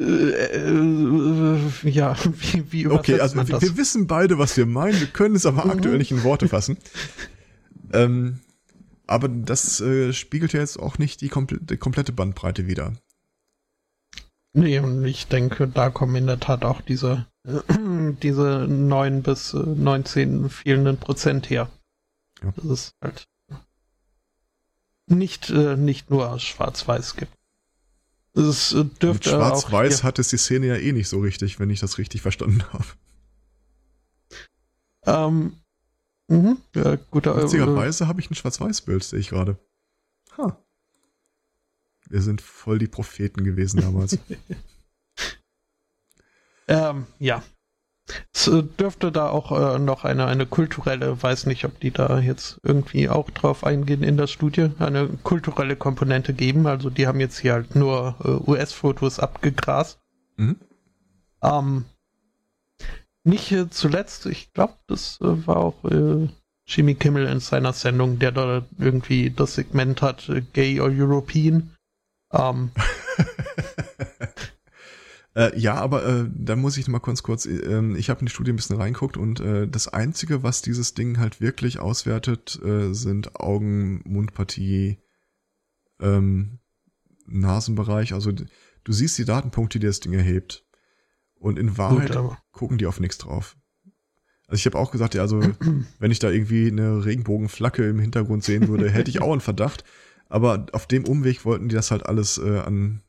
äh, 0.00 0.04
äh, 0.04 1.90
ja, 1.90 2.16
wie, 2.24 2.72
wie 2.72 2.86
Okay, 2.88 3.20
also 3.20 3.36
wir, 3.36 3.60
wir, 3.60 3.76
wissen 3.76 4.06
beide, 4.06 4.38
was 4.38 4.56
wir 4.56 4.66
meinen, 4.66 4.98
wir 4.98 5.08
können 5.08 5.36
es 5.36 5.46
aber 5.46 5.66
mhm. 5.66 5.72
aktuell 5.72 5.98
nicht 5.98 6.10
in 6.10 6.24
Worte 6.24 6.48
fassen. 6.48 6.78
ähm, 7.92 8.40
aber 9.06 9.28
das 9.28 9.80
äh, 9.80 10.12
spiegelt 10.12 10.52
ja 10.52 10.60
jetzt 10.60 10.78
auch 10.78 10.98
nicht 10.98 11.20
die, 11.20 11.28
komple 11.28 11.58
die 11.60 11.76
komplette 11.76 12.12
Bandbreite 12.12 12.66
wider. 12.66 12.94
Nee, 14.52 14.78
und 14.80 15.04
ich 15.04 15.26
denke, 15.26 15.68
da 15.68 15.90
kommen 15.90 16.16
in 16.16 16.26
der 16.26 16.40
Tat 16.40 16.64
auch 16.64 16.80
diese, 16.80 17.26
äh, 17.44 18.12
diese 18.22 18.66
9 18.68 19.22
bis 19.22 19.52
19 19.52 20.48
fehlenden 20.48 20.96
Prozent 20.96 21.50
her. 21.50 21.68
Ja. 22.42 22.52
Das 22.56 22.64
ist 22.64 22.94
halt 23.02 23.26
nicht, 25.10 25.50
äh, 25.50 25.76
nicht 25.76 26.10
nur 26.10 26.38
schwarz-weiß 26.38 27.16
gibt. 27.16 27.32
Es 28.34 28.72
äh, 28.72 28.84
dürfte 28.84 29.08
Mit 29.08 29.24
Schwarz-Weiß 29.24 30.04
hat 30.04 30.18
es 30.18 30.28
die 30.28 30.36
Szene 30.36 30.66
ja 30.66 30.76
eh 30.76 30.92
nicht 30.92 31.08
so 31.08 31.18
richtig, 31.18 31.58
wenn 31.58 31.70
ich 31.70 31.80
das 31.80 31.98
richtig 31.98 32.22
verstanden 32.22 32.62
habe. 32.72 32.84
Ähm, 35.06 35.56
mhm, 36.28 36.58
ja, 36.74 36.96
guter 37.10 37.36
Witzigerweise 37.36 38.04
äh, 38.04 38.06
habe 38.06 38.20
ich 38.20 38.30
ein 38.30 38.34
Schwarz-Weiß-Bild, 38.34 39.02
sehe 39.02 39.18
ich 39.18 39.30
gerade. 39.30 39.58
Ha. 40.38 40.56
Wir 42.08 42.22
sind 42.22 42.40
voll 42.40 42.78
die 42.78 42.88
Propheten 42.88 43.44
gewesen 43.44 43.80
damals. 43.80 44.18
ähm, 46.68 47.06
ja, 47.18 47.42
es 48.32 48.48
äh, 48.48 48.62
dürfte 48.62 49.12
da 49.12 49.28
auch 49.28 49.52
äh, 49.52 49.78
noch 49.78 50.04
eine, 50.04 50.26
eine 50.26 50.46
kulturelle, 50.46 51.22
weiß 51.22 51.46
nicht, 51.46 51.64
ob 51.64 51.78
die 51.80 51.90
da 51.90 52.18
jetzt 52.18 52.60
irgendwie 52.62 53.08
auch 53.08 53.30
drauf 53.30 53.64
eingehen 53.64 54.02
in 54.02 54.16
der 54.16 54.26
Studie, 54.26 54.70
eine 54.78 55.08
kulturelle 55.22 55.76
Komponente 55.76 56.32
geben. 56.34 56.66
Also 56.66 56.90
die 56.90 57.06
haben 57.06 57.20
jetzt 57.20 57.38
hier 57.38 57.54
halt 57.54 57.74
nur 57.74 58.16
äh, 58.24 58.50
US-Fotos 58.50 59.18
abgegrast. 59.18 60.00
Mhm. 60.36 60.56
Ähm, 61.42 61.84
nicht 63.24 63.52
äh, 63.52 63.68
zuletzt, 63.70 64.26
ich 64.26 64.52
glaube, 64.52 64.74
das 64.86 65.18
äh, 65.20 65.46
war 65.46 65.56
auch 65.56 65.84
äh, 65.84 66.28
Jimmy 66.66 66.94
Kimmel 66.94 67.26
in 67.26 67.40
seiner 67.40 67.72
Sendung, 67.72 68.18
der 68.18 68.32
da 68.32 68.62
irgendwie 68.78 69.30
das 69.30 69.54
Segment 69.54 70.02
hat, 70.02 70.30
Gay 70.52 70.80
or 70.80 70.90
European. 70.90 71.74
Ähm, 72.32 72.70
Äh, 75.34 75.58
ja, 75.58 75.74
aber 75.74 76.04
äh, 76.04 76.28
da 76.34 76.56
muss 76.56 76.76
ich 76.76 76.88
mal 76.88 76.98
kurz 76.98 77.22
kurz, 77.22 77.46
äh, 77.46 77.96
ich 77.96 78.10
habe 78.10 78.20
in 78.20 78.26
die 78.26 78.32
Studie 78.32 78.52
ein 78.52 78.56
bisschen 78.56 78.76
reinguckt 78.76 79.16
und 79.16 79.40
äh, 79.40 79.68
das 79.68 79.86
Einzige, 79.86 80.42
was 80.42 80.60
dieses 80.62 80.94
Ding 80.94 81.18
halt 81.18 81.40
wirklich 81.40 81.78
auswertet, 81.78 82.60
äh, 82.64 82.92
sind 82.92 83.36
Augen, 83.36 84.02
Mundpartie, 84.04 84.98
ähm, 86.00 86.58
Nasenbereich. 87.26 88.12
Also 88.12 88.32
du 88.32 88.92
siehst 88.92 89.18
die 89.18 89.24
Datenpunkte, 89.24 89.78
die 89.78 89.86
das 89.86 90.00
Ding 90.00 90.12
erhebt. 90.12 90.64
Und 91.36 91.58
in 91.58 91.78
Wahrheit 91.78 92.14
Gut, 92.14 92.36
gucken 92.52 92.78
die 92.78 92.86
auf 92.86 93.00
nichts 93.00 93.18
drauf. 93.18 93.56
Also 94.46 94.58
ich 94.58 94.66
habe 94.66 94.78
auch 94.78 94.90
gesagt, 94.90 95.14
ja, 95.14 95.22
also 95.22 95.40
wenn 95.98 96.10
ich 96.10 96.18
da 96.18 96.28
irgendwie 96.28 96.66
eine 96.66 97.04
Regenbogenflagge 97.04 97.88
im 97.88 98.00
Hintergrund 98.00 98.44
sehen 98.44 98.68
würde, 98.68 98.90
hätte 98.90 99.10
ich 99.10 99.22
auch 99.22 99.32
einen 99.32 99.40
Verdacht. 99.40 99.84
Aber 100.28 100.66
auf 100.72 100.86
dem 100.86 101.04
Umweg 101.04 101.44
wollten 101.44 101.68
die 101.68 101.74
das 101.74 101.90
halt 101.90 102.06
alles 102.06 102.38
äh, 102.38 102.58
an 102.58 103.02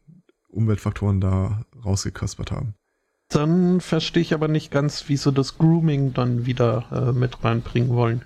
Umweltfaktoren 0.52 1.22
da 1.22 1.66
rausgekaspert 1.84 2.52
haben. 2.52 2.76
Dann 3.30 3.80
verstehe 3.80 4.22
ich 4.22 4.34
aber 4.34 4.48
nicht 4.48 4.72
ganz, 4.72 5.06
wieso 5.08 5.32
das 5.32 5.58
Grooming 5.58 6.14
dann 6.14 6.46
wieder 6.46 6.86
äh, 6.92 7.12
mit 7.14 7.44
reinbringen 7.44 7.90
wollen. 7.90 8.26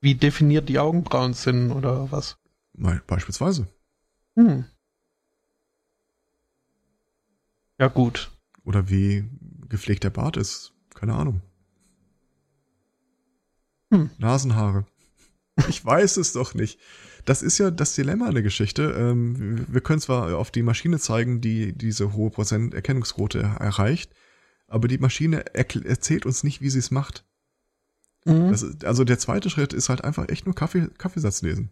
Wie 0.00 0.14
definiert 0.14 0.68
die 0.68 0.78
Augenbrauen 0.78 1.32
sind 1.32 1.72
oder 1.72 2.12
was? 2.12 2.36
Beispielsweise. 3.06 3.66
Hm. 4.36 4.66
Ja, 7.78 7.88
gut. 7.88 8.30
Oder 8.64 8.90
wie 8.90 9.28
gepflegt 9.68 10.04
der 10.04 10.10
Bart 10.10 10.36
ist. 10.36 10.74
Keine 10.94 11.14
Ahnung. 11.14 11.40
Hm. 13.90 14.10
Nasenhaare. 14.18 14.86
Ich 15.68 15.82
weiß 15.82 16.18
es 16.18 16.32
doch 16.34 16.52
nicht 16.52 16.78
das 17.26 17.42
ist 17.42 17.58
ja 17.58 17.70
das 17.70 17.94
Dilemma 17.94 18.30
der 18.30 18.42
Geschichte. 18.42 18.94
Ähm, 18.96 19.66
wir 19.68 19.80
können 19.80 20.00
zwar 20.00 20.38
auf 20.38 20.50
die 20.50 20.62
Maschine 20.62 20.98
zeigen, 20.98 21.40
die 21.40 21.76
diese 21.76 22.12
hohe 22.14 22.30
Prozenterkennungsquote 22.30 23.40
erreicht, 23.40 24.14
aber 24.68 24.88
die 24.88 24.98
Maschine 24.98 25.44
erzählt 25.54 26.24
uns 26.24 26.44
nicht, 26.44 26.60
wie 26.60 26.70
sie 26.70 26.78
es 26.78 26.90
macht. 26.90 27.24
Mhm. 28.24 28.50
Das, 28.50 28.64
also 28.84 29.04
der 29.04 29.18
zweite 29.18 29.50
Schritt 29.50 29.72
ist 29.72 29.88
halt 29.88 30.04
einfach 30.04 30.28
echt 30.28 30.46
nur 30.46 30.54
Kaffee, 30.54 30.88
Kaffeesatz 30.98 31.42
lesen. 31.42 31.70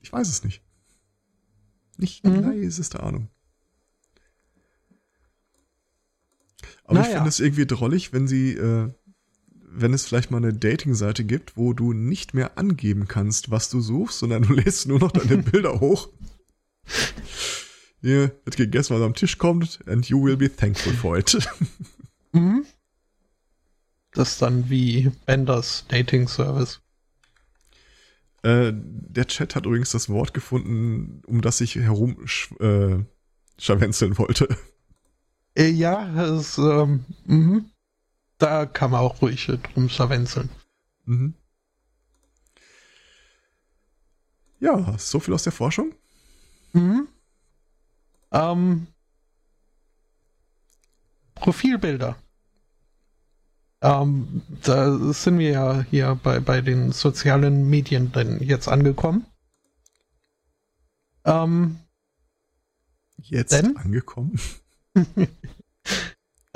Ich 0.00 0.12
weiß 0.12 0.28
es 0.28 0.42
nicht. 0.42 0.62
Nicht 1.98 2.24
die 2.24 2.30
mhm. 2.30 2.42
leiseste 2.42 3.02
Ahnung. 3.02 3.28
Aber 6.84 6.94
naja. 6.94 7.08
ich 7.08 7.14
finde 7.14 7.28
es 7.28 7.40
irgendwie 7.40 7.66
drollig, 7.66 8.12
wenn 8.12 8.26
sie 8.26 8.52
äh, 8.52 8.90
wenn 9.80 9.92
es 9.92 10.06
vielleicht 10.06 10.30
mal 10.30 10.38
eine 10.38 10.54
Dating-Seite 10.54 11.24
gibt, 11.24 11.56
wo 11.56 11.72
du 11.72 11.92
nicht 11.92 12.34
mehr 12.34 12.58
angeben 12.58 13.06
kannst, 13.06 13.50
was 13.50 13.68
du 13.70 13.80
suchst, 13.80 14.18
sondern 14.18 14.42
du 14.42 14.52
lädst 14.54 14.88
nur 14.88 14.98
noch 14.98 15.12
deine 15.12 15.38
Bilder 15.42 15.80
hoch. 15.80 16.08
Hier 18.00 18.32
wird 18.44 18.56
gegessen, 18.56 18.94
was 18.94 19.02
am 19.02 19.14
Tisch 19.14 19.38
kommt, 19.38 19.80
and 19.86 20.08
you 20.08 20.22
will 20.22 20.36
be 20.36 20.54
thankful 20.54 20.92
for 20.92 21.18
it. 21.18 21.36
Mhm. 22.32 22.66
Das 24.12 24.32
ist 24.32 24.42
dann 24.42 24.68
wie 24.68 25.10
Benders 25.24 25.86
Dating 25.88 26.28
Service. 26.28 26.82
Äh, 28.42 28.72
der 28.74 29.26
Chat 29.26 29.54
hat 29.54 29.64
übrigens 29.64 29.92
das 29.92 30.10
Wort 30.10 30.34
gefunden, 30.34 31.22
um 31.26 31.40
das 31.40 31.62
ich 31.62 31.76
herum 31.76 32.26
äh, 32.60 32.98
scharwenzeln 33.56 34.18
wollte. 34.18 34.54
Äh, 35.54 35.70
ja, 35.70 36.26
es, 36.26 36.58
ähm, 36.58 37.06
mhm 37.24 37.70
da 38.38 38.66
kann 38.66 38.90
man 38.90 39.00
auch 39.00 39.22
ruhig 39.22 39.46
drum 39.46 39.88
scharwenzeln. 39.88 40.50
Mhm. 41.04 41.34
Ja, 44.60 44.98
so 44.98 45.20
viel 45.20 45.34
aus 45.34 45.42
der 45.44 45.52
Forschung. 45.52 45.94
Mhm. 46.72 47.08
Ähm, 48.32 48.86
Profilbilder. 51.34 52.16
Ähm, 53.82 54.42
da 54.62 55.12
sind 55.12 55.38
wir 55.38 55.50
ja 55.50 55.82
hier 55.90 56.18
bei, 56.22 56.40
bei 56.40 56.60
den 56.60 56.92
sozialen 56.92 57.68
Medien 57.68 58.10
denn 58.12 58.42
jetzt 58.42 58.68
angekommen. 58.68 59.26
Ähm, 61.24 61.78
jetzt 63.18 63.52
denn? 63.52 63.76
angekommen? 63.76 64.40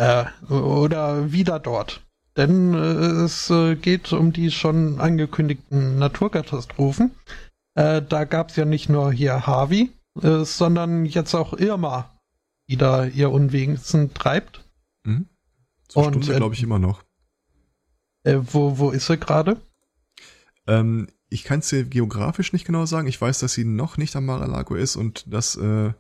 äh, 0.01 0.25
oder 0.51 1.31
wieder 1.31 1.59
dort. 1.59 2.03
Denn 2.37 2.75
äh, 2.75 3.25
es 3.25 3.51
äh, 3.51 3.77
geht 3.77 4.13
um 4.13 4.33
die 4.33 4.51
schon 4.51 4.99
angekündigten 4.99 5.99
Naturkatastrophen. 5.99 7.11
Äh, 7.75 8.01
da 8.03 8.25
gab 8.25 8.51
es 8.51 8.57
ja 8.57 8.65
nicht 8.65 8.89
nur 8.89 9.13
hier 9.13 9.47
Harvey, 9.47 9.91
äh, 10.23 10.45
sondern 10.45 11.05
jetzt 11.05 11.35
auch 11.35 11.53
Irma, 11.53 12.19
die 12.69 12.77
da 12.77 13.05
ihr 13.05 13.31
Unwesen 13.31 14.15
treibt. 14.15 14.65
Mhm. 15.05 15.29
Zur 15.89 16.07
Und 16.07 16.29
äh, 16.29 16.37
glaube 16.37 16.55
ich 16.55 16.63
immer 16.63 16.79
noch. 16.79 17.03
Äh, 18.23 18.39
wo, 18.41 18.79
wo 18.79 18.91
ist 18.91 19.07
sie 19.07 19.19
gerade? 19.19 19.61
Ähm, 20.67 21.09
ich 21.29 21.45
kann 21.45 21.61
es 21.61 21.69
dir 21.69 21.85
geografisch 21.85 22.53
nicht 22.53 22.65
genau 22.65 22.87
sagen. 22.87 23.07
Ich 23.07 23.21
weiß, 23.21 23.41
dass 23.41 23.53
sie 23.53 23.65
noch 23.65 23.99
nicht 23.99 24.17
am 24.17 24.27
Mar-a-Lago 24.27 24.77
ist 24.77 24.97
und 24.97 25.33
dass 25.33 25.57
äh, 25.57 25.93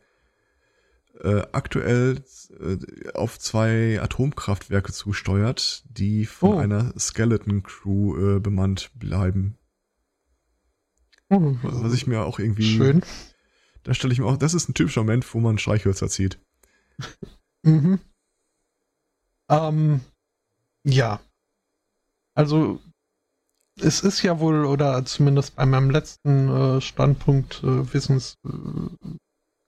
äh, 1.22 1.42
aktuell 1.52 2.22
äh, 2.58 3.12
auf 3.14 3.38
zwei 3.38 4.00
Atomkraftwerke 4.00 4.92
zusteuert, 4.92 5.84
die 5.88 6.26
von 6.26 6.54
oh. 6.54 6.58
einer 6.58 6.92
Skeleton 6.98 7.62
Crew 7.62 8.36
äh, 8.36 8.40
bemannt 8.40 8.90
bleiben. 8.94 9.56
Oh. 11.28 11.54
Was 11.62 11.94
ich 11.94 12.06
mir 12.06 12.22
auch 12.24 12.38
irgendwie. 12.38 12.76
Schön. 12.76 13.02
Da 13.82 13.94
stelle 13.94 14.12
ich 14.12 14.18
mir 14.18 14.26
auch, 14.26 14.36
das 14.36 14.54
ist 14.54 14.68
ein 14.68 14.74
typischer 14.74 15.02
Moment, 15.02 15.32
wo 15.32 15.40
man 15.40 15.58
Streichhölzer 15.58 16.08
zieht. 16.08 16.38
mhm. 17.62 17.98
Ähm, 19.48 20.00
ja. 20.84 21.20
Also, 22.34 22.80
es 23.76 24.00
ist 24.00 24.22
ja 24.22 24.40
wohl, 24.40 24.64
oder 24.64 25.04
zumindest 25.04 25.56
bei 25.56 25.66
meinem 25.66 25.90
letzten 25.90 26.48
äh, 26.48 26.80
Standpunkt, 26.80 27.62
äh, 27.62 27.92
Wissens, 27.92 28.36
äh, 28.44 29.16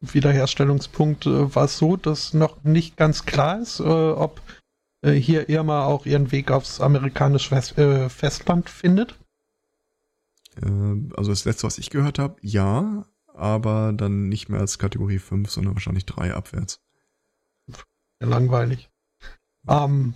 Wiederherstellungspunkt 0.03 1.27
äh, 1.27 1.55
war 1.55 1.65
es 1.65 1.79
so, 1.79 1.97
dass 1.97 2.35
noch 2.35 2.63
nicht 2.65 2.97
ganz 2.97 3.25
klar 3.25 3.61
ist, 3.61 3.81
äh, 3.81 3.85
ob 3.85 4.43
äh, 5.03 5.13
hier 5.13 5.49
Irma 5.49 5.85
auch 5.85 6.07
ihren 6.07 6.33
Weg 6.33 6.51
aufs 6.51 6.81
amerikanische 6.81 7.51
Fest, 7.51 7.79
äh, 7.79 8.09
Festland 8.09 8.69
findet. 8.69 9.19
Äh, 10.57 10.67
also 11.17 11.31
das 11.31 11.45
letzte, 11.45 11.67
was 11.67 11.79
ich 11.79 11.91
gehört 11.91 12.19
habe, 12.19 12.37
ja, 12.41 13.07
aber 13.33 13.93
dann 13.93 14.29
nicht 14.29 14.49
mehr 14.49 14.61
als 14.61 14.79
Kategorie 14.79 15.19
5, 15.19 15.51
sondern 15.51 15.75
wahrscheinlich 15.75 16.05
3 16.05 16.35
abwärts. 16.35 16.81
Ja, 18.21 18.29
langweilig. 18.29 18.91
Ähm, 19.69 20.15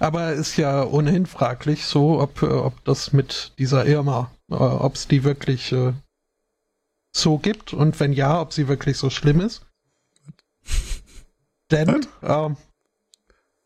aber 0.00 0.32
ist 0.32 0.56
ja 0.56 0.84
ohnehin 0.84 1.26
fraglich 1.26 1.84
so, 1.84 2.20
ob, 2.20 2.42
äh, 2.42 2.46
ob 2.46 2.84
das 2.84 3.12
mit 3.12 3.52
dieser 3.58 3.86
Irma, 3.86 4.30
ob 4.48 4.94
es 4.94 5.06
die 5.06 5.24
wirklich 5.24 5.74
so 7.12 7.38
gibt 7.38 7.72
und 7.74 8.00
wenn 8.00 8.12
ja, 8.12 8.40
ob 8.40 8.52
sie 8.52 8.68
wirklich 8.68 8.96
so 8.96 9.10
schlimm 9.10 9.40
ist. 9.40 9.66
Denn 11.70 12.06
ähm, 12.22 12.56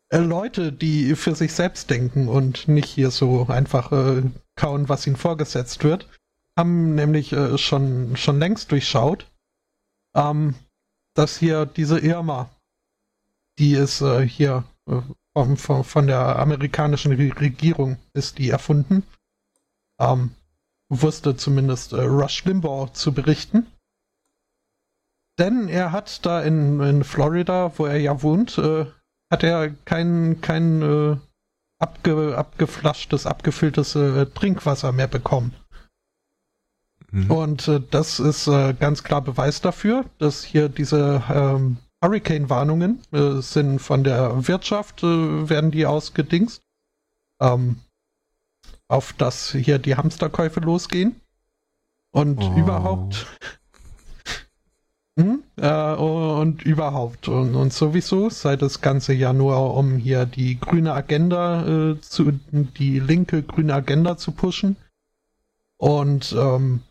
äh, 0.09 0.19
Leute, 0.19 0.71
die 0.71 1.15
für 1.15 1.35
sich 1.35 1.53
selbst 1.53 1.89
denken 1.89 2.27
und 2.27 2.67
nicht 2.67 2.89
hier 2.89 3.11
so 3.11 3.47
einfach 3.47 3.91
äh, 3.91 4.23
kauen, 4.55 4.89
was 4.89 5.07
ihnen 5.07 5.15
vorgesetzt 5.15 5.83
wird, 5.83 6.07
haben 6.57 6.95
nämlich 6.95 7.33
äh, 7.33 7.57
schon, 7.57 8.15
schon 8.15 8.39
längst 8.39 8.71
durchschaut, 8.71 9.29
ähm, 10.15 10.55
dass 11.13 11.37
hier 11.37 11.65
diese 11.65 11.99
Irma, 11.99 12.49
die 13.59 13.73
ist 13.73 14.01
äh, 14.01 14.27
hier 14.27 14.63
äh, 14.87 15.01
von, 15.33 15.57
von, 15.57 15.83
von, 15.83 16.07
der 16.07 16.39
amerikanischen 16.39 17.11
Regierung, 17.11 17.97
ist 18.13 18.37
die 18.37 18.49
erfunden. 18.49 19.03
Ähm, 19.99 20.31
wusste 20.89 21.35
zumindest 21.35 21.93
äh, 21.93 22.01
Rush 22.01 22.45
Limbaugh 22.45 22.93
zu 22.93 23.13
berichten. 23.13 23.67
Denn 25.37 25.67
er 25.67 25.91
hat 25.91 26.25
da 26.25 26.41
in, 26.41 26.79
in 26.79 27.03
Florida, 27.03 27.71
wo 27.77 27.85
er 27.85 27.97
ja 27.97 28.21
wohnt, 28.23 28.57
äh, 28.57 28.85
hat 29.31 29.43
er 29.43 29.69
kein, 29.85 30.41
kein 30.41 30.81
äh, 30.81 31.17
abge, 31.79 32.37
abgeflaschtes, 32.37 33.25
abgefülltes 33.25 33.95
äh, 33.95 34.25
Trinkwasser 34.27 34.91
mehr 34.91 35.07
bekommen. 35.07 35.53
Mhm. 37.11 37.31
Und 37.31 37.67
äh, 37.67 37.81
das 37.91 38.19
ist 38.19 38.47
äh, 38.47 38.73
ganz 38.73 39.03
klar 39.03 39.21
Beweis 39.21 39.61
dafür, 39.61 40.05
dass 40.17 40.43
hier 40.43 40.69
diese 40.69 41.23
ähm, 41.29 41.77
Hurricane-Warnungen 42.03 43.01
sind 43.41 43.79
von 43.79 44.03
der 44.03 44.47
Wirtschaft, 44.47 45.01
werden 45.01 45.71
die 45.71 45.87
ausgedingst. 45.87 46.61
Ähm, 47.41 47.77
auf 48.87 49.13
das 49.13 49.51
hier 49.51 49.79
die 49.79 49.95
Hamsterkäufe 49.95 50.59
losgehen. 50.59 51.19
Und 52.11 52.41
oh. 52.41 52.57
überhaupt. 52.57 53.27
hm, 55.19 55.43
äh, 55.57 55.93
und 55.93 56.63
überhaupt. 56.63 57.27
Und, 57.27 57.55
und, 57.55 57.73
sowieso 57.73 58.29
sei 58.29 58.55
das 58.55 58.81
Ganze 58.81 59.13
ja 59.13 59.33
nur, 59.33 59.75
um 59.75 59.97
hier 59.97 60.25
die 60.25 60.59
grüne 60.59 60.93
Agenda 60.93 61.91
äh, 61.91 62.01
zu, 62.01 62.31
die 62.51 62.99
linke 62.99 63.43
grüne 63.43 63.73
Agenda 63.73 64.17
zu 64.17 64.31
pushen. 64.31 64.77
Und 65.77 66.35
ähm, 66.37 66.81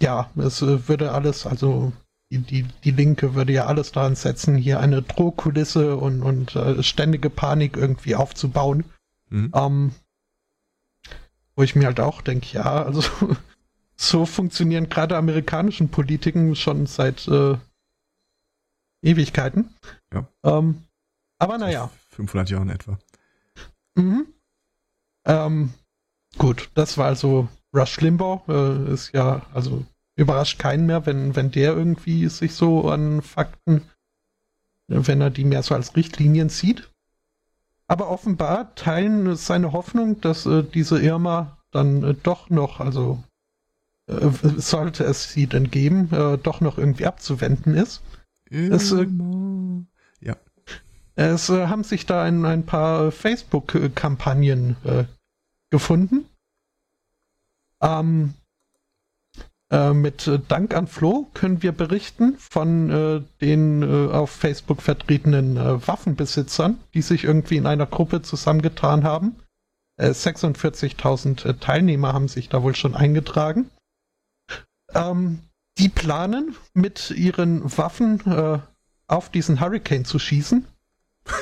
ja, 0.00 0.30
es 0.36 0.62
äh, 0.62 0.88
würde 0.88 1.12
alles, 1.12 1.46
also 1.46 1.92
die, 2.30 2.38
die, 2.38 2.64
die 2.84 2.90
Linke 2.90 3.34
würde 3.34 3.52
ja 3.52 3.66
alles 3.66 3.92
daran 3.92 4.16
setzen, 4.16 4.56
hier 4.56 4.80
eine 4.80 5.02
Drohkulisse 5.02 5.96
und, 5.96 6.22
und 6.22 6.56
äh, 6.56 6.82
ständige 6.82 7.30
Panik 7.30 7.76
irgendwie 7.76 8.14
aufzubauen. 8.14 8.84
Mhm. 9.30 9.52
Ähm, 9.54 9.92
wo 11.56 11.62
ich 11.62 11.74
mir 11.74 11.86
halt 11.86 12.00
auch 12.00 12.22
denke, 12.22 12.46
ja, 12.52 12.84
also 12.84 13.02
so 13.96 14.26
funktionieren 14.26 14.88
gerade 14.88 15.16
amerikanischen 15.16 15.88
Politiken 15.88 16.54
schon 16.54 16.86
seit 16.86 17.26
äh, 17.28 17.56
Ewigkeiten. 19.02 19.74
Ja. 20.12 20.28
Ähm, 20.44 20.82
aber 21.38 21.58
naja. 21.58 21.90
500 22.10 22.50
Jahren 22.50 22.70
etwa. 22.70 22.98
Mhm. 23.94 24.26
Ähm, 25.26 25.74
gut, 26.38 26.70
das 26.74 26.98
war 26.98 27.06
also 27.06 27.48
Rush 27.74 28.00
Limbaugh. 28.00 28.42
Äh, 28.48 28.92
ist 28.92 29.12
ja, 29.12 29.46
also 29.52 29.84
überrascht 30.16 30.58
keinen 30.58 30.86
mehr, 30.86 31.06
wenn, 31.06 31.36
wenn 31.36 31.50
der 31.50 31.74
irgendwie 31.74 32.28
sich 32.28 32.54
so 32.54 32.90
an 32.90 33.22
Fakten, 33.22 33.82
wenn 34.88 35.20
er 35.20 35.30
die 35.30 35.44
mehr 35.44 35.62
so 35.62 35.74
als 35.74 35.96
Richtlinien 35.96 36.48
sieht. 36.48 36.90
Aber 37.88 38.10
offenbar 38.10 38.74
teilen 38.74 39.36
seine 39.36 39.72
Hoffnung, 39.72 40.20
dass 40.20 40.46
äh, 40.46 40.64
diese 40.64 41.00
Irma 41.00 41.58
dann 41.70 42.02
äh, 42.02 42.14
doch 42.14 42.50
noch, 42.50 42.80
also 42.80 43.22
äh, 44.08 44.28
sollte 44.56 45.04
es 45.04 45.32
sie 45.32 45.46
denn 45.46 45.70
geben, 45.70 46.12
äh, 46.12 46.38
doch 46.38 46.60
noch 46.60 46.78
irgendwie 46.78 47.06
abzuwenden 47.06 47.74
ist. 47.74 48.02
Es, 48.50 48.92
äh, 48.92 49.06
ja. 50.20 50.36
Es 51.14 51.48
äh, 51.48 51.66
haben 51.66 51.84
sich 51.84 52.06
da 52.06 52.22
ein, 52.22 52.44
ein 52.44 52.64
paar 52.64 53.10
Facebook-Kampagnen 53.10 54.76
gefunden. 55.70 56.26
Ähm, 57.82 58.34
äh, 59.70 59.92
mit 59.92 60.26
äh, 60.28 60.38
Dank 60.46 60.76
an 60.76 60.86
Flo 60.86 61.26
können 61.34 61.62
wir 61.62 61.72
berichten 61.72 62.36
von 62.38 62.90
äh, 62.90 63.22
den 63.40 63.82
äh, 63.82 64.12
auf 64.12 64.30
Facebook 64.30 64.80
vertretenen 64.80 65.56
äh, 65.56 65.84
Waffenbesitzern, 65.86 66.78
die 66.94 67.02
sich 67.02 67.24
irgendwie 67.24 67.56
in 67.56 67.66
einer 67.66 67.86
Gruppe 67.86 68.22
zusammengetan 68.22 69.04
haben. 69.04 69.36
46.000 69.98 71.58
Teilnehmer 71.58 72.12
haben 72.12 72.28
sich 72.28 72.50
da 72.50 72.62
wohl 72.62 72.76
schon 72.76 72.94
eingetragen. 72.94 73.70
Ähm, 74.92 75.38
die 75.78 75.88
planen 75.88 76.54
mit 76.74 77.12
ihren 77.12 77.78
Waffen 77.78 78.60
auf 79.06 79.30
diesen 79.30 79.58
Hurricane 79.58 80.04
zu 80.04 80.18
schießen. 80.18 80.66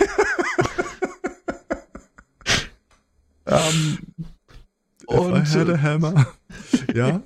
ähm, 3.47 3.99
und 5.07 5.53
Herr 5.53 5.64
der 5.64 5.83
Hammer. 5.83 6.27
ja. 6.95 7.22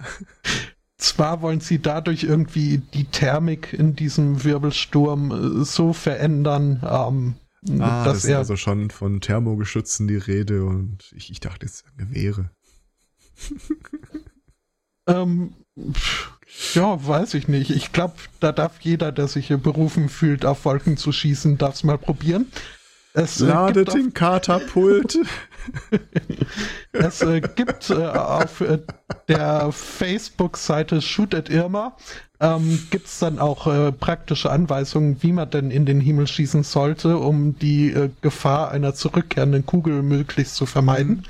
Zwar 0.98 1.42
wollen 1.42 1.60
sie 1.60 1.80
dadurch 1.80 2.24
irgendwie 2.24 2.78
die 2.78 3.04
Thermik 3.04 3.72
in 3.72 3.94
diesem 3.94 4.42
Wirbelsturm 4.42 5.60
äh, 5.60 5.64
so 5.64 5.92
verändern, 5.92 6.82
ähm, 6.82 7.34
ah, 7.80 8.04
dass 8.04 8.22
das 8.22 8.24
er. 8.24 8.30
Ist 8.32 8.38
also 8.38 8.56
schon 8.56 8.90
von 8.90 9.20
Thermogeschützen 9.20 10.08
die 10.08 10.16
Rede 10.16 10.64
und 10.64 11.12
ich, 11.14 11.30
ich 11.30 11.38
dachte 11.38 11.66
jetzt 11.66 11.84
Gewehre. 11.96 12.50
ähm, 15.06 15.54
ja, 16.74 17.06
weiß 17.06 17.34
ich 17.34 17.46
nicht. 17.46 17.70
Ich 17.70 17.92
glaube, 17.92 18.14
da 18.40 18.50
darf 18.50 18.80
jeder, 18.80 19.12
der 19.12 19.28
sich 19.28 19.48
berufen 19.48 20.08
fühlt, 20.08 20.44
auf 20.44 20.64
Wolken 20.64 20.96
zu 20.96 21.12
schießen, 21.12 21.58
darf 21.58 21.76
es 21.76 21.84
mal 21.84 21.98
probieren. 21.98 22.46
Es, 23.14 23.40
äh, 23.40 23.46
Lade 23.46 23.84
den 23.84 24.14
Katapult. 24.14 25.18
es 26.92 27.22
äh, 27.22 27.40
gibt 27.40 27.90
äh, 27.90 27.94
auf 27.94 28.60
äh, 28.60 28.78
der 29.28 29.72
Facebook-Seite 29.72 31.02
Shoot 31.02 31.34
at 31.34 31.50
Irma 31.50 31.96
ähm, 32.40 32.86
gibt 32.90 33.06
es 33.06 33.18
dann 33.18 33.38
auch 33.38 33.66
äh, 33.66 33.90
praktische 33.92 34.50
Anweisungen, 34.50 35.22
wie 35.22 35.32
man 35.32 35.50
denn 35.50 35.70
in 35.70 35.86
den 35.86 36.00
Himmel 36.00 36.26
schießen 36.26 36.62
sollte, 36.62 37.18
um 37.18 37.58
die 37.58 37.90
äh, 37.90 38.10
Gefahr 38.20 38.70
einer 38.70 38.94
zurückkehrenden 38.94 39.66
Kugel 39.66 40.02
möglichst 40.02 40.54
zu 40.54 40.66
vermeiden. 40.66 41.24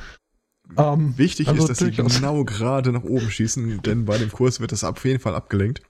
Ähm, 0.76 1.16
Wichtig 1.16 1.48
also 1.48 1.62
ist, 1.62 1.68
dass 1.70 1.78
sie 1.78 1.92
genau 1.92 2.44
gerade 2.44 2.92
nach 2.92 3.04
oben 3.04 3.30
schießen, 3.30 3.80
denn 3.82 4.04
bei 4.04 4.18
dem 4.18 4.30
Kurs 4.30 4.60
wird 4.60 4.72
das 4.72 4.84
auf 4.84 5.02
jeden 5.04 5.20
Fall 5.20 5.34
abgelenkt. 5.34 5.80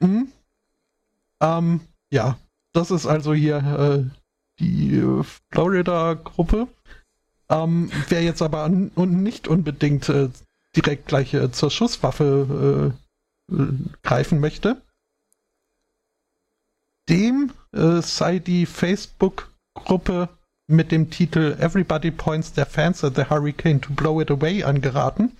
Mhm. 0.00 0.28
Ähm, 1.40 1.80
ja, 2.10 2.38
das 2.74 2.90
ist 2.90 3.06
also 3.06 3.32
hier 3.32 4.10
die 4.60 4.96
äh, 4.96 5.24
Florida-Gruppe. 5.50 6.68
Ähm, 7.48 7.90
wer 8.08 8.22
jetzt 8.22 8.42
aber 8.42 8.64
und 8.64 9.22
nicht 9.22 9.48
unbedingt 9.48 10.08
äh, 10.08 10.28
direkt 10.76 11.08
gleich 11.08 11.34
äh, 11.34 11.50
zur 11.50 11.70
Schusswaffe 11.70 12.94
äh, 13.50 13.54
äh, 13.54 13.68
greifen 14.02 14.40
möchte, 14.40 14.80
dem 17.08 17.52
sei 17.72 18.40
die 18.40 18.66
Facebook-Gruppe 18.66 20.28
mit 20.66 20.90
dem 20.92 21.10
Titel 21.10 21.56
Everybody 21.60 22.10
Points 22.10 22.52
Their 22.52 22.66
Fans 22.66 23.04
at 23.04 23.14
the 23.16 23.24
Hurricane 23.24 23.80
to 23.80 23.92
Blow 23.92 24.20
It 24.20 24.30
Away 24.30 24.64
angeraten. 24.64 25.36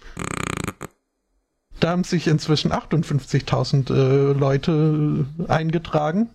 Da 1.81 1.91
haben 1.91 2.05
sich 2.05 2.27
inzwischen 2.27 2.73
58.000 2.73 3.91
äh, 3.91 4.33
Leute 4.39 5.27
eingetragen, 5.49 6.29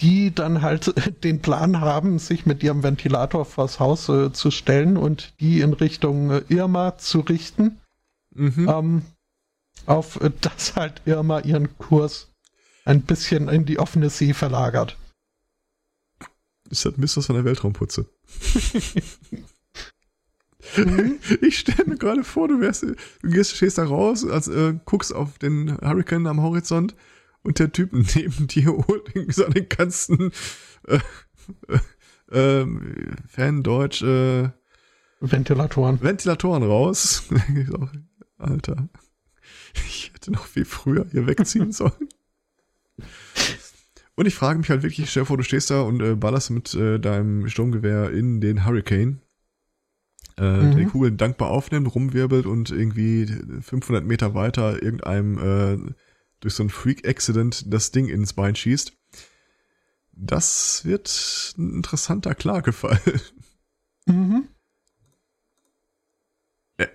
die 0.00 0.34
dann 0.34 0.62
halt 0.62 0.94
den 1.24 1.40
Plan 1.40 1.80
haben, 1.80 2.18
sich 2.18 2.46
mit 2.46 2.62
ihrem 2.62 2.82
Ventilator 2.82 3.44
vors 3.44 3.80
Haus 3.80 4.08
äh, 4.08 4.32
zu 4.32 4.50
stellen 4.50 4.96
und 4.96 5.34
die 5.40 5.60
in 5.60 5.72
Richtung 5.72 6.30
äh, 6.30 6.42
Irma 6.48 6.98
zu 6.98 7.20
richten. 7.20 7.80
Mhm. 8.34 8.68
Ähm, 8.68 9.02
auf 9.86 10.20
äh, 10.20 10.30
das 10.40 10.76
halt 10.76 11.02
Irma 11.04 11.40
ihren 11.40 11.78
Kurs 11.78 12.28
ein 12.84 13.02
bisschen 13.02 13.48
in 13.48 13.64
die 13.64 13.78
offene 13.78 14.10
See 14.10 14.32
verlagert. 14.32 14.96
Ist 16.70 16.84
das 16.84 16.96
Mist 16.96 17.16
aus 17.18 17.30
einer 17.30 17.44
Weltraumputze? 17.44 18.06
mhm. 20.76 21.18
Ich 21.40 21.58
stelle 21.58 21.84
mir 21.86 21.96
gerade 21.96 22.24
vor, 22.24 22.48
du 22.48 22.60
wärst, 22.60 22.82
du 22.82 22.94
gehst, 23.22 23.56
stehst 23.56 23.78
da 23.78 23.84
raus, 23.84 24.26
also, 24.26 24.52
äh, 24.52 24.78
guckst 24.84 25.14
auf 25.14 25.38
den 25.38 25.78
Hurricane 25.80 26.26
am 26.26 26.42
Horizont 26.42 26.94
und 27.46 27.58
der 27.58 27.72
Typ 27.72 27.92
neben 27.92 28.46
dir 28.48 28.72
holt 28.72 29.12
seine 29.28 29.62
ganzen 29.62 30.32
äh, 30.86 30.98
äh, 32.32 32.60
äh, 32.60 32.66
Fan-Deutsch 33.28 34.02
äh, 34.02 34.50
Ventilatoren. 35.20 36.02
Ventilatoren 36.02 36.62
raus. 36.62 37.24
Alter, 38.38 38.88
ich 39.86 40.12
hätte 40.12 40.32
noch 40.32 40.44
viel 40.44 40.64
früher 40.64 41.06
hier 41.10 41.26
wegziehen 41.26 41.72
sollen. 41.72 42.08
Und 44.14 44.26
ich 44.26 44.34
frage 44.34 44.58
mich 44.58 44.68
halt 44.68 44.82
wirklich, 44.82 45.08
stell 45.08 45.22
dir 45.22 45.26
vor, 45.26 45.36
du 45.36 45.42
stehst 45.42 45.70
da 45.70 45.82
und 45.82 46.02
äh, 46.02 46.14
ballerst 46.14 46.50
mit 46.50 46.74
äh, 46.74 46.98
deinem 46.98 47.48
Sturmgewehr 47.48 48.10
in 48.10 48.40
den 48.40 48.64
Hurricane, 48.66 49.20
äh, 50.36 50.42
mhm. 50.42 50.70
der 50.70 50.74
die 50.80 50.86
Kugel 50.86 51.12
dankbar 51.12 51.50
aufnimmt, 51.50 51.94
rumwirbelt 51.94 52.46
und 52.46 52.70
irgendwie 52.70 53.26
500 53.26 54.04
Meter 54.04 54.34
weiter 54.34 54.82
irgendeinem 54.82 55.38
äh, 55.38 55.94
durch 56.40 56.54
so 56.54 56.62
ein 56.62 56.70
Freak-Accident 56.70 57.72
das 57.72 57.90
Ding 57.90 58.08
ins 58.08 58.32
Bein 58.32 58.56
schießt. 58.56 58.92
Das 60.12 60.84
wird 60.84 61.54
ein 61.58 61.76
interessanter 61.76 62.34
Klagefall. 62.34 63.00
Mhm. 64.06 64.48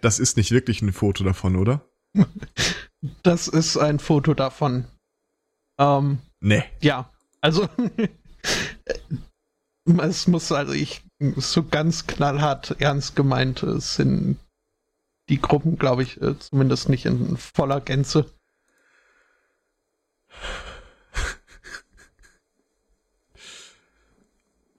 Das 0.02 0.20
ist 0.20 0.38
nicht 0.38 0.52
wirklich 0.52 0.82
ein 0.82 0.94
Foto 0.94 1.24
davon, 1.24 1.56
oder? 1.56 1.88
Das 3.24 3.48
ist 3.48 3.78
ein 3.78 3.98
Foto 3.98 4.36
davon. 4.36 4.86
Ähm, 5.80 6.20
nee. 6.40 6.64
Ja, 6.82 7.12
also 7.42 7.68
es 9.86 10.28
muss 10.28 10.52
also 10.52 10.74
ich 10.74 11.02
so 11.38 11.64
ganz 11.64 12.06
knallhart 12.06 12.80
ernst 12.80 13.16
gemeint 13.16 13.66
sind 13.66 14.38
die 15.30 15.42
Gruppen, 15.42 15.78
glaube 15.78 16.04
ich, 16.04 16.22
äh, 16.22 16.38
zumindest 16.38 16.90
nicht 16.90 17.06
in 17.06 17.38
voller 17.38 17.82
Gänze. 17.82 18.32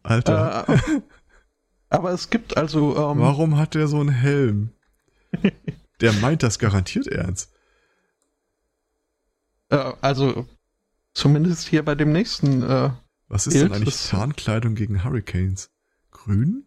Alter. 0.03 0.69
Äh, 0.69 1.01
aber 1.91 2.11
es 2.13 2.31
gibt 2.31 2.57
also. 2.57 2.97
Ähm, 2.97 3.21
Warum 3.21 3.59
hat 3.59 3.75
der 3.75 3.89
so 3.89 4.01
einen 4.01 4.11
Helm? 4.11 4.71
der 6.01 6.13
meint 6.15 6.43
das 6.43 6.59
garantiert 6.59 7.07
ernst. 7.07 7.53
Äh, 9.71 9.93
also 10.01 10.47
Zumindest 11.15 11.69
hier 11.69 11.85
bei 11.85 11.95
dem 11.95 12.13
nächsten. 12.13 12.63
Äh, 12.63 12.91
Was 13.29 13.47
ist 13.47 13.55
Bild, 13.55 13.67
denn 13.67 13.75
eigentlich 13.75 14.09
Tarnkleidung 14.09 14.75
gegen 14.75 15.05
Hurricanes? 15.05 15.71
Grün? 16.11 16.65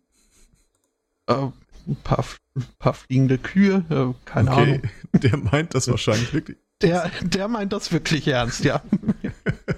Äh, 1.28 1.48
ein, 1.88 1.98
paar, 2.04 2.24
ein 2.56 2.66
paar 2.78 2.94
fliegende 2.94 3.38
Kühe, 3.38 3.84
äh, 3.90 4.14
keine 4.26 4.52
okay. 4.52 4.62
Ahnung. 4.62 4.82
Der 5.14 5.38
meint 5.38 5.74
das 5.74 5.88
wahrscheinlich 5.88 6.34
wirklich. 6.34 6.58
Der, 6.82 7.10
der 7.22 7.48
meint 7.48 7.74
das 7.74 7.92
wirklich 7.92 8.28
ernst, 8.28 8.64
ja. 8.66 8.84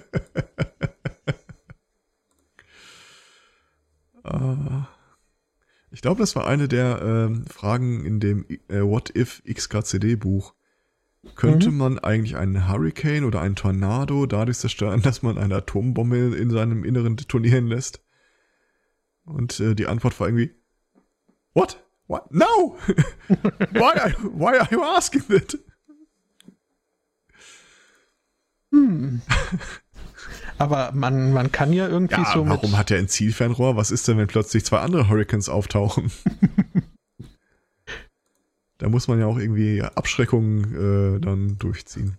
ich 5.90 6.02
glaube, 6.02 6.20
das 6.20 6.36
war 6.36 6.46
eine 6.46 6.68
der 6.68 7.00
ähm, 7.02 7.46
Fragen 7.46 8.04
in 8.04 8.20
dem 8.20 8.46
äh, 8.68 8.80
What 8.80 9.16
If 9.16 9.42
XKCD 9.44 10.16
Buch. 10.16 10.54
Könnte 11.34 11.70
mhm. 11.70 11.76
man 11.78 11.98
eigentlich 11.98 12.36
einen 12.36 12.68
Hurricane 12.68 13.24
oder 13.24 13.40
einen 13.40 13.56
Tornado 13.56 14.26
dadurch 14.26 14.58
zerstören, 14.58 15.02
dass 15.02 15.22
man 15.22 15.38
eine 15.38 15.56
Atombombe 15.56 16.36
in 16.36 16.50
seinem 16.50 16.84
Inneren 16.84 17.16
detonieren 17.16 17.66
lässt? 17.66 18.04
Und 19.24 19.60
äh, 19.60 19.74
die 19.74 19.86
Antwort 19.86 20.18
war 20.20 20.28
irgendwie, 20.28 20.54
What? 21.54 21.82
What? 22.06 22.32
No! 22.32 22.78
why, 23.72 23.98
are, 23.98 24.12
why 24.32 24.58
are 24.58 24.68
you 24.70 24.82
asking 24.82 25.22
that? 25.28 25.58
Hm. 28.70 29.22
Aber 30.58 30.92
man, 30.92 31.32
man 31.32 31.52
kann 31.52 31.72
ja 31.72 31.88
irgendwie 31.88 32.20
ja, 32.20 32.32
so. 32.32 32.48
Warum 32.48 32.76
hat 32.76 32.90
er 32.90 32.98
ein 32.98 33.08
Zielfernrohr? 33.08 33.76
Was 33.76 33.90
ist 33.90 34.08
denn, 34.08 34.18
wenn 34.18 34.26
plötzlich 34.26 34.64
zwei 34.64 34.80
andere 34.80 35.08
Hurricanes 35.08 35.48
auftauchen? 35.48 36.10
Da 38.78 38.88
muss 38.88 39.08
man 39.08 39.18
ja 39.18 39.26
auch 39.26 39.38
irgendwie 39.38 39.82
Abschreckung 39.82 41.16
äh, 41.16 41.18
dann 41.18 41.58
durchziehen. 41.58 42.16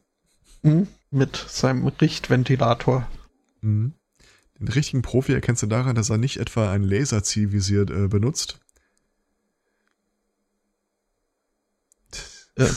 Mhm, 0.62 0.88
mit 1.10 1.38
seinem 1.48 1.88
Richtventilator. 1.88 3.08
Mhm. 3.62 3.94
Den 4.60 4.68
richtigen 4.68 5.02
Profi 5.02 5.34
erkennst 5.34 5.64
du 5.64 5.68
daran, 5.68 5.96
dass 5.96 6.10
er 6.10 6.18
nicht 6.18 6.36
etwa 6.36 6.70
ein 6.70 6.84
Laserzielvisier 6.84 7.90
äh, 7.90 8.08
benutzt. 8.10 8.60
Äh, 12.56 12.68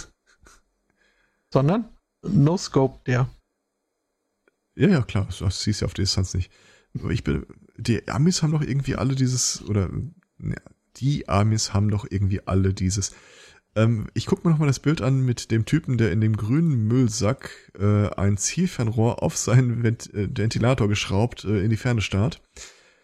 sondern 1.50 1.88
No-Scope, 2.22 3.00
der. 3.06 3.28
Ja, 4.74 4.88
ja, 4.88 5.02
klar, 5.02 5.28
das 5.38 5.62
siehst 5.62 5.82
du 5.82 5.86
auf 5.86 5.94
Distanz 5.94 6.34
nicht. 6.34 6.50
Aber 6.98 7.10
ich 7.10 7.24
bin, 7.24 7.46
die 7.76 8.08
Amis 8.08 8.42
haben 8.42 8.52
doch 8.52 8.62
irgendwie 8.62 8.96
alle 8.96 9.14
dieses, 9.14 9.62
oder 9.66 9.90
ne, 10.38 10.56
die 10.96 11.28
Amis 11.28 11.72
haben 11.72 11.90
doch 11.90 12.06
irgendwie 12.08 12.46
alle 12.46 12.74
dieses 12.74 13.12
ähm, 13.74 14.08
ich 14.14 14.26
gucke 14.26 14.46
mir 14.46 14.52
nochmal 14.52 14.68
das 14.68 14.80
Bild 14.80 15.00
an 15.00 15.24
mit 15.24 15.50
dem 15.50 15.64
Typen, 15.64 15.96
der 15.96 16.12
in 16.12 16.20
dem 16.20 16.36
grünen 16.36 16.86
Müllsack 16.88 17.72
äh, 17.78 18.08
ein 18.16 18.36
Zielfernrohr 18.36 19.22
auf 19.22 19.36
seinen 19.36 19.82
Vent 19.82 20.12
äh, 20.12 20.28
Ventilator 20.30 20.88
geschraubt 20.88 21.44
äh, 21.44 21.62
in 21.62 21.70
die 21.70 21.76
Ferne 21.76 22.02
starrt. 22.02 22.42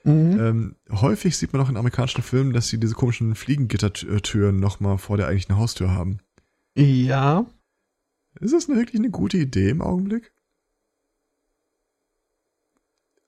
Mhm. 0.05 0.39
Ähm, 0.39 0.77
häufig 0.91 1.37
sieht 1.37 1.53
man 1.53 1.63
auch 1.63 1.71
in 1.71 1.77
amerikanischen 1.77 2.23
Filmen, 2.23 2.53
dass 2.53 2.69
sie 2.69 2.79
diese 2.79 2.95
komischen 2.95 3.35
Fliegengittertüren 3.35 4.61
nochmal 4.61 4.99
vor 4.99 5.17
der 5.17 5.27
eigentlichen 5.27 5.57
Haustür 5.57 5.91
haben. 5.91 6.19
Ja. 6.77 7.47
Ist 8.41 8.55
das 8.55 8.69
wirklich 8.69 9.01
eine 9.01 9.11
gute 9.11 9.39
Idee 9.39 9.71
im 9.71 9.81
Augenblick? 9.81 10.33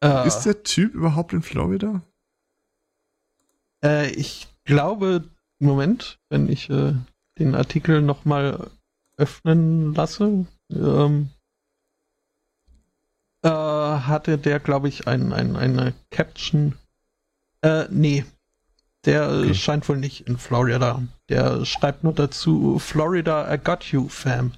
Äh, 0.03 0.27
Ist 0.27 0.43
der 0.43 0.63
Typ 0.63 0.95
überhaupt 0.95 1.33
in 1.33 1.43
Florida? 1.43 2.03
Äh, 3.85 4.11
ich 4.11 4.49
glaube, 4.65 5.25
Moment, 5.59 6.19
wenn 6.29 6.49
ich 6.49 6.71
äh, 6.71 6.95
den 7.39 7.55
Artikel 7.55 8.01
nochmal 8.01 8.71
öffnen 9.17 9.95
lasse, 9.95 10.47
ähm, 10.71 11.31
äh, 13.43 13.49
hatte 13.49 14.39
der, 14.39 14.61
glaube 14.61 14.89
ich, 14.89 15.07
ein, 15.07 15.33
ein, 15.33 15.57
eine 15.57 15.95
Caption. 16.11 16.77
Äh, 17.63 17.85
nee. 17.91 18.25
Der 19.07 19.31
okay. 19.31 19.55
scheint 19.55 19.89
wohl 19.89 19.97
nicht 19.97 20.29
in 20.29 20.37
Florida. 20.37 21.03
Der 21.31 21.65
schreibt 21.65 22.05
nur 22.05 22.13
dazu, 22.13 22.79
Florida, 22.79 23.53
I 23.53 23.59
got 23.59 23.85
you, 23.85 24.09
fam. 24.09 24.53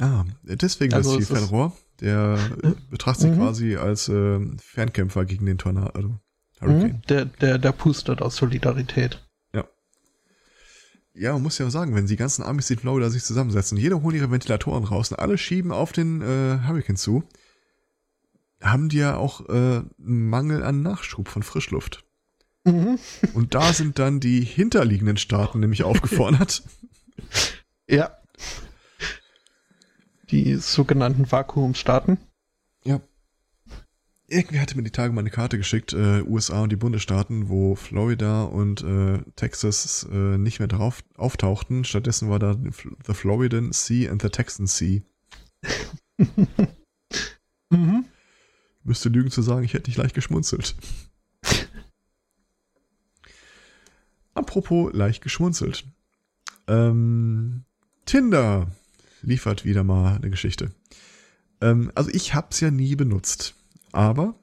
Ah, 0.00 0.24
deswegen 0.42 0.94
also 0.94 1.16
das 1.16 1.28
Zielfernrohr. 1.28 1.76
Der 2.00 2.38
betrachtet 2.90 3.22
sich 3.22 3.30
mhm. 3.32 3.38
quasi 3.38 3.76
als 3.76 4.08
äh, 4.08 4.40
Fernkämpfer 4.58 5.24
gegen 5.24 5.46
den 5.46 5.58
Tornado. 5.58 6.20
Hurricane. 6.60 7.02
Der, 7.08 7.24
der, 7.24 7.58
der 7.58 7.72
pustet 7.72 8.22
aus 8.22 8.36
Solidarität. 8.36 9.24
Ja. 9.52 9.64
Ja, 11.14 11.32
man 11.34 11.42
muss 11.42 11.58
ja 11.58 11.70
sagen, 11.70 11.94
wenn 11.94 12.06
die 12.06 12.16
ganzen 12.16 12.42
Amis 12.42 12.70
in 12.70 12.78
Florida 12.78 13.10
sich 13.10 13.24
zusammensetzen, 13.24 13.78
jeder 13.78 14.02
holt 14.02 14.14
ihre 14.14 14.30
Ventilatoren 14.30 14.84
raus 14.84 15.10
und 15.10 15.18
alle 15.18 15.38
schieben 15.38 15.72
auf 15.72 15.92
den 15.92 16.20
äh, 16.20 16.60
Hurricane 16.66 16.96
zu, 16.96 17.24
haben 18.60 18.88
die 18.88 18.98
ja 18.98 19.16
auch 19.16 19.48
äh, 19.48 19.52
einen 19.52 20.28
Mangel 20.28 20.62
an 20.62 20.82
Nachschub 20.82 21.28
von 21.28 21.42
Frischluft. 21.42 22.04
Mhm. 22.64 22.98
Und 23.34 23.54
da 23.54 23.72
sind 23.72 23.98
dann 23.98 24.20
die 24.20 24.40
hinterliegenden 24.40 25.16
Staaten 25.16 25.60
nämlich 25.60 25.82
aufgefordert. 25.84 26.62
ja. 27.88 28.10
Die 30.30 30.56
sogenannten 30.56 31.30
Vakuumstaaten. 31.30 32.18
Ja. 32.84 33.00
Irgendwie 34.30 34.60
hatte 34.60 34.76
mir 34.76 34.82
die 34.82 34.90
Tage 34.90 35.12
mal 35.14 35.20
eine 35.20 35.30
Karte 35.30 35.56
geschickt, 35.56 35.94
äh, 35.94 36.22
USA 36.22 36.62
und 36.62 36.70
die 36.70 36.76
Bundesstaaten, 36.76 37.48
wo 37.48 37.74
Florida 37.76 38.42
und 38.42 38.82
äh, 38.82 39.22
Texas 39.36 40.06
äh, 40.12 40.36
nicht 40.36 40.58
mehr 40.58 40.68
drauf 40.68 41.02
auftauchten. 41.16 41.84
Stattdessen 41.84 42.28
war 42.28 42.38
da 42.38 42.54
the 43.06 43.14
Floridan 43.14 43.72
Sea 43.72 44.10
and 44.10 44.20
the 44.20 44.28
Texan 44.28 44.66
Sea. 44.66 45.00
mhm. 47.70 48.04
Müsste 48.84 49.08
lügen 49.08 49.30
zu 49.30 49.40
sagen, 49.40 49.64
ich 49.64 49.72
hätte 49.72 49.88
nicht 49.88 49.96
leicht 49.96 50.14
geschmunzelt. 50.14 50.76
Apropos 54.34 54.92
leicht 54.92 55.22
geschmunzelt. 55.22 55.86
Ähm, 56.66 57.64
Tinder 58.04 58.70
liefert 59.22 59.64
wieder 59.64 59.84
mal 59.84 60.16
eine 60.16 60.30
Geschichte. 60.30 60.70
Ähm, 61.60 61.90
also 61.94 62.10
ich 62.10 62.34
habe 62.34 62.48
es 62.50 62.60
ja 62.60 62.70
nie 62.70 62.96
benutzt, 62.96 63.54
aber 63.92 64.34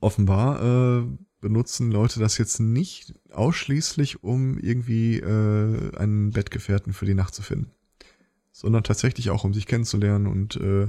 offenbar 0.00 0.62
äh, 1.02 1.06
benutzen 1.40 1.90
Leute 1.90 2.20
das 2.20 2.38
jetzt 2.38 2.60
nicht 2.60 3.14
ausschließlich, 3.30 4.22
um 4.22 4.58
irgendwie 4.58 5.18
äh, 5.18 5.96
einen 5.96 6.30
Bettgefährten 6.30 6.92
für 6.92 7.06
die 7.06 7.14
Nacht 7.14 7.34
zu 7.34 7.42
finden, 7.42 7.70
sondern 8.50 8.84
tatsächlich 8.84 9.30
auch, 9.30 9.44
um 9.44 9.52
sich 9.52 9.66
kennenzulernen 9.66 10.26
und 10.26 10.56
äh, 10.56 10.86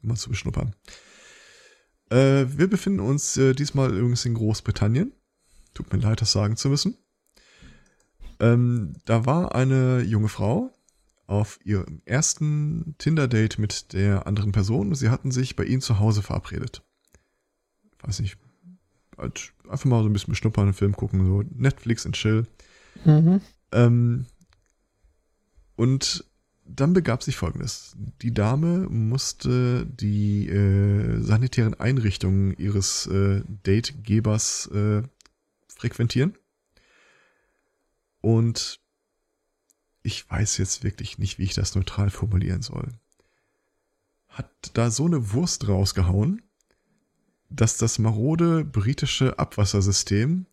mal 0.00 0.16
zu 0.16 0.30
beschnuppern. 0.30 0.74
Äh, 2.10 2.46
wir 2.48 2.68
befinden 2.68 3.00
uns 3.00 3.36
äh, 3.36 3.54
diesmal 3.54 3.94
übrigens 3.94 4.24
in 4.24 4.34
Großbritannien. 4.34 5.12
Tut 5.72 5.92
mir 5.92 6.00
leid, 6.00 6.20
das 6.20 6.32
sagen 6.32 6.56
zu 6.56 6.68
müssen. 6.68 6.96
Ähm, 8.40 8.94
da 9.04 9.24
war 9.24 9.54
eine 9.54 10.02
junge 10.02 10.28
Frau 10.28 10.71
auf 11.32 11.58
ihrem 11.64 12.02
ersten 12.04 12.94
Tinder-Date 12.98 13.58
mit 13.58 13.94
der 13.94 14.26
anderen 14.26 14.52
Person. 14.52 14.94
Sie 14.94 15.08
hatten 15.08 15.30
sich 15.30 15.56
bei 15.56 15.64
ihm 15.64 15.80
zu 15.80 15.98
Hause 15.98 16.20
verabredet. 16.20 16.82
Weiß 18.02 18.20
nicht, 18.20 18.36
halt 19.16 19.54
einfach 19.66 19.86
mal 19.86 20.02
so 20.02 20.10
ein 20.10 20.12
bisschen 20.12 20.32
beschnuppern, 20.32 20.64
einen 20.64 20.74
Film 20.74 20.94
gucken, 20.94 21.24
so 21.24 21.42
Netflix 21.56 22.04
und 22.04 22.16
chill. 22.16 22.46
Mhm. 23.06 23.40
Ähm, 23.72 24.26
und 25.74 26.26
dann 26.66 26.92
begab 26.92 27.22
sich 27.22 27.36
folgendes. 27.36 27.96
Die 28.20 28.34
Dame 28.34 28.86
musste 28.90 29.86
die 29.86 30.50
äh, 30.50 31.18
sanitären 31.22 31.72
Einrichtungen 31.72 32.54
ihres 32.58 33.06
äh, 33.06 33.40
Dategebers 33.62 34.66
äh, 34.66 35.02
frequentieren. 35.66 36.34
Und 38.20 38.81
ich 40.02 40.28
weiß 40.28 40.58
jetzt 40.58 40.82
wirklich 40.84 41.18
nicht, 41.18 41.38
wie 41.38 41.44
ich 41.44 41.54
das 41.54 41.74
neutral 41.74 42.10
formulieren 42.10 42.62
soll. 42.62 42.88
Hat 44.28 44.50
da 44.74 44.90
so 44.90 45.06
eine 45.06 45.32
Wurst 45.32 45.68
rausgehauen, 45.68 46.42
dass 47.50 47.76
das 47.76 47.98
marode 47.98 48.64
britische 48.64 49.38
Abwassersystem 49.38 50.46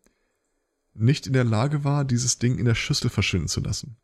nicht 0.94 1.26
in 1.26 1.32
der 1.32 1.44
Lage 1.44 1.84
war, 1.84 2.04
dieses 2.04 2.38
Ding 2.38 2.58
in 2.58 2.66
der 2.66 2.74
Schüssel 2.74 3.10
verschwinden 3.10 3.48
zu 3.48 3.60
lassen. 3.60 3.96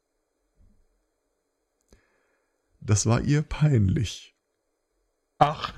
Das 2.81 3.07
war 3.07 3.21
ihr 3.21 3.43
peinlich. 3.43 4.37
Ach. 5.39 5.75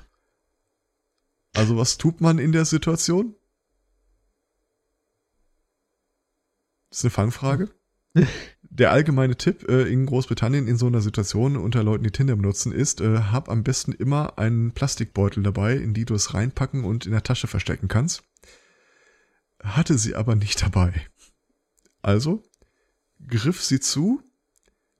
Also 1.53 1.77
was 1.77 1.97
tut 1.97 2.21
man 2.21 2.39
in 2.39 2.51
der 2.51 2.65
Situation? 2.65 3.35
Das 6.89 6.99
ist 6.99 7.05
eine 7.05 7.11
Fangfrage. 7.11 7.69
Der 8.71 8.91
allgemeine 8.91 9.35
Tipp 9.35 9.67
äh, 9.67 9.91
in 9.91 10.05
Großbritannien 10.05 10.67
in 10.67 10.77
so 10.77 10.87
einer 10.87 11.01
Situation 11.01 11.57
unter 11.57 11.83
Leuten, 11.83 12.05
die 12.05 12.11
Tinder 12.11 12.35
benutzen, 12.35 12.71
ist, 12.71 13.01
äh, 13.01 13.23
hab 13.23 13.49
am 13.49 13.63
besten 13.63 13.91
immer 13.91 14.37
einen 14.37 14.71
Plastikbeutel 14.71 15.43
dabei, 15.43 15.75
in 15.75 15.93
die 15.93 16.05
du 16.05 16.13
es 16.13 16.33
reinpacken 16.33 16.85
und 16.85 17.05
in 17.05 17.11
der 17.11 17.23
Tasche 17.23 17.47
verstecken 17.47 17.89
kannst. 17.89 18.23
Hatte 19.61 19.97
sie 19.97 20.15
aber 20.15 20.35
nicht 20.35 20.61
dabei. 20.61 20.93
Also 22.01 22.43
griff 23.27 23.61
sie 23.61 23.81
zu, 23.81 24.21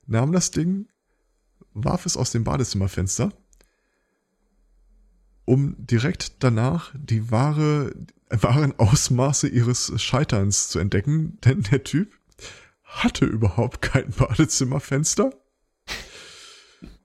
nahm 0.08 0.34
das 0.34 0.52
Ding, 0.52 0.88
warf 1.74 2.06
es 2.06 2.18
aus 2.18 2.32
dem 2.32 2.44
Badezimmerfenster, 2.44 3.32
um 5.46 5.76
direkt 5.78 6.44
danach 6.44 6.94
die 6.96 7.32
wahre, 7.32 7.96
wahren 8.30 8.78
Ausmaße 8.78 9.48
ihres 9.48 9.94
Scheiterns 10.02 10.70
zu 10.70 10.80
entdecken, 10.80 11.38
denn 11.46 11.64
der 11.64 11.84
Typ 11.84 12.19
hatte 12.90 13.26
überhaupt 13.26 13.82
kein 13.82 14.10
Badezimmerfenster. 14.10 15.32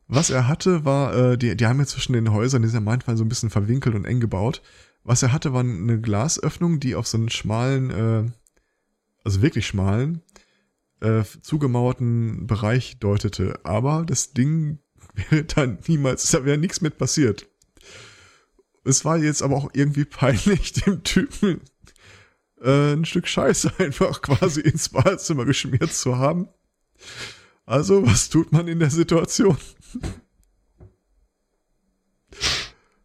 Was 0.07 0.31
er 0.31 0.49
hatte, 0.49 0.85
war, 0.85 1.15
äh, 1.15 1.39
die, 1.39 1.57
die 1.57 1.67
haben 1.67 1.79
ja 1.79 1.87
zwischen 1.87 2.13
den 2.13 2.33
Häusern, 2.33 2.63
die 2.63 2.69
sind 2.69 2.77
ja 2.77 2.85
manchmal 2.85 3.17
so 3.17 3.25
ein 3.25 3.29
bisschen 3.29 3.51
verwinkelt 3.51 3.95
und 3.95 4.05
eng 4.05 4.21
gebaut. 4.21 4.63
Was 5.03 5.23
er 5.23 5.33
hatte, 5.33 5.53
war 5.53 5.61
eine 5.61 6.01
Glasöffnung, 6.01 6.81
die 6.81 6.95
auf 6.95 7.07
so 7.07 7.19
einen 7.19 7.31
schmalen, 7.31 7.91
äh, 7.91 8.31
also 9.23 9.43
wirklich 9.43 9.67
schmalen, 9.67 10.23
äh, 11.01 11.23
zugemauerten 11.43 12.47
Bereich 12.47 12.99
deutete. 12.99 13.61
Aber 13.65 14.05
das 14.05 14.33
Ding 14.33 14.79
wäre 15.31 15.45
dann 15.45 15.79
niemals, 15.87 16.31
da 16.31 16.45
wäre 16.45 16.59
nichts 16.59 16.81
mit 16.81 16.99
passiert. 16.99 17.47
Es 18.85 19.05
war 19.05 19.17
jetzt 19.17 19.43
aber 19.43 19.57
auch 19.57 19.71
irgendwie 19.73 20.05
peinlich, 20.05 20.73
dem 20.85 21.03
Typen 21.03 21.61
äh, 22.65 22.95
ein 22.95 23.05
Stück 23.05 23.29
Scheiße 23.29 23.73
einfach 23.79 24.23
quasi 24.23 24.61
ins 24.61 24.89
Badezimmer 24.89 25.45
geschmiert 25.45 25.93
zu 25.93 26.19
haben. 26.19 26.49
Also, 27.67 28.07
was 28.07 28.29
tut 28.29 28.53
man 28.53 28.69
in 28.69 28.79
der 28.79 28.91
Situation? 28.91 29.57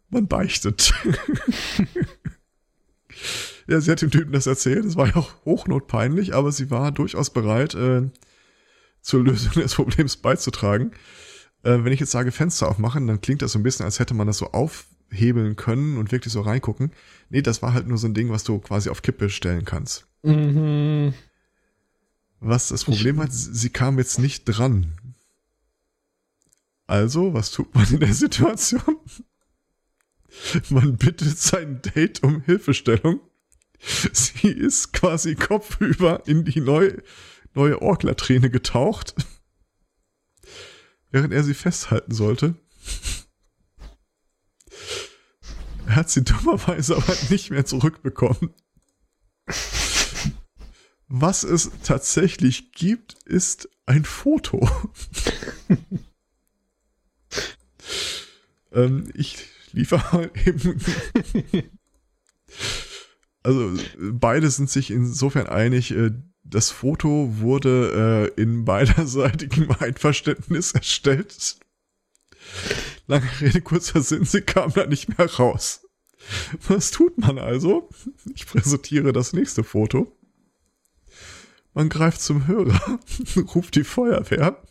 man 0.10 0.28
beichtet. 0.28 0.94
ja, 3.68 3.80
sie 3.80 3.92
hat 3.92 4.02
dem 4.02 4.12
Typen 4.12 4.32
das 4.32 4.48
erzählt. 4.48 4.86
Es 4.86 4.96
war 4.96 5.08
ja 5.08 5.16
auch 5.16 5.46
hochnotpeinlich, 5.46 6.34
aber 6.34 6.52
sie 6.52 6.72
war 6.72 6.92
durchaus 6.92 7.30
bereit, 7.30 7.76
äh, 7.76 8.10
zur 9.02 9.24
Lösung 9.24 9.54
des 9.54 9.76
Problems 9.76 10.18
beizutragen. 10.18 10.92
Äh, 11.64 11.84
wenn 11.84 11.94
ich 11.94 12.00
jetzt 12.00 12.12
sage 12.12 12.32
Fenster 12.32 12.68
aufmachen, 12.68 13.08
dann 13.08 13.22
klingt 13.22 13.42
das 13.42 13.54
so 13.54 13.60
ein 13.60 13.64
bisschen, 13.64 13.86
als 13.86 14.00
hätte 14.00 14.14
man 14.14 14.28
das 14.28 14.38
so 14.38 14.48
auf 14.52 14.88
hebeln 15.12 15.56
können 15.56 15.98
und 15.98 16.12
wirklich 16.12 16.34
so 16.34 16.42
reingucken. 16.42 16.92
Nee, 17.30 17.42
das 17.42 17.62
war 17.62 17.74
halt 17.74 17.88
nur 17.88 17.98
so 17.98 18.08
ein 18.08 18.14
Ding, 18.14 18.30
was 18.30 18.44
du 18.44 18.60
quasi 18.60 18.90
auf 18.90 19.02
Kippe 19.02 19.30
stellen 19.30 19.66
kannst. 19.66 20.06
Mhm. 20.24 21.14
Was 22.40 22.70
das 22.70 22.86
Problem 22.86 23.20
hat, 23.20 23.32
sie 23.32 23.70
kam 23.70 23.98
jetzt 23.98 24.20
nicht 24.20 24.46
dran. 24.46 24.94
Also, 26.88 27.34
was 27.34 27.52
tut 27.52 27.74
man 27.76 27.88
in 27.92 28.00
der 28.00 28.14
Situation? 28.14 28.82
Man 30.70 30.98
bittet 30.98 31.38
sein 31.38 31.82
Date 31.82 32.24
um 32.24 32.42
Hilfestellung. 32.42 33.20
Sie 33.80 34.50
ist 34.50 34.94
quasi 34.94 35.36
kopfüber 35.36 36.24
in 36.28 36.46
die 36.46 36.62
neue, 36.62 37.02
neue 37.54 37.82
Orklatrine 37.82 38.50
getaucht, 38.50 39.16
während 41.12 41.34
er 41.34 41.44
sie 41.44 41.54
festhalten 41.54 42.14
sollte. 42.14 42.56
Er 45.90 45.96
hat 45.96 46.10
sie 46.12 46.24
dummerweise 46.24 46.96
aber 46.96 47.16
nicht 47.32 47.50
mehr 47.50 47.66
zurückbekommen. 47.66 48.54
Was 51.08 51.44
es 51.44 51.72
tatsächlich 51.84 52.74
gibt, 52.74 53.16
ist 53.26 53.68
ein 53.88 54.06
Foto. 54.06 54.70
ähm, 58.72 59.10
ich 59.16 59.48
liefere 59.72 60.04
mal 60.16 60.32
eben. 60.46 60.80
also 63.42 63.74
beide 63.98 64.52
sind 64.52 64.70
sich 64.70 64.92
insofern 64.92 65.48
einig, 65.48 65.90
äh, 65.90 66.12
das 66.44 66.70
Foto 66.70 67.40
wurde 67.40 68.30
äh, 68.38 68.42
in 68.42 68.64
beiderseitigem 68.64 69.72
Einverständnis 69.80 70.74
erstellt. 70.74 71.58
Lange 73.08 73.30
Rede, 73.42 73.62
kurzer 73.62 74.02
Sinn, 74.02 74.26
sie 74.26 74.42
kam 74.42 74.72
da 74.74 74.86
nicht 74.86 75.18
mehr 75.18 75.30
raus. 75.36 75.82
Was 76.68 76.92
tut 76.92 77.18
man 77.18 77.40
also? 77.40 77.90
Ich 78.36 78.46
präsentiere 78.46 79.14
das 79.14 79.34
nächste 79.34 79.64
Foto. 79.64 80.16
Man 81.74 81.90
greift 81.90 82.22
zum 82.22 82.48
Hörer, 82.48 83.00
ruft 83.56 83.76
die 83.76 83.84
Feuerwehr 83.84 84.62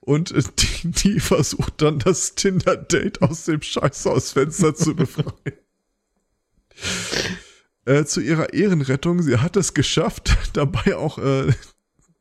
und 0.00 0.34
die, 0.60 0.90
die 0.90 1.20
versucht 1.20 1.80
dann 1.80 2.00
das 2.00 2.34
Tinder-Date 2.34 3.22
aus 3.22 3.44
dem 3.44 3.62
Scheißhausfenster 3.62 4.74
zu 4.74 4.96
befreien. 4.96 5.58
Äh, 7.84 8.04
zu 8.04 8.20
ihrer 8.20 8.52
Ehrenrettung, 8.52 9.22
sie 9.22 9.38
hat 9.38 9.56
es 9.56 9.74
geschafft, 9.74 10.36
dabei 10.54 10.96
auch 10.96 11.18
äh, 11.18 11.52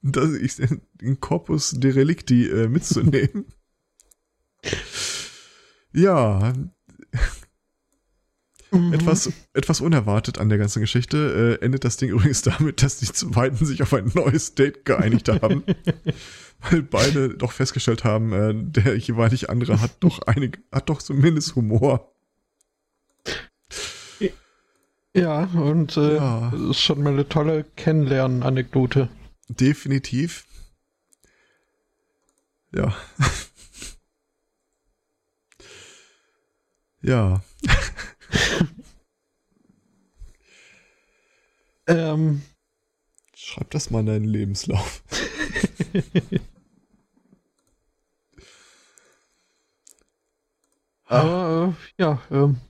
das, 0.01 0.31
ich, 0.33 0.55
den 0.55 1.19
Corpus 1.19 1.71
Derelicti 1.71 2.47
äh, 2.47 2.67
mitzunehmen. 2.67 3.45
ja. 5.93 6.53
Mhm. 8.71 8.93
Etwas, 8.93 9.31
etwas 9.53 9.81
unerwartet 9.81 10.39
an 10.39 10.49
der 10.49 10.57
ganzen 10.57 10.79
Geschichte 10.79 11.59
äh, 11.61 11.65
endet 11.65 11.83
das 11.83 11.97
Ding 11.97 12.09
übrigens 12.09 12.41
damit, 12.41 12.81
dass 12.81 12.99
die 12.99 13.25
beiden 13.25 13.65
sich 13.65 13.81
auf 13.83 13.93
ein 13.93 14.11
neues 14.13 14.55
Date 14.55 14.85
geeinigt 14.85 15.27
haben. 15.29 15.63
weil 16.69 16.83
beide 16.83 17.29
doch 17.29 17.51
festgestellt 17.51 18.03
haben, 18.03 18.33
äh, 18.33 18.53
der 18.55 18.97
jeweilig 18.97 19.49
andere 19.49 19.81
hat 19.81 19.91
doch 19.99 20.21
einige, 20.23 20.59
hat 20.71 20.89
doch 20.89 21.01
zumindest 21.01 21.55
Humor. 21.55 22.13
Ja, 25.13 25.43
und 25.43 25.97
äh, 25.97 26.15
ja. 26.15 26.53
ist 26.69 26.79
schon 26.79 27.03
mal 27.03 27.11
eine 27.11 27.27
tolle 27.27 27.65
Kennenlernen-Anekdote. 27.75 29.09
Definitiv. 29.59 30.45
Ja. 32.73 32.95
ja. 37.01 37.43
ähm. 41.87 42.41
Schreib 43.35 43.69
das 43.71 43.89
mal 43.89 43.99
in 43.99 44.05
deinen 44.05 44.25
Lebenslauf. 44.25 45.03
Aber 51.05 51.75
äh, 51.97 52.01
ja, 52.01 52.21
ähm. 52.31 52.61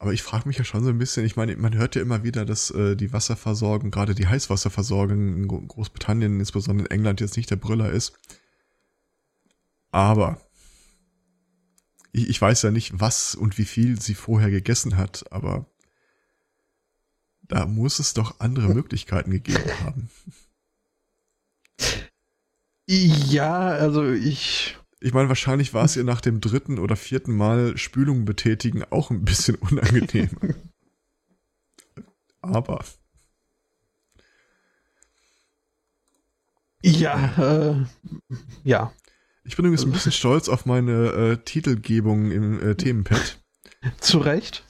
Aber 0.00 0.14
ich 0.14 0.22
frage 0.22 0.48
mich 0.48 0.56
ja 0.56 0.64
schon 0.64 0.82
so 0.82 0.88
ein 0.88 0.96
bisschen, 0.96 1.26
ich 1.26 1.36
meine, 1.36 1.54
man 1.56 1.74
hört 1.74 1.94
ja 1.94 2.00
immer 2.00 2.24
wieder, 2.24 2.46
dass 2.46 2.70
äh, 2.70 2.96
die 2.96 3.12
Wasserversorgung, 3.12 3.90
gerade 3.90 4.14
die 4.14 4.26
Heißwasserversorgung 4.26 5.36
in 5.36 5.46
Großbritannien, 5.46 6.40
insbesondere 6.40 6.86
in 6.86 6.90
England, 6.90 7.20
jetzt 7.20 7.36
nicht 7.36 7.50
der 7.50 7.56
Brüller 7.56 7.90
ist. 7.90 8.14
Aber 9.90 10.40
ich, 12.12 12.30
ich 12.30 12.40
weiß 12.40 12.62
ja 12.62 12.70
nicht, 12.70 12.98
was 12.98 13.34
und 13.34 13.58
wie 13.58 13.66
viel 13.66 14.00
sie 14.00 14.14
vorher 14.14 14.50
gegessen 14.50 14.96
hat, 14.96 15.30
aber 15.30 15.66
da 17.42 17.66
muss 17.66 17.98
es 17.98 18.14
doch 18.14 18.40
andere 18.40 18.68
Möglichkeiten 18.74 19.32
gegeben 19.32 19.70
haben. 19.84 20.10
Ja, 22.88 23.68
also 23.68 24.10
ich 24.10 24.78
ich 25.00 25.14
meine, 25.14 25.28
wahrscheinlich 25.28 25.72
war 25.72 25.84
es 25.84 25.96
ihr 25.96 26.04
nach 26.04 26.20
dem 26.20 26.40
dritten 26.40 26.78
oder 26.78 26.94
vierten 26.94 27.34
Mal 27.34 27.76
Spülung 27.78 28.26
betätigen 28.26 28.84
auch 28.90 29.10
ein 29.10 29.24
bisschen 29.24 29.54
unangenehm. 29.56 30.30
Aber. 32.42 32.84
Ja, 36.82 37.70
äh, 37.70 37.86
ja. 38.64 38.92
Ich 39.44 39.56
bin 39.56 39.64
übrigens 39.64 39.84
ein 39.84 39.92
bisschen 39.92 40.12
stolz 40.12 40.48
auf 40.48 40.66
meine 40.66 41.08
äh, 41.12 41.36
Titelgebung 41.38 42.30
im 42.30 42.60
äh, 42.60 42.74
Themenpad. 42.74 43.38
Zu 44.00 44.18
Recht. 44.18 44.64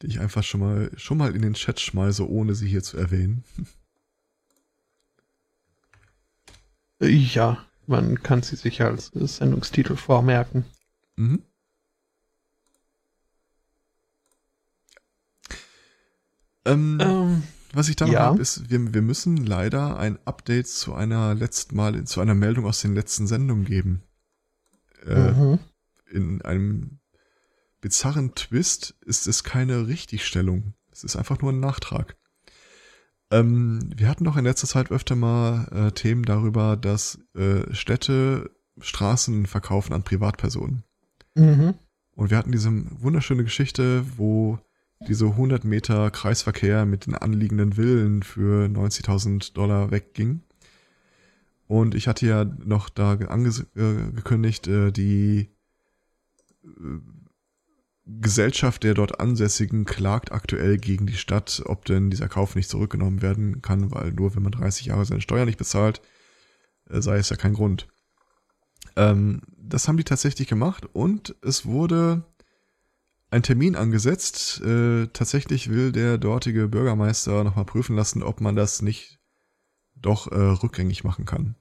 Die 0.00 0.06
ich 0.06 0.20
einfach 0.20 0.42
schon 0.42 0.60
mal, 0.60 0.90
schon 0.96 1.18
mal 1.18 1.34
in 1.34 1.42
den 1.42 1.54
Chat 1.54 1.80
schmeiße, 1.80 2.28
ohne 2.28 2.54
sie 2.54 2.68
hier 2.68 2.82
zu 2.82 2.96
erwähnen. 2.96 3.44
Ja, 7.02 7.64
man 7.86 8.22
kann 8.22 8.42
sie 8.42 8.56
sich 8.56 8.80
als 8.82 9.10
Sendungstitel 9.12 9.96
vormerken. 9.96 10.64
Mhm. 11.16 11.42
Ähm, 16.64 16.98
ähm, 17.00 17.42
was 17.72 17.88
ich 17.88 17.96
da 17.96 18.06
ja. 18.06 18.20
habe, 18.20 18.40
ist, 18.40 18.70
wir, 18.70 18.94
wir 18.94 19.02
müssen 19.02 19.36
leider 19.36 19.98
ein 19.98 20.18
Update 20.24 20.68
zu 20.68 20.94
einer 20.94 21.34
letzten 21.34 21.74
Mal, 21.74 22.04
zu 22.04 22.20
einer 22.20 22.34
Meldung 22.34 22.66
aus 22.66 22.80
den 22.80 22.94
letzten 22.94 23.26
Sendungen 23.26 23.64
geben. 23.64 24.02
Äh, 25.04 25.32
mhm. 25.32 25.58
In 26.08 26.42
einem 26.42 27.00
bizarren 27.80 28.34
Twist 28.34 28.94
ist 29.00 29.26
es 29.26 29.42
keine 29.42 29.88
Richtigstellung. 29.88 30.74
Es 30.92 31.02
ist 31.02 31.16
einfach 31.16 31.40
nur 31.40 31.52
ein 31.52 31.60
Nachtrag. 31.60 32.16
Ähm, 33.32 33.80
wir 33.96 34.08
hatten 34.08 34.24
doch 34.24 34.36
in 34.36 34.44
letzter 34.44 34.66
Zeit 34.66 34.90
öfter 34.90 35.16
mal 35.16 35.66
äh, 35.72 35.92
Themen 35.92 36.24
darüber, 36.24 36.76
dass 36.76 37.18
äh, 37.34 37.74
Städte 37.74 38.50
Straßen 38.78 39.46
verkaufen 39.46 39.94
an 39.94 40.02
Privatpersonen. 40.02 40.84
Mhm. 41.34 41.74
Und 42.14 42.30
wir 42.30 42.36
hatten 42.36 42.52
diese 42.52 42.70
wunderschöne 43.02 43.42
Geschichte, 43.42 44.04
wo 44.16 44.58
diese 45.08 45.26
100 45.26 45.64
Meter 45.64 46.10
Kreisverkehr 46.10 46.84
mit 46.84 47.06
den 47.06 47.14
anliegenden 47.14 47.72
Villen 47.72 48.22
für 48.22 48.66
90.000 48.66 49.54
Dollar 49.54 49.90
wegging. 49.90 50.42
Und 51.66 51.94
ich 51.94 52.06
hatte 52.06 52.26
ja 52.26 52.44
noch 52.44 52.90
da 52.90 53.12
angekündigt, 53.12 54.68
äh, 54.68 54.92
die 54.92 55.48
äh, 56.64 56.68
Gesellschaft 58.04 58.82
der 58.82 58.94
dort 58.94 59.20
Ansässigen 59.20 59.84
klagt 59.84 60.32
aktuell 60.32 60.76
gegen 60.76 61.06
die 61.06 61.16
Stadt, 61.16 61.62
ob 61.66 61.84
denn 61.84 62.10
dieser 62.10 62.28
Kauf 62.28 62.56
nicht 62.56 62.68
zurückgenommen 62.68 63.22
werden 63.22 63.62
kann, 63.62 63.92
weil 63.92 64.12
nur 64.12 64.34
wenn 64.34 64.42
man 64.42 64.52
30 64.52 64.86
Jahre 64.86 65.04
seine 65.04 65.20
Steuer 65.20 65.44
nicht 65.44 65.58
bezahlt, 65.58 66.02
äh, 66.90 67.00
sei 67.00 67.18
es 67.18 67.30
ja 67.30 67.36
kein 67.36 67.54
Grund. 67.54 67.88
Ähm, 68.96 69.42
das 69.56 69.86
haben 69.86 69.96
die 69.96 70.04
tatsächlich 70.04 70.48
gemacht 70.48 70.86
und 70.92 71.36
es 71.42 71.64
wurde 71.64 72.24
ein 73.30 73.42
Termin 73.42 73.76
angesetzt. 73.76 74.60
Äh, 74.60 75.06
tatsächlich 75.12 75.70
will 75.70 75.92
der 75.92 76.18
dortige 76.18 76.68
Bürgermeister 76.68 77.44
nochmal 77.44 77.64
prüfen 77.64 77.96
lassen, 77.96 78.22
ob 78.22 78.40
man 78.40 78.56
das 78.56 78.82
nicht 78.82 79.20
doch 79.94 80.30
äh, 80.30 80.36
rückgängig 80.36 81.04
machen 81.04 81.24
kann. 81.24 81.56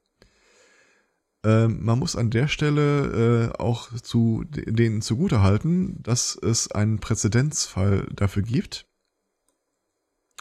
Ähm, 1.44 1.84
man 1.84 1.98
muss 1.98 2.16
an 2.16 2.30
der 2.30 2.48
Stelle 2.48 3.52
äh, 3.56 3.60
auch 3.60 3.92
zu 4.02 4.44
denen 4.48 5.02
zugute 5.02 5.42
halten, 5.42 6.02
dass 6.04 6.36
es 6.36 6.72
einen 6.72 7.00
Präzedenzfall 7.00 8.08
dafür 8.14 8.44
gibt. 8.44 8.86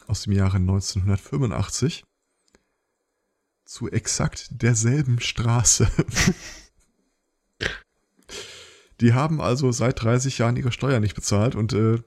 Aus 0.06 0.22
dem 0.22 0.32
Jahre 0.32 0.56
1985 0.56 2.04
zu 3.64 3.90
exakt 3.90 4.48
derselben 4.50 5.20
Straße. 5.20 5.88
die 9.00 9.14
haben 9.14 9.40
also 9.40 9.72
seit 9.72 10.02
30 10.02 10.36
Jahren 10.38 10.56
ihre 10.56 10.72
Steuer 10.72 11.00
nicht 11.00 11.14
bezahlt 11.14 11.54
und 11.54 11.72
äh, 11.72 12.02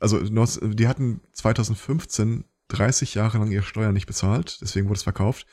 also 0.00 0.18
die 0.20 0.88
hatten 0.88 1.20
2015 1.32 2.44
30 2.68 3.14
Jahre 3.14 3.38
lang 3.38 3.50
ihre 3.50 3.62
Steuer 3.62 3.92
nicht 3.92 4.06
bezahlt, 4.06 4.58
deswegen 4.60 4.88
wurde 4.88 4.98
es 4.98 5.02
verkauft 5.02 5.46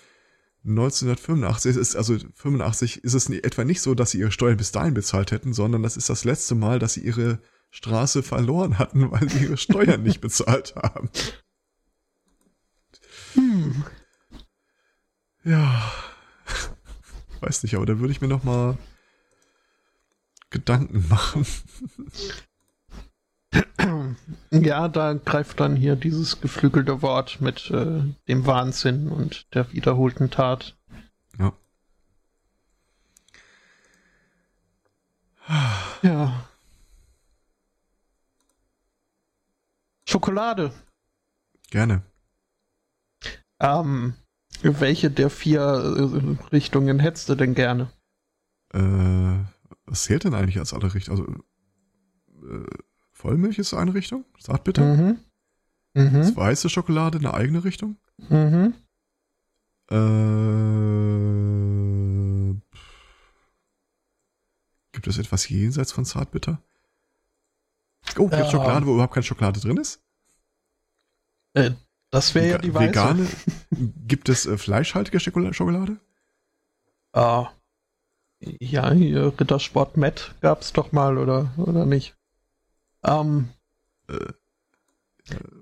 1985 0.67 1.77
ist 1.77 1.95
also 1.95 2.17
85 2.33 3.03
ist 3.03 3.13
es 3.13 3.29
etwa 3.29 3.63
nicht 3.63 3.81
so, 3.81 3.93
dass 3.93 4.11
sie 4.11 4.19
ihre 4.19 4.31
Steuern 4.31 4.57
bis 4.57 4.71
dahin 4.71 4.95
bezahlt 4.95 5.31
hätten, 5.31 5.53
sondern 5.53 5.83
das 5.83 5.95
ist 5.95 6.09
das 6.09 6.25
letzte 6.25 6.55
Mal, 6.55 6.79
dass 6.79 6.93
sie 6.93 7.01
ihre 7.01 7.39
Straße 7.69 8.23
verloren 8.23 8.79
hatten, 8.79 9.11
weil 9.11 9.29
sie 9.29 9.43
ihre 9.45 9.57
Steuern 9.57 10.01
nicht 10.03 10.21
bezahlt 10.21 10.75
haben. 10.75 11.09
Hm. 13.33 13.83
Ja. 15.43 15.91
Weiß 17.41 17.61
nicht, 17.61 17.75
aber 17.75 17.85
da 17.85 17.99
würde 17.99 18.11
ich 18.11 18.21
mir 18.21 18.27
noch 18.27 18.43
mal 18.43 18.77
Gedanken 20.49 21.07
machen. 21.07 21.45
Ja, 24.51 24.87
da 24.87 25.13
greift 25.13 25.59
dann 25.59 25.75
hier 25.75 25.95
dieses 25.95 26.39
geflügelte 26.39 27.01
Wort 27.01 27.41
mit 27.41 27.69
äh, 27.71 28.03
dem 28.27 28.45
Wahnsinn 28.45 29.09
und 29.09 29.53
der 29.53 29.71
wiederholten 29.73 30.29
Tat. 30.29 30.77
Ja. 31.37 31.53
Ja. 36.01 36.47
Schokolade. 40.07 40.71
Gerne. 41.69 42.03
Ähm, 43.59 44.13
welche 44.61 45.11
der 45.11 45.29
vier 45.29 45.61
äh, 45.61 46.51
Richtungen 46.51 46.99
hättest 46.99 47.29
du 47.29 47.35
denn 47.35 47.55
gerne? 47.55 47.91
Äh, 48.73 49.43
was 49.85 50.03
zählt 50.03 50.23
denn 50.23 50.33
eigentlich 50.33 50.59
als 50.59 50.73
alle 50.73 50.93
Richtungen? 50.93 51.43
Also, 52.39 52.55
äh, 52.55 52.65
Vollmilch 53.25 53.57
ist 53.57 53.73
eine 53.73 53.95
Richtung, 53.95 54.23
Zartbitter. 54.39 54.83
Mhm. 54.83 55.17
Mhm. 55.95 56.13
Das 56.13 56.35
weiße 56.35 56.69
Schokolade 56.69 57.17
eine 57.17 57.33
eigene 57.33 57.63
Richtung. 57.63 57.97
Mhm. 58.29 58.75
Äh, 59.89 59.95
gibt 64.91 65.07
es 65.07 65.17
etwas 65.17 65.49
jenseits 65.49 65.91
von 65.91 66.05
Zartbitter? 66.05 66.61
Oh, 68.19 68.27
gibt 68.27 68.33
es 68.33 68.47
äh, 68.47 68.51
Schokolade, 68.51 68.85
wo 68.85 68.93
überhaupt 68.93 69.15
keine 69.15 69.23
Schokolade 69.23 69.59
drin 69.59 69.77
ist? 69.77 70.03
Äh, 71.55 71.71
das 72.11 72.35
wäre 72.35 72.47
ja 72.47 72.59
die 72.59 72.75
weiße. 72.75 72.89
Vegane? 72.89 73.27
gibt 74.07 74.29
es 74.29 74.45
äh, 74.45 74.55
fleischhaltige 74.59 75.19
Schokolade? 75.19 75.99
Ah. 77.11 77.49
Ja, 78.39 78.91
hier 78.91 79.33
Rittersport 79.39 79.97
Matt 79.97 80.35
gab 80.41 80.61
es 80.61 80.73
doch 80.73 80.91
mal, 80.91 81.17
oder, 81.17 81.51
oder 81.57 81.87
nicht? 81.87 82.14
Ähm, 83.05 83.49
äh, 84.07 84.33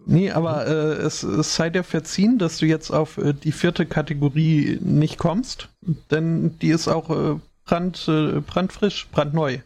nee, 0.05 0.31
aber 0.31 0.67
äh, 0.67 0.93
es, 1.01 1.23
es, 1.23 1.55
sei 1.55 1.69
dir 1.69 1.83
verziehen, 1.83 2.37
dass 2.37 2.57
du 2.57 2.65
jetzt 2.65 2.91
auf 2.91 3.17
äh, 3.17 3.33
die 3.33 3.51
vierte 3.51 3.85
Kategorie 3.85 4.79
nicht 4.81 5.17
kommst, 5.17 5.69
denn 6.11 6.57
die 6.59 6.69
ist 6.69 6.87
auch 6.87 7.09
äh, 7.09 7.39
brand, 7.65 8.07
äh, 8.07 8.39
brandfrisch, 8.39 9.07
brandneu. 9.11 9.59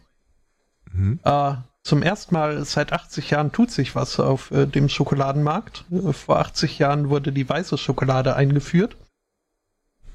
Mhm. 0.92 1.20
Äh, 1.24 1.54
zum 1.84 2.02
ersten 2.02 2.34
Mal 2.34 2.64
seit 2.64 2.92
80 2.92 3.30
Jahren 3.30 3.52
tut 3.52 3.70
sich 3.70 3.94
was 3.94 4.20
auf 4.20 4.52
dem 4.52 4.90
Schokoladenmarkt. 4.90 5.86
vor 6.10 6.38
80 6.38 6.78
Jahren 6.78 7.08
wurde 7.08 7.32
die 7.32 7.48
weiße 7.48 7.78
Schokolade 7.78 8.36
eingeführt. 8.36 8.94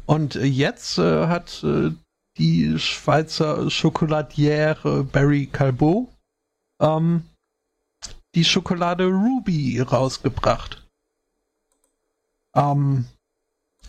Und 0.05 0.35
jetzt 0.35 0.99
hat 0.99 1.65
die 2.37 2.77
Schweizer 2.77 3.71
Schokoladiere 3.71 5.03
Barry 5.03 5.47
Calbeau 5.47 6.13
ähm, 6.79 7.23
die 8.35 8.43
Schokolade 8.43 9.05
Ruby 9.05 9.79
rausgebracht. 9.79 10.87
Ähm, 12.55 13.05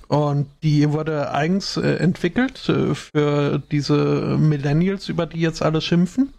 und 0.09 0.49
die 0.63 0.91
wurde 0.93 1.33
eigens 1.33 1.77
äh, 1.77 1.97
entwickelt 1.97 2.69
äh, 2.69 2.95
für 2.95 3.59
diese 3.59 4.37
Millennials, 4.39 5.09
über 5.09 5.27
die 5.27 5.41
jetzt 5.41 5.63
alle 5.63 5.81
schimpfen. 5.81 6.35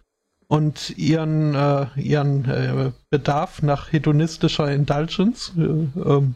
Und 0.48 0.96
ihren, 0.98 1.56
äh, 1.56 1.88
ihren 2.00 2.46
äh, 2.46 2.92
Bedarf 3.10 3.64
nach 3.64 3.92
hedonistischer 3.92 4.72
Indulgence, 4.72 5.52
äh, 5.58 5.62
ähm, 5.62 6.36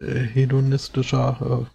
äh, 0.00 0.20
hedonistischer 0.20 1.70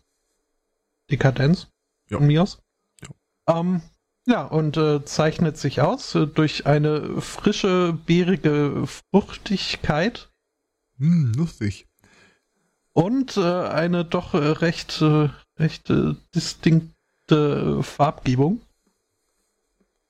Dekadenz, 1.10 1.68
ja. 2.10 2.20
von 2.20 2.28
mir 2.28 2.44
aus. 2.44 2.62
Ja. 3.02 3.60
Ähm, 3.60 3.82
ja, 4.26 4.44
und 4.44 4.78
äh, 4.78 5.06
zeichnet 5.06 5.58
sich 5.58 5.82
aus 5.82 6.16
äh, 6.16 6.26
durch 6.26 6.66
eine 6.66 7.22
frische, 7.22 7.94
beerige 8.06 8.86
Fruchtigkeit. 8.88 10.32
Hm, 10.98 11.34
lustig. 11.36 11.88
Und 12.94 13.38
äh, 13.38 13.42
eine 13.42 14.06
doch 14.06 14.34
äh, 14.34 14.38
recht, 14.38 15.02
äh, 15.02 15.30
recht 15.58 15.90
äh, 15.90 16.16
distinkte 16.34 17.84
Farbgebung. 17.84 18.62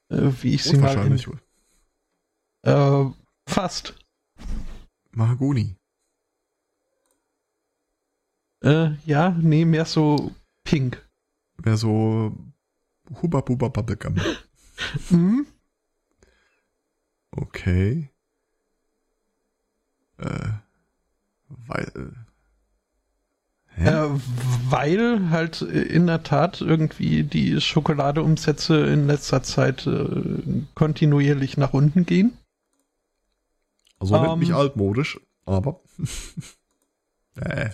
wie 0.10 0.54
ich 0.54 0.64
sie 0.64 0.78
mal. 0.78 0.96
In, 1.06 1.20
äh, 2.66 3.12
fast. 3.48 3.96
Mahagoni. 5.12 5.76
Äh, 8.62 8.96
ja, 9.06 9.30
nee, 9.30 9.66
mehr 9.66 9.86
so 9.86 10.32
pink. 10.64 11.08
Mehr 11.64 11.78
so 11.78 12.36
Huba 13.22 13.42
Buba 13.42 13.70
Bubblegum. 13.70 14.16
mhm. 15.10 15.48
Okay. 17.32 18.10
Äh, 20.18 20.50
weil. 21.50 22.14
Äh, 23.78 23.90
äh, 23.90 24.10
weil 24.70 25.30
halt 25.32 25.62
in 25.62 26.08
der 26.08 26.24
Tat 26.24 26.62
irgendwie 26.62 27.24
die 27.24 27.60
Schokoladeumsätze 27.60 28.86
in 28.86 29.08
letzter 29.08 29.44
Zeit 29.44 29.86
äh, 29.86 30.64
kontinuierlich 30.76 31.58
nach 31.58 31.74
unten 31.74 32.06
gehen. 32.06 32.38
Also 34.00 34.18
um, 34.18 34.40
nicht 34.40 34.50
ähm. 34.50 34.56
altmodisch, 34.56 35.20
aber. 35.46 35.82
äh. 37.36 37.70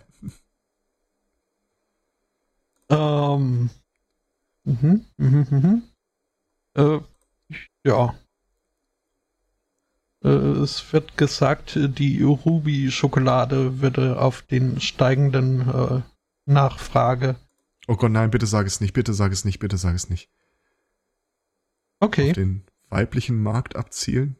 Ähm, 2.89 3.69
Mhm, 4.63 5.05
mhm, 5.17 5.47
mhm. 5.49 5.83
Äh, 6.75 6.99
ja. 7.83 8.15
Äh, 10.23 10.29
es 10.29 10.93
wird 10.93 11.17
gesagt, 11.17 11.77
die 11.77 12.21
Ruby-Schokolade 12.21 13.81
würde 13.81 14.19
auf 14.19 14.41
den 14.43 14.79
steigenden 14.79 15.61
äh, 15.69 16.01
Nachfrage. 16.45 17.35
Oh 17.87 17.95
Gott, 17.95 18.11
nein, 18.11 18.31
bitte 18.31 18.45
sag 18.45 18.67
es 18.67 18.81
nicht, 18.81 18.93
bitte 18.93 19.13
sag 19.13 19.31
es 19.31 19.45
nicht, 19.45 19.59
bitte 19.59 19.77
sag 19.77 19.95
es 19.95 20.09
nicht. 20.09 20.29
Okay. 21.99 22.29
Auf 22.29 22.35
den 22.35 22.63
weiblichen 22.89 23.41
Markt 23.41 23.75
abzielen? 23.75 24.37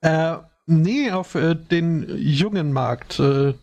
Äh, 0.00 0.38
nee, 0.66 1.10
auf 1.10 1.34
äh, 1.34 1.54
den 1.54 2.06
jungen 2.18 2.72
Markt 2.72 3.18
äh, 3.18 3.54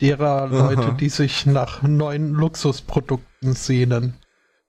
derer 0.00 0.48
Leute, 0.48 0.82
Aha. 0.82 0.90
die 0.92 1.08
sich 1.08 1.46
nach 1.46 1.82
neuen 1.82 2.32
Luxusprodukten 2.32 3.54
sehnen. 3.54 4.14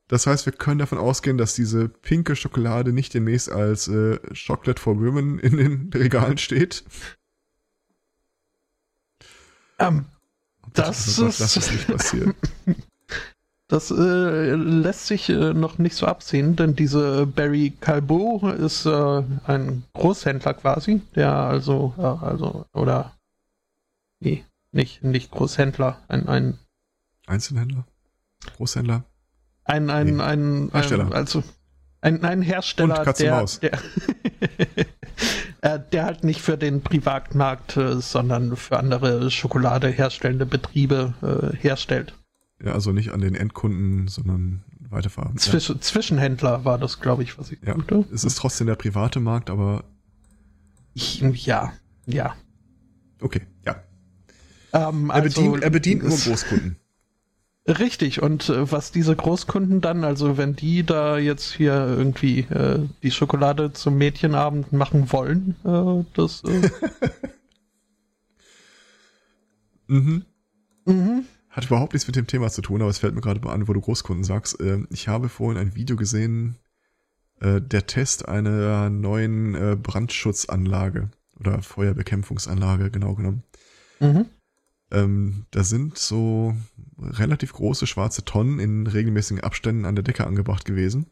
Das 0.08 0.28
heißt, 0.28 0.46
wir 0.46 0.54
können 0.54 0.80
davon 0.80 1.00
ausgehen, 1.00 1.38
dass 1.38 1.56
diese 1.56 1.90
pinke 1.90 2.36
Schokolade 2.36 2.94
nicht 2.94 3.14
demnächst 3.14 3.52
als 3.52 3.88
äh, 3.88 4.20
Chocolate 4.34 4.80
for 4.82 5.00
Women 5.00 5.40
in 5.40 5.58
den 5.58 5.92
Regalen 5.94 6.38
steht. 6.38 6.84
Ähm, 9.80 10.06
das, 10.74 11.16
das, 11.16 11.40
ist, 11.40 11.58
das 11.58 11.72
nicht 11.72 11.88
passieren. 11.88 12.36
Das 13.68 13.90
äh, 13.90 14.54
lässt 14.54 15.08
sich 15.08 15.28
äh, 15.28 15.54
noch 15.54 15.80
nicht 15.80 15.96
so 15.96 16.06
absehen, 16.06 16.56
denn 16.56 16.76
diese 16.76 17.26
Barry 17.26 17.74
Calbo 17.82 18.48
ist 18.50 18.86
äh, 18.86 19.24
ein 19.48 19.84
Großhändler 19.94 20.54
quasi, 20.54 21.02
der 21.16 21.34
also, 21.34 21.96
äh, 21.98 22.02
also, 22.02 22.68
oder, 22.74 23.18
nee, 24.20 24.46
nicht, 24.72 25.04
nicht 25.04 25.32
Großhändler, 25.32 26.00
ein, 26.08 26.28
ein 26.28 26.60
Einzelhändler? 27.26 27.88
Großhändler? 28.56 29.04
Ein, 29.66 29.90
ein, 29.90 30.22
ein, 30.22 30.70
Hersteller. 30.72 31.06
Ein, 31.08 31.14
also 31.14 31.44
ein, 32.02 32.24
ein 32.24 32.42
Hersteller, 32.44 33.00
Und 33.00 33.20
der, 33.20 33.46
der, 33.62 33.80
äh, 35.62 35.80
der 35.92 36.06
halt 36.06 36.24
nicht 36.24 36.42
für 36.42 36.56
den 36.56 36.82
Privatmarkt, 36.82 37.76
äh, 37.78 38.00
sondern 38.00 38.56
für 38.56 38.78
andere 38.78 39.32
Schokolade 39.32 39.88
herstellende 39.90 40.46
Betriebe 40.46 41.16
äh, 41.24 41.58
herstellt. 41.58 42.14
Ja, 42.64 42.74
also 42.74 42.92
nicht 42.92 43.12
an 43.12 43.22
den 43.22 43.34
Endkunden, 43.34 44.08
sondern 44.08 44.64
weiterfahren. 44.90 45.38
Zwisch 45.38 45.70
ja. 45.70 45.80
Zwischenhändler 45.80 46.64
war 46.64 46.78
das, 46.78 47.00
glaube 47.00 47.24
ich, 47.24 47.38
was 47.40 47.52
ich 47.52 47.60
ja. 47.66 47.74
Gute. 47.74 48.06
Es 48.14 48.24
ist 48.24 48.38
trotzdem 48.38 48.68
der 48.68 48.76
private 48.76 49.20
Markt, 49.20 49.50
aber. 49.50 49.84
Ich, 50.94 51.22
ja, 51.22 51.74
ja. 52.06 52.36
Okay, 53.20 53.42
ja. 53.66 53.84
Ähm, 54.74 55.10
er, 55.10 55.16
also, 55.16 55.42
bedient, 55.42 55.64
er 55.64 55.70
bedient 55.72 56.04
nur 56.04 56.18
Großkunden. 56.18 56.78
Richtig, 57.68 58.22
und 58.22 58.48
äh, 58.50 58.72
was 58.72 58.92
diese 58.92 59.16
Großkunden 59.16 59.82
dann, 59.82 60.04
also 60.04 60.38
wenn 60.38 60.56
die 60.56 60.84
da 60.84 61.18
jetzt 61.18 61.52
hier 61.52 61.74
irgendwie 61.74 62.42
äh, 62.42 62.88
die 63.02 63.10
Schokolade 63.10 63.74
zum 63.74 63.98
Mädchenabend 63.98 64.72
machen 64.72 65.12
wollen, 65.12 65.56
äh, 65.64 66.06
das. 66.14 66.44
Äh 66.44 66.70
mhm. 69.88 70.26
Mhm. 70.86 71.26
Hat 71.50 71.66
überhaupt 71.66 71.94
nichts 71.94 72.06
mit 72.06 72.16
dem 72.16 72.28
Thema 72.28 72.52
zu 72.52 72.62
tun, 72.62 72.82
aber 72.82 72.92
es 72.92 73.00
fällt 73.00 73.16
mir 73.16 73.22
gerade 73.22 73.40
mal 73.40 73.54
an, 73.54 73.68
wo 73.68 73.74
du 73.74 73.82
Großkunden 73.82 74.24
sagst. 74.24 74.60
Äh, 74.60 74.84
ich 74.92 75.08
habe 75.08 75.28
vorhin 75.28 75.60
ein 75.60 75.74
Video 75.74 75.96
gesehen, 75.96 76.58
äh, 77.40 77.62
der 77.62 77.88
Test 77.88 78.28
einer 78.28 78.92
neuen 78.92 79.56
äh, 79.56 79.76
Brandschutzanlage 79.76 81.10
oder 81.40 81.64
Feuerbekämpfungsanlage, 81.64 82.92
genau 82.92 83.16
genommen. 83.16 83.44
Mhm. 84.00 84.26
Ähm, 84.92 85.46
da 85.50 85.64
sind 85.64 85.98
so 85.98 86.56
relativ 87.00 87.54
große 87.54 87.88
schwarze 87.88 88.24
Tonnen 88.26 88.60
in 88.60 88.88
regelmäßigen 88.88 89.44
Abständen 89.44 89.86
an 89.86 89.96
der 89.96 90.04
Decke 90.04 90.26
angebracht 90.26 90.66
gewesen. 90.66 91.08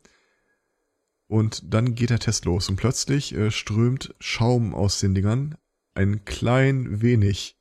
Und 1.28 1.74
dann 1.74 1.96
geht 1.96 2.10
der 2.10 2.20
Test 2.20 2.46
los 2.46 2.70
und 2.70 2.76
plötzlich 2.76 3.34
äh, 3.34 3.50
strömt 3.50 4.14
Schaum 4.20 4.76
aus 4.76 5.00
den 5.00 5.16
Dingern 5.16 5.56
ein 5.96 6.26
klein 6.26 7.02
wenig. 7.02 7.58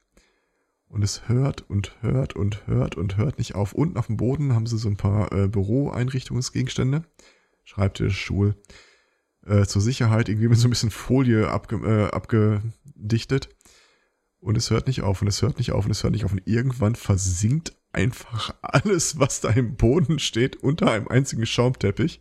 Und 0.89 1.03
es 1.03 1.27
hört 1.27 1.71
und 1.71 1.97
hört 2.03 2.37
und 2.37 2.67
hört 2.67 2.97
und 2.97 3.17
hört 3.17 3.39
nicht 3.39 3.55
auf. 3.55 3.73
Unten 3.73 3.97
auf 3.97 4.09
dem 4.09 4.19
Boden 4.19 4.55
haben 4.55 4.67
sie 4.67 4.77
so 4.77 4.89
ein 4.89 4.99
paar 4.99 5.33
äh, 5.33 5.49
Büroeinrichtungsgegenstände. 5.49 7.05
Schreibtisch, 7.65 8.21
Stuhl. 8.21 8.57
Äh, 9.47 9.65
zur 9.65 9.81
Sicherheit 9.81 10.29
irgendwie 10.29 10.49
mit 10.49 10.59
so 10.59 10.69
ein 10.69 10.71
bisschen 10.71 10.91
Folie 10.91 11.49
abge 11.49 11.77
äh, 11.77 12.11
abgedichtet. 12.11 13.49
Und 14.39 14.59
es 14.59 14.71
hört 14.71 14.87
nicht 14.87 15.01
auf 15.01 15.23
und 15.23 15.29
es 15.29 15.41
hört 15.41 15.57
nicht 15.57 15.73
auf 15.73 15.87
und 15.87 15.93
es 15.93 16.03
hört 16.03 16.13
nicht 16.13 16.27
auf. 16.27 16.33
Und 16.33 16.47
irgendwann 16.47 16.95
versinkt 16.95 17.75
einfach 17.93 18.55
alles, 18.63 19.19
was 19.19 19.41
da 19.41 19.51
im 19.51 19.77
Boden 19.77 20.19
steht, 20.19 20.57
unter 20.57 20.91
einem 20.91 21.09
einzigen 21.09 21.47
Schaumteppich. 21.47 22.21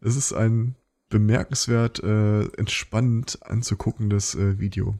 Es 0.00 0.16
ist 0.16 0.32
ein 0.32 0.76
bemerkenswert 1.08 2.02
äh, 2.02 2.46
entspannend 2.56 3.38
anzuguckendes 3.42 4.34
äh, 4.34 4.58
Video. 4.58 4.98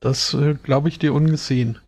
Das 0.00 0.34
äh, 0.34 0.54
glaube 0.54 0.88
ich 0.88 0.98
dir 0.98 1.14
ungesehen. 1.14 1.78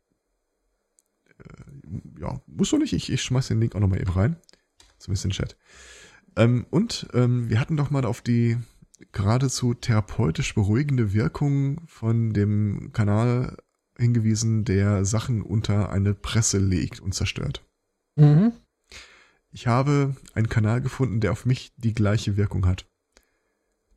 Äh, 1.39 2.21
ja, 2.21 2.41
muss 2.47 2.71
doch 2.71 2.79
nicht. 2.79 2.93
Ich, 2.93 3.11
ich 3.11 3.23
schmeiß 3.23 3.49
den 3.49 3.61
Link 3.61 3.75
auch 3.75 3.81
nochmal 3.81 4.01
eben 4.01 4.13
rein. 4.13 4.37
Zumindest 4.99 5.25
in 5.25 5.31
den 5.31 5.37
Chat. 5.37 5.57
Ähm, 6.37 6.67
und 6.71 7.09
ähm, 7.13 7.49
wir 7.49 7.59
hatten 7.59 7.77
doch 7.77 7.91
mal 7.91 8.05
auf 8.05 8.21
die 8.21 8.59
geradezu 9.11 9.75
therapeutisch 9.75 10.55
beruhigende 10.55 11.13
Wirkung 11.13 11.81
von 11.87 12.33
dem 12.33 12.93
Kanal 12.93 13.57
hingewiesen, 13.99 14.65
der 14.65 15.05
Sachen 15.05 15.43
unter 15.43 15.91
eine 15.91 16.15
Presse 16.15 16.59
legt 16.59 17.01
und 17.01 17.15
zerstört. 17.15 17.65
Mhm. 18.15 18.53
ich 19.53 19.67
habe 19.67 20.15
einen 20.35 20.51
Kanal 20.51 20.83
gefunden, 20.83 21.21
der 21.21 21.33
auf 21.33 21.47
mich 21.47 21.73
die 21.77 21.95
gleiche 21.95 22.37
Wirkung 22.37 22.67
hat. 22.67 22.87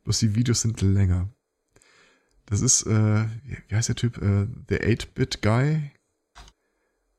Bloß 0.04 0.18
die 0.20 0.34
Videos 0.34 0.62
sind 0.62 0.80
länger. 0.80 1.28
Das 2.46 2.60
ist, 2.60 2.86
äh, 2.86 3.26
wie 3.68 3.74
heißt 3.74 3.88
der 3.88 3.96
Typ? 3.96 4.18
Äh, 4.18 4.46
der 4.68 4.88
8-Bit 4.88 5.42
Guy. 5.42 5.90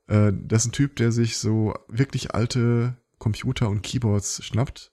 Äh, 0.06 0.32
das 0.32 0.62
ist 0.62 0.68
ein 0.68 0.72
Typ, 0.72 0.96
der 0.96 1.12
sich 1.12 1.36
so 1.36 1.74
wirklich 1.88 2.34
alte 2.34 2.96
Computer 3.18 3.68
und 3.68 3.82
Keyboards 3.82 4.42
schnappt. 4.44 4.92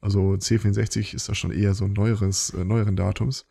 Also 0.00 0.32
C64 0.32 1.14
ist 1.14 1.28
da 1.28 1.34
schon 1.34 1.50
eher 1.50 1.74
so 1.74 1.84
ein 1.84 1.92
neueres, 1.92 2.50
äh, 2.50 2.64
neueren 2.64 2.96
Datums. 2.96 3.46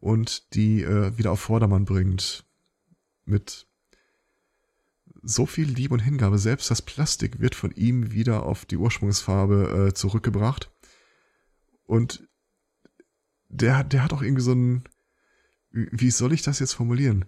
Und 0.00 0.54
die 0.54 0.82
äh, 0.82 1.16
wieder 1.16 1.32
auf 1.32 1.40
Vordermann 1.40 1.84
bringt. 1.84 2.44
Mit 3.24 3.68
so 5.22 5.46
viel 5.46 5.68
Liebe 5.68 5.94
und 5.94 6.00
Hingabe. 6.00 6.38
Selbst 6.38 6.70
das 6.70 6.82
Plastik 6.82 7.40
wird 7.40 7.54
von 7.54 7.70
ihm 7.72 8.12
wieder 8.12 8.44
auf 8.44 8.64
die 8.64 8.76
Ursprungsfarbe 8.76 9.88
äh, 9.88 9.94
zurückgebracht. 9.94 10.70
Und 11.84 12.28
der, 13.48 13.84
der 13.84 14.04
hat 14.04 14.12
auch 14.12 14.22
irgendwie 14.22 14.42
so 14.42 14.52
ein, 14.52 14.84
wie 15.70 16.10
soll 16.10 16.32
ich 16.32 16.42
das 16.42 16.58
jetzt 16.60 16.74
formulieren? 16.74 17.24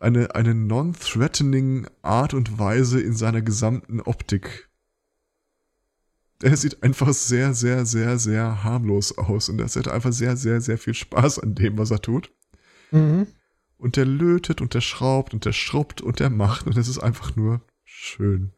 Eine, 0.00 0.34
eine 0.34 0.54
non-threatening 0.54 1.86
Art 2.02 2.34
und 2.34 2.58
Weise 2.58 3.00
in 3.00 3.14
seiner 3.14 3.42
gesamten 3.42 4.00
Optik. 4.00 4.68
Er 6.42 6.56
sieht 6.56 6.82
einfach 6.82 7.12
sehr, 7.12 7.54
sehr, 7.54 7.86
sehr, 7.86 8.18
sehr 8.18 8.64
harmlos 8.64 9.16
aus 9.16 9.48
und 9.48 9.60
er 9.60 9.66
hat 9.66 9.88
einfach 9.88 10.12
sehr, 10.12 10.36
sehr, 10.36 10.60
sehr 10.60 10.78
viel 10.78 10.94
Spaß 10.94 11.38
an 11.38 11.54
dem, 11.54 11.78
was 11.78 11.90
er 11.90 12.02
tut. 12.02 12.32
Mhm. 12.90 13.26
Und 13.76 13.96
der 13.96 14.04
lötet 14.04 14.60
und 14.60 14.74
der 14.74 14.80
schraubt 14.80 15.34
und 15.34 15.44
der 15.44 15.52
schrubbt 15.52 16.00
und 16.00 16.20
der 16.20 16.30
macht 16.30 16.66
und 16.66 16.76
es 16.76 16.88
ist 16.88 16.98
einfach 16.98 17.36
nur 17.36 17.60
schön. 17.84 18.52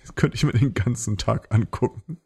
Das 0.00 0.14
könnte 0.14 0.36
ich 0.36 0.44
mir 0.44 0.52
den 0.52 0.74
ganzen 0.74 1.18
Tag 1.18 1.52
angucken. 1.52 2.18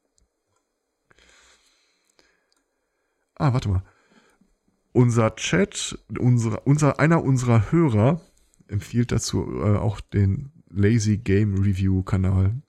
Ah, 3.37 3.53
warte 3.53 3.69
mal. 3.69 3.83
Unser 4.93 5.35
Chat, 5.35 5.99
unser, 6.19 6.67
unser, 6.67 7.01
einer 7.01 7.23
unserer 7.25 7.73
Hörer 7.73 8.21
empfiehlt 8.69 9.11
dazu 9.11 9.61
äh, 9.61 9.77
auch 9.77 10.01
den 10.01 10.53
Lazy 10.71 11.19
Game 11.19 11.55
Review 11.55 12.03
Kanal. 12.03 12.63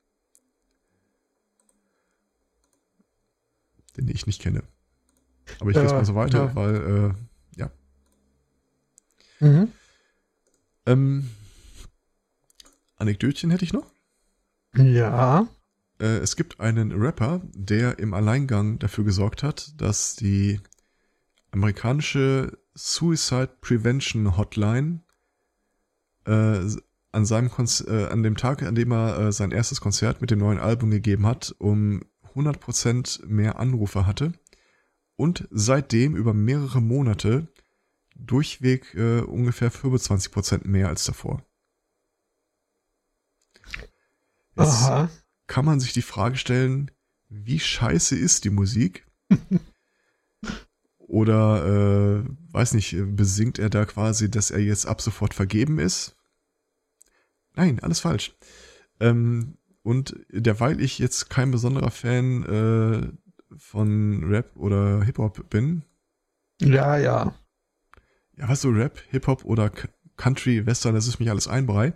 Den 3.97 4.07
ich 4.07 4.27
nicht 4.27 4.41
kenne. 4.41 4.63
Aber 5.59 5.69
ich 5.69 5.75
ja, 5.75 5.83
lese 5.83 5.95
mal 5.95 6.05
so 6.05 6.15
weiter, 6.15 6.45
ja. 6.45 6.55
weil, 6.55 6.75
äh, 6.75 7.59
ja. 7.59 7.71
Mhm. 9.39 9.71
Ähm, 10.85 11.29
Anekdötchen 12.97 13.51
hätte 13.51 13.65
ich 13.65 13.73
noch. 13.73 13.85
Ja. 14.75 15.47
Äh, 15.99 16.17
es 16.17 16.35
gibt 16.35 16.59
einen 16.59 16.91
Rapper, 16.91 17.41
der 17.53 17.99
im 17.99 18.13
Alleingang 18.13 18.79
dafür 18.79 19.03
gesorgt 19.03 19.43
hat, 19.43 19.73
dass 19.79 20.15
die 20.15 20.59
amerikanische 21.51 22.57
Suicide 22.73 23.51
Prevention 23.61 24.37
Hotline 24.37 25.01
äh, 26.25 26.59
an 27.11 27.25
seinem 27.25 27.49
Konz 27.49 27.81
äh, 27.87 28.07
an 28.07 28.23
dem 28.23 28.35
Tag, 28.35 28.61
an 28.63 28.75
dem 28.75 28.91
er 28.91 29.17
äh, 29.19 29.31
sein 29.31 29.51
erstes 29.51 29.79
Konzert 29.79 30.19
mit 30.19 30.31
dem 30.31 30.39
neuen 30.39 30.59
Album 30.59 30.91
gegeben 30.91 31.25
hat, 31.25 31.55
um 31.59 32.01
100% 32.35 33.25
mehr 33.25 33.59
Anrufe 33.59 34.05
hatte 34.05 34.33
und 35.15 35.47
seitdem 35.51 36.15
über 36.15 36.33
mehrere 36.33 36.81
Monate 36.81 37.47
durchweg 38.15 38.93
äh, 38.95 39.21
ungefähr 39.21 39.71
25% 39.71 40.67
mehr 40.67 40.89
als 40.89 41.05
davor. 41.05 41.45
Aha 44.55 45.09
kann 45.47 45.65
man 45.65 45.79
sich 45.79 45.93
die 45.93 46.01
Frage 46.01 46.37
stellen, 46.37 46.91
wie 47.29 47.59
scheiße 47.59 48.15
ist 48.15 48.43
die 48.43 48.49
Musik? 48.49 49.05
Oder, 50.97 52.23
äh, 52.23 52.23
weiß 52.51 52.73
nicht, 52.73 52.95
besingt 53.15 53.59
er 53.59 53.69
da 53.69 53.85
quasi, 53.85 54.29
dass 54.29 54.51
er 54.51 54.59
jetzt 54.59 54.85
ab 54.85 55.01
sofort 55.01 55.33
vergeben 55.33 55.79
ist? 55.79 56.15
Nein, 57.53 57.79
alles 57.79 57.99
falsch. 57.99 58.35
Ähm, 58.99 59.57
und 59.85 60.15
derweil 60.31 60.81
ich 60.81 60.97
jetzt 60.97 61.29
kein 61.29 61.51
besonderer 61.51 61.91
Fan 61.91 62.43
äh, 62.43 63.55
von 63.55 64.23
Rap 64.23 64.55
oder 64.55 65.03
Hip-Hop 65.03 65.47
bin. 65.51 65.83
Ja, 66.59 66.97
ja. 66.97 67.35
Ja, 68.35 68.49
was 68.49 68.61
so 68.61 68.69
Rap, 68.69 68.99
Hip-Hop 69.11 69.45
oder 69.45 69.71
Country, 70.17 70.65
Western, 70.65 70.95
das 70.95 71.07
ist 71.07 71.19
mich 71.19 71.29
alles 71.29 71.47
ein 71.47 71.67
Brei. 71.67 71.93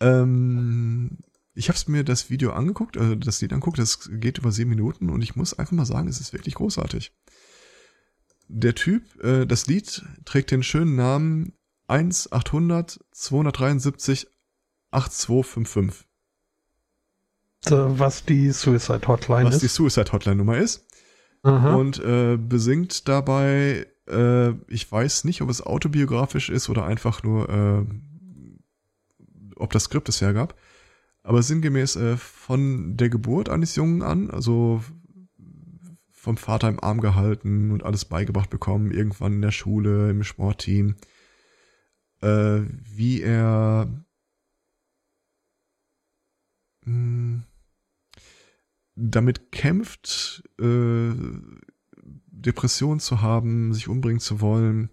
Ähm, 0.00 1.20
ich 1.54 1.70
habe 1.70 1.78
mir 1.86 2.04
das 2.04 2.28
Video 2.28 2.52
angeguckt, 2.52 2.98
also 2.98 3.14
das 3.14 3.40
Lied 3.40 3.54
angeguckt, 3.54 3.78
das 3.78 4.10
geht 4.12 4.36
über 4.36 4.52
sieben 4.52 4.70
Minuten 4.70 5.08
und 5.08 5.22
ich 5.22 5.34
muss 5.34 5.58
einfach 5.58 5.72
mal 5.72 5.86
sagen, 5.86 6.08
es 6.08 6.20
ist 6.20 6.34
wirklich 6.34 6.56
großartig. 6.56 7.10
Der 8.48 8.74
Typ, 8.74 9.18
äh, 9.24 9.46
das 9.46 9.66
Lied 9.66 10.04
trägt 10.26 10.50
den 10.50 10.62
schönen 10.62 10.96
Namen 10.96 11.54
1 11.86 12.32
800 12.32 13.00
273 13.12 14.26
8255. 14.90 16.11
Was 17.70 18.24
die 18.24 18.50
Suicide 18.50 19.06
Hotline 19.06 19.46
was 19.46 19.56
ist. 19.56 19.62
Was 19.62 19.70
die 19.70 19.76
Suicide 19.76 20.12
Hotline 20.12 20.36
Nummer 20.36 20.58
ist. 20.58 20.86
Aha. 21.42 21.74
Und 21.74 21.98
äh, 22.00 22.36
besingt 22.36 23.08
dabei, 23.08 23.86
äh, 24.08 24.50
ich 24.68 24.90
weiß 24.90 25.24
nicht, 25.24 25.42
ob 25.42 25.50
es 25.50 25.62
autobiografisch 25.62 26.50
ist 26.50 26.68
oder 26.68 26.84
einfach 26.84 27.22
nur, 27.22 27.48
äh, 27.48 27.84
ob 29.56 29.72
das 29.72 29.84
Skript 29.84 30.08
es 30.08 30.20
hergab. 30.20 30.54
Aber 31.24 31.42
sinngemäß 31.42 31.96
äh, 31.96 32.16
von 32.16 32.96
der 32.96 33.08
Geburt 33.08 33.48
eines 33.48 33.76
Jungen 33.76 34.02
an, 34.02 34.30
also 34.30 34.82
vom 36.10 36.36
Vater 36.36 36.68
im 36.68 36.82
Arm 36.82 37.00
gehalten 37.00 37.72
und 37.72 37.84
alles 37.84 38.04
beigebracht 38.04 38.50
bekommen, 38.50 38.92
irgendwann 38.92 39.34
in 39.34 39.42
der 39.42 39.50
Schule, 39.50 40.10
im 40.10 40.22
Sportteam, 40.22 40.96
äh, 42.20 42.60
wie 42.94 43.22
er 43.22 43.88
mh, 46.84 46.84
hm, 46.86 47.44
damit 49.02 49.52
kämpft, 49.52 50.44
äh, 50.60 51.10
Depression 52.30 53.00
zu 53.00 53.20
haben, 53.20 53.74
sich 53.74 53.88
umbringen 53.88 54.20
zu 54.20 54.40
wollen, 54.40 54.90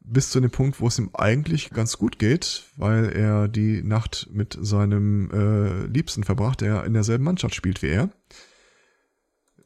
bis 0.00 0.30
zu 0.30 0.40
dem 0.40 0.50
Punkt, 0.50 0.80
wo 0.80 0.88
es 0.88 0.98
ihm 0.98 1.10
eigentlich 1.12 1.70
ganz 1.70 1.98
gut 1.98 2.18
geht, 2.18 2.64
weil 2.76 3.10
er 3.10 3.48
die 3.48 3.82
Nacht 3.82 4.28
mit 4.32 4.56
seinem 4.60 5.30
äh, 5.30 5.86
Liebsten 5.86 6.24
verbracht, 6.24 6.60
der 6.60 6.84
in 6.84 6.94
derselben 6.94 7.24
Mannschaft 7.24 7.54
spielt 7.54 7.82
wie 7.82 7.88
er. 7.88 8.10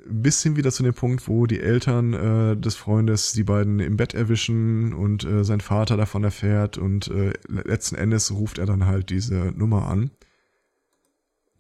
Bis 0.05 0.43
hin 0.43 0.57
wieder 0.57 0.73
zu 0.73 0.83
dem 0.83 0.95
Punkt, 0.95 1.29
wo 1.29 1.47
die 1.47 1.61
Eltern 1.61 2.13
äh, 2.13 2.57
des 2.57 2.75
Freundes 2.75 3.33
die 3.35 3.45
beiden 3.45 3.79
im 3.79 3.97
Bett 3.97 4.15
erwischen 4.15 4.93
und 4.95 5.23
äh, 5.23 5.45
sein 5.45 5.61
Vater 5.61 5.97
davon 5.97 6.25
erfährt 6.25 6.77
und 6.77 7.07
äh, 7.09 7.33
letzten 7.47 7.95
Endes 7.95 8.33
ruft 8.33 8.59
er 8.59 8.67
dann 8.67 8.87
halt 8.87 9.11
diese 9.11 9.53
Nummer 9.57 9.87
an. 9.87 10.11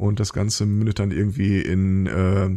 Und 0.03 0.19
das 0.19 0.33
Ganze 0.33 0.67
mündet 0.67 0.99
dann 0.99 1.13
irgendwie 1.13 1.61
in 1.61 2.07
äh, 2.09 2.51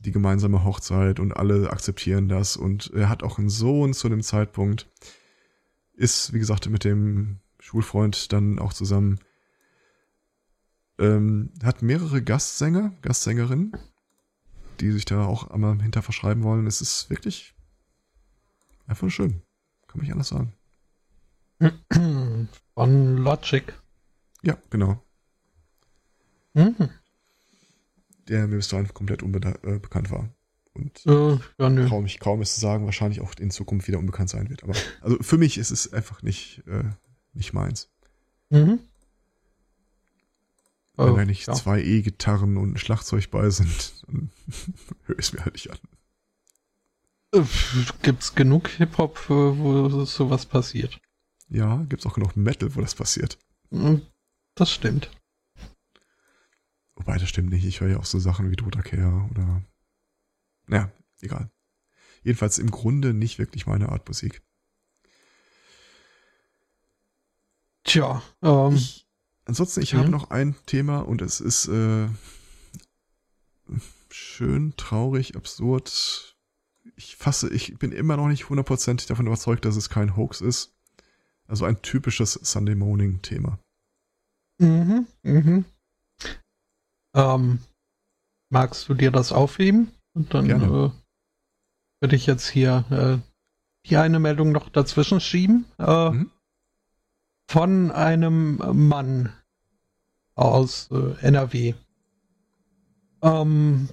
die 0.00 0.10
gemeinsame 0.10 0.64
Hochzeit 0.64 1.20
und 1.20 1.30
alle 1.30 1.70
akzeptieren 1.70 2.28
das 2.28 2.56
und 2.56 2.90
er 2.92 3.08
hat 3.08 3.22
auch 3.22 3.38
einen 3.38 3.48
Sohn 3.48 3.94
zu 3.94 4.08
dem 4.08 4.20
Zeitpunkt. 4.20 4.90
Ist, 5.92 6.32
wie 6.32 6.40
gesagt, 6.40 6.68
mit 6.68 6.82
dem 6.82 7.38
Schulfreund 7.60 8.32
dann 8.32 8.58
auch 8.58 8.72
zusammen. 8.72 9.20
Ähm, 10.98 11.52
hat 11.62 11.82
mehrere 11.82 12.20
Gastsänger, 12.20 12.92
Gastsängerinnen, 13.02 13.70
die 14.80 14.90
sich 14.90 15.04
da 15.04 15.24
auch 15.24 15.52
einmal 15.52 15.80
hinter 15.80 16.02
verschreiben 16.02 16.42
wollen. 16.42 16.66
Es 16.66 16.80
ist 16.80 17.10
wirklich 17.10 17.54
einfach 18.88 19.08
schön. 19.08 19.42
Kann 19.86 19.98
man 19.98 20.00
nicht 20.00 20.12
anders 20.12 20.30
sagen. 20.30 20.52
Von 22.74 23.18
Logic. 23.18 23.72
Ja, 24.42 24.58
genau. 24.68 25.00
Mhm 26.54 26.90
der 28.28 28.46
mir 28.46 28.56
bis 28.56 28.68
dahin 28.68 28.92
komplett 28.92 29.22
unbekannt 29.22 30.08
äh, 30.08 30.10
war. 30.10 30.28
Und 30.74 31.04
äh, 31.06 31.38
ja, 31.58 31.88
kaum, 31.88 32.06
kaum 32.18 32.40
ist 32.40 32.54
zu 32.54 32.60
sagen, 32.60 32.86
wahrscheinlich 32.86 33.20
auch 33.20 33.34
in 33.38 33.50
Zukunft 33.50 33.88
wieder 33.88 33.98
unbekannt 33.98 34.30
sein 34.30 34.48
wird. 34.48 34.62
Aber 34.62 34.74
also 35.02 35.18
für 35.20 35.36
mich 35.36 35.58
ist 35.58 35.70
es 35.70 35.92
einfach 35.92 36.22
nicht, 36.22 36.62
äh, 36.66 36.84
nicht 37.34 37.52
meins. 37.52 37.90
Mhm. 38.48 38.80
Wenn 40.94 41.10
oh, 41.10 41.16
da 41.16 41.24
nicht 41.24 41.46
ja. 41.46 41.54
zwei 41.54 41.82
E-Gitarren 41.82 42.56
und 42.56 42.74
ein 42.74 42.78
Schlagzeug 42.78 43.30
bei 43.30 43.48
sind, 43.50 44.04
dann 44.06 44.30
höre 45.04 45.18
ich 45.18 45.26
es 45.26 45.32
mir 45.32 45.44
halt 45.44 45.54
nicht 45.54 45.70
an. 45.70 45.78
Gibt's 48.02 48.34
genug 48.34 48.68
Hip-Hop, 48.68 49.28
wo 49.28 50.04
sowas 50.04 50.44
passiert? 50.44 51.00
Ja, 51.48 51.84
gibt's 51.88 52.04
auch 52.04 52.14
genug 52.14 52.36
Metal, 52.36 52.74
wo 52.74 52.82
das 52.82 52.94
passiert. 52.94 53.38
Hm, 53.70 54.02
das 54.54 54.70
stimmt. 54.70 55.10
Wobei, 57.04 57.18
das 57.18 57.28
stimmt 57.28 57.50
nicht. 57.50 57.64
Ich 57.64 57.80
höre 57.80 57.90
ja 57.90 57.98
auch 57.98 58.04
so 58.04 58.20
Sachen 58.20 58.52
wie 58.52 58.56
Dodaker 58.56 59.28
oder. 59.32 59.64
Naja, 60.68 60.92
egal. 61.20 61.50
Jedenfalls 62.22 62.58
im 62.58 62.70
Grunde 62.70 63.12
nicht 63.12 63.40
wirklich 63.40 63.66
meine 63.66 63.88
Art 63.88 64.06
Musik. 64.06 64.40
Tja, 67.82 68.22
ähm. 68.40 68.76
Ich, 68.76 69.08
ansonsten, 69.46 69.82
ich 69.82 69.94
mhm. 69.94 69.98
habe 69.98 70.10
noch 70.10 70.30
ein 70.30 70.54
Thema 70.66 71.00
und 71.00 71.22
es 71.22 71.40
ist 71.40 71.66
äh, 71.66 72.06
schön, 74.08 74.74
traurig, 74.76 75.34
absurd. 75.34 76.36
Ich 76.94 77.16
fasse, 77.16 77.52
ich 77.52 77.76
bin 77.80 77.90
immer 77.90 78.16
noch 78.16 78.28
nicht 78.28 78.48
hundertprozentig 78.48 79.08
davon 79.08 79.26
überzeugt, 79.26 79.64
dass 79.64 79.74
es 79.74 79.90
kein 79.90 80.16
Hoax 80.16 80.40
ist. 80.40 80.72
Also 81.48 81.64
ein 81.64 81.82
typisches 81.82 82.34
Sunday 82.34 82.76
Morning 82.76 83.22
Thema. 83.22 83.58
Mhm, 84.58 85.08
mhm. 85.24 85.64
Ähm, 87.14 87.60
magst 88.50 88.88
du 88.88 88.94
dir 88.94 89.10
das 89.10 89.32
aufheben? 89.32 89.92
Und 90.14 90.34
dann 90.34 90.50
äh, 90.50 90.90
würde 92.00 92.16
ich 92.16 92.26
jetzt 92.26 92.48
hier 92.48 92.84
äh, 92.90 93.88
die 93.88 93.96
eine 93.96 94.18
Meldung 94.18 94.52
noch 94.52 94.68
dazwischen 94.68 95.20
schieben. 95.20 95.64
Äh, 95.78 96.10
mhm. 96.10 96.30
Von 97.48 97.90
einem 97.90 98.88
Mann 98.88 99.32
aus 100.34 100.90
äh, 100.90 101.14
NRW. 101.20 101.74
Ähm, 103.22 103.88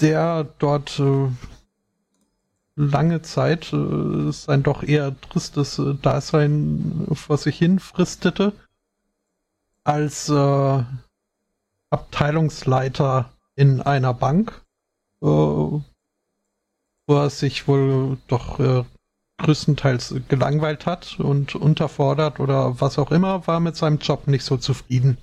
der 0.00 0.44
dort 0.58 0.98
äh, 0.98 1.28
lange 2.76 3.22
Zeit 3.22 3.72
äh, 3.72 4.32
sein 4.32 4.62
doch 4.62 4.82
eher 4.82 5.18
tristes 5.20 5.78
äh, 5.78 5.94
Dasein 6.00 7.06
vor 7.12 7.36
sich 7.36 7.58
hin 7.58 7.78
fristete, 7.78 8.52
als 9.84 10.28
äh, 10.28 10.84
Abteilungsleiter 11.90 13.32
in 13.56 13.80
einer 13.80 14.14
Bank, 14.14 14.64
äh, 15.22 15.26
wo 15.26 15.82
er 17.08 17.30
sich 17.30 17.66
wohl 17.68 18.18
doch 18.28 18.60
äh, 18.60 18.84
größtenteils 19.38 20.14
gelangweilt 20.28 20.86
hat 20.86 21.18
und 21.18 21.54
unterfordert 21.54 22.40
oder 22.40 22.80
was 22.80 22.98
auch 22.98 23.10
immer, 23.10 23.46
war 23.46 23.60
mit 23.60 23.76
seinem 23.76 23.98
Job 23.98 24.26
nicht 24.28 24.44
so 24.44 24.56
zufrieden. 24.56 25.18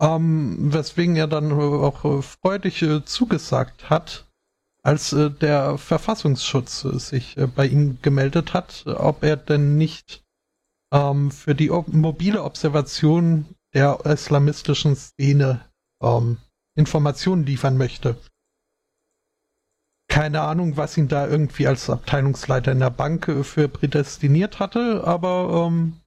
Ähm, 0.00 0.72
weswegen 0.72 1.16
er 1.16 1.26
dann 1.26 1.52
auch 1.52 2.22
freudig 2.22 2.82
äh, 2.82 3.04
zugesagt 3.04 3.88
hat, 3.90 4.26
als 4.86 5.12
äh, 5.12 5.30
der 5.30 5.78
Verfassungsschutz 5.78 6.84
äh, 6.84 6.98
sich 6.98 7.36
äh, 7.36 7.48
bei 7.48 7.66
ihm 7.66 7.98
gemeldet 8.02 8.54
hat, 8.54 8.84
ob 8.86 9.24
er 9.24 9.36
denn 9.36 9.76
nicht 9.76 10.24
ähm, 10.92 11.32
für 11.32 11.56
die 11.56 11.70
mobile 11.70 12.44
Observation 12.44 13.46
der 13.74 13.98
islamistischen 14.04 14.94
Szene 14.94 15.65
ähm, 16.02 16.38
Informationen 16.74 17.44
liefern 17.44 17.76
möchte. 17.76 18.20
Keine 20.08 20.42
Ahnung, 20.42 20.76
was 20.76 20.96
ihn 20.96 21.08
da 21.08 21.26
irgendwie 21.26 21.66
als 21.66 21.90
Abteilungsleiter 21.90 22.72
in 22.72 22.80
der 22.80 22.90
Bank 22.90 23.28
äh, 23.28 23.44
für 23.44 23.68
prädestiniert 23.68 24.60
hatte, 24.60 25.02
aber 25.04 25.66
ähm, 25.66 26.00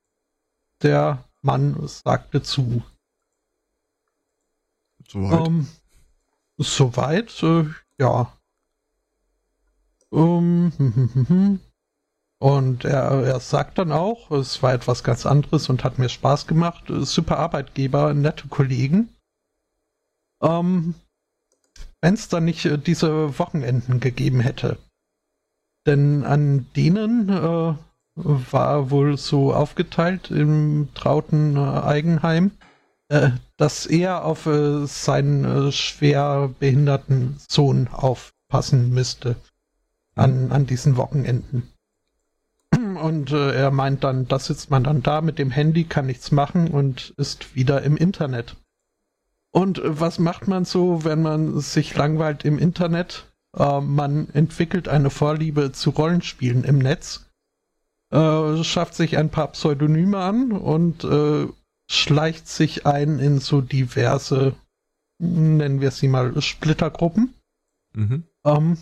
der 0.82 1.26
Mann 1.42 1.76
sagte 1.88 2.42
zu. 2.42 2.84
Soweit? 5.08 5.48
Ähm, 5.48 5.68
soweit, 6.58 7.44
äh, 7.44 7.66
ja. 8.00 8.34
Um, 10.12 10.72
hm, 10.78 10.94
hm, 10.96 11.28
hm, 11.28 11.60
und 12.40 12.86
er, 12.86 13.12
er 13.24 13.40
sagt 13.42 13.78
dann 13.78 13.92
auch, 13.92 14.32
es 14.32 14.64
war 14.64 14.74
etwas 14.74 15.04
ganz 15.04 15.26
anderes 15.26 15.70
und 15.70 15.84
hat 15.84 16.00
mir 16.00 16.10
Spaß 16.10 16.48
gemacht. 16.48 16.86
Super 16.88 17.38
Arbeitgeber, 17.38 18.14
nette 18.14 18.48
Kollegen. 18.48 19.14
Ähm, 20.42 20.96
Wenn 22.02 22.14
es 22.14 22.30
dann 22.30 22.46
nicht 22.46 22.66
äh, 22.66 22.78
diese 22.78 23.38
Wochenenden 23.40 24.00
gegeben 24.00 24.40
hätte. 24.40 24.78
Denn 25.86 26.24
an 26.24 26.68
denen 26.76 27.30
äh, 27.30 27.74
war 28.16 28.92
wohl 28.92 29.18
so 29.18 29.54
aufgeteilt 29.54 30.30
im 30.30 30.90
trauten 30.94 31.56
äh, 31.56 31.60
Eigenheim, 31.60 32.52
äh, 33.10 33.32
dass 33.58 33.88
er 33.88 34.24
auf 34.24 34.46
äh, 34.46 34.86
seinen 34.86 35.44
äh, 35.44 35.72
schwer 35.72 36.54
behinderten 36.60 37.38
Sohn 37.50 37.88
aufpassen 37.88 38.94
müsste 38.94 39.36
an, 40.16 40.52
an 40.52 40.68
diesen 40.68 40.96
Wochenenden. 40.96 41.70
Und 42.72 43.32
er 43.32 43.72
meint 43.72 44.04
dann, 44.04 44.28
da 44.28 44.38
sitzt 44.40 44.70
man 44.70 44.84
dann 44.84 45.02
da 45.02 45.22
mit 45.22 45.40
dem 45.40 45.52
Handy, 45.52 45.86
kann 45.86 46.06
nichts 46.06 46.32
machen 46.32 46.70
und 46.70 47.14
ist 47.18 47.56
wieder 47.56 47.82
im 47.82 47.98
Internet. 47.98 48.56
Und 49.52 49.80
äh, 49.80 50.00
was 50.00 50.20
macht 50.20 50.48
man 50.48 50.66
so, 50.66 51.04
wenn 51.04 51.22
man 51.22 51.60
sich 51.60 51.96
langweilt 51.96 52.46
im 52.46 52.60
Internet? 52.60 53.32
Äh, 53.56 53.82
man 53.82 54.30
entwickelt 54.34 54.88
eine 54.88 55.10
Vorliebe 55.10 55.72
zu 55.72 55.90
Rollenspielen 55.92 56.64
im 56.64 56.78
Netz, 56.78 57.26
äh, 58.12 58.64
schafft 58.64 58.96
sich 58.96 59.18
ein 59.18 59.30
paar 59.30 59.50
Pseudonyme 59.50 60.18
an 60.18 60.52
und 60.52 61.04
äh, 61.04 61.48
schleicht 61.90 62.48
sich 62.48 62.86
ein 62.86 63.20
in 63.20 63.40
so 63.40 63.62
diverse, 63.62 64.56
nennen 65.18 65.82
wir 65.82 65.92
sie 65.92 66.08
mal, 66.08 66.40
Splittergruppen. 66.42 67.34
Mhm. 67.94 68.24
Ähm, 68.46 68.78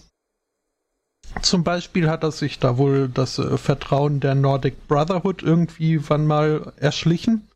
zum 1.41 1.63
Beispiel 1.63 2.09
hat 2.09 2.23
er 2.23 2.31
sich 2.31 2.59
da 2.59 2.77
wohl 2.77 3.09
das 3.09 3.39
äh, 3.39 3.57
Vertrauen 3.57 4.19
der 4.19 4.35
Nordic 4.35 4.87
Brotherhood 4.87 5.43
irgendwie 5.43 6.09
wann 6.09 6.25
mal 6.25 6.73
erschlichen. 6.77 7.47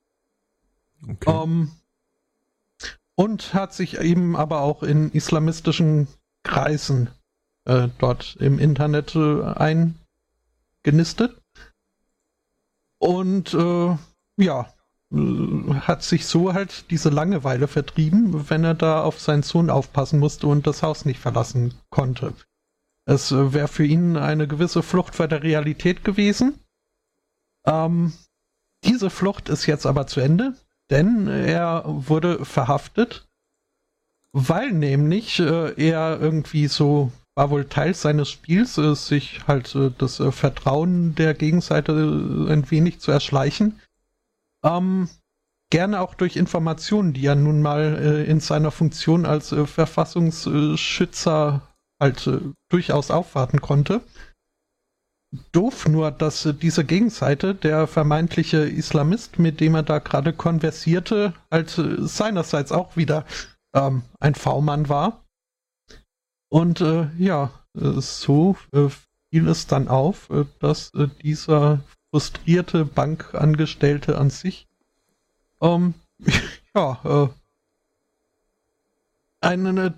Okay. 1.08 1.32
Ähm, 1.32 1.72
und 3.22 3.54
hat 3.54 3.72
sich 3.72 4.00
eben 4.00 4.36
aber 4.36 4.62
auch 4.62 4.82
in 4.82 5.12
islamistischen 5.12 6.08
Kreisen 6.44 7.12
äh, 7.66 7.90
dort 8.00 8.36
im 8.40 8.58
Internet 8.58 9.16
äh, 9.16 9.94
eingenistet. 10.84 11.40
Und 12.98 13.54
äh, 13.54 13.96
ja, 14.38 14.74
äh, 15.14 15.74
hat 15.82 16.02
sich 16.02 16.26
so 16.26 16.56
halt 16.56 16.90
diese 16.90 17.10
Langeweile 17.10 17.68
vertrieben, 17.68 18.50
wenn 18.50 18.64
er 18.64 18.74
da 18.74 19.04
auf 19.04 19.20
seinen 19.20 19.44
Sohn 19.44 19.70
aufpassen 19.70 20.20
musste 20.20 20.48
und 20.48 20.66
das 20.66 20.82
Haus 20.82 21.06
nicht 21.06 21.20
verlassen 21.20 21.76
konnte. 21.92 22.34
Es 23.06 23.32
äh, 23.32 23.54
wäre 23.54 23.68
für 23.68 23.86
ihn 23.86 24.18
eine 24.18 24.48
gewisse 24.48 24.82
Flucht 24.82 25.14
vor 25.14 25.28
der 25.28 25.44
Realität 25.44 26.04
gewesen. 26.04 26.60
Ähm, 27.68 28.14
diese 28.84 29.12
Flucht 29.12 29.48
ist 29.48 29.68
jetzt 29.68 29.86
aber 29.86 30.08
zu 30.08 30.22
Ende, 30.22 30.56
denn 30.92 31.28
er 31.28 31.84
wurde 31.86 32.46
verhaftet, 32.46 33.28
weil 34.34 34.72
nämlich 34.72 35.40
äh, 35.40 35.74
er 35.76 36.20
irgendwie 36.22 36.68
so 36.68 37.12
war 37.36 37.50
wohl 37.50 37.66
Teil 37.66 37.94
seines 37.94 38.30
Spiels, 38.30 38.78
äh, 38.78 38.94
sich 38.94 39.48
halt 39.48 39.74
äh, 39.76 39.92
das 39.98 40.20
äh, 40.20 40.32
Vertrauen 40.32 41.16
der 41.16 41.34
Gegenseite 41.34 41.94
äh, 41.94 42.52
ein 42.52 42.70
wenig 42.70 43.00
zu 43.00 43.12
erschleichen. 43.12 43.80
Ähm, 44.64 45.10
gerne 45.72 46.02
auch 46.02 46.14
durch 46.14 46.36
Informationen, 46.36 47.14
die 47.14 47.26
er 47.26 47.36
nun 47.36 47.62
mal 47.62 48.26
in 48.28 48.42
seiner 48.42 48.72
Funktion 48.72 49.26
als 49.26 49.56
Verfassungsschützer 49.66 51.62
halt 52.02 52.28
äh, 52.28 52.42
durchaus 52.70 53.12
aufwarten 53.12 53.62
konnte. 53.62 54.02
Doof 55.52 55.88
nur, 55.88 56.12
dass 56.12 56.46
äh, 56.46 56.54
diese 56.54 56.84
Gegenseite, 56.84 57.56
der 57.56 57.88
vermeintliche 57.88 58.58
Islamist, 58.58 59.40
mit 59.40 59.60
dem 59.60 59.76
er 59.76 59.84
da 59.84 60.00
gerade 60.00 60.34
konversierte, 60.34 61.34
halt 61.50 61.78
äh, 61.78 62.06
seinerseits 62.06 62.72
auch 62.72 62.98
wieder 62.98 63.26
ähm, 63.74 64.04
ein 64.20 64.36
V-Mann 64.36 64.90
war. 64.90 65.24
Und 66.50 66.82
äh, 66.82 67.08
ja, 67.18 67.52
äh, 67.76 68.02
so 68.02 68.58
äh, 68.74 68.90
fiel 69.30 69.48
es 69.48 69.68
dann 69.68 69.88
auf, 69.88 70.30
dass 70.60 70.92
dieser 71.24 71.80
frustrierte 72.10 72.84
Bankangestellte 72.84 74.18
an 74.18 74.30
sich 74.30 74.68
ähm, 75.62 75.94
ja, 76.76 77.00
äh, 77.04 77.28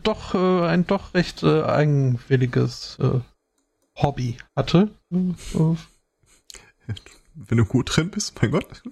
doch, 0.03 0.35
äh, 0.35 0.67
ein 0.67 0.85
doch 0.85 1.13
recht 1.13 1.43
äh, 1.43 1.63
eigenwilliges 1.63 2.97
äh, 2.99 3.19
Hobby 3.95 4.37
hatte. 4.55 4.89
Wenn 7.35 7.57
du 7.57 7.65
gut 7.65 7.95
drin 7.95 8.11
bist, 8.11 8.41
mein 8.41 8.51
Gott. 8.51 8.83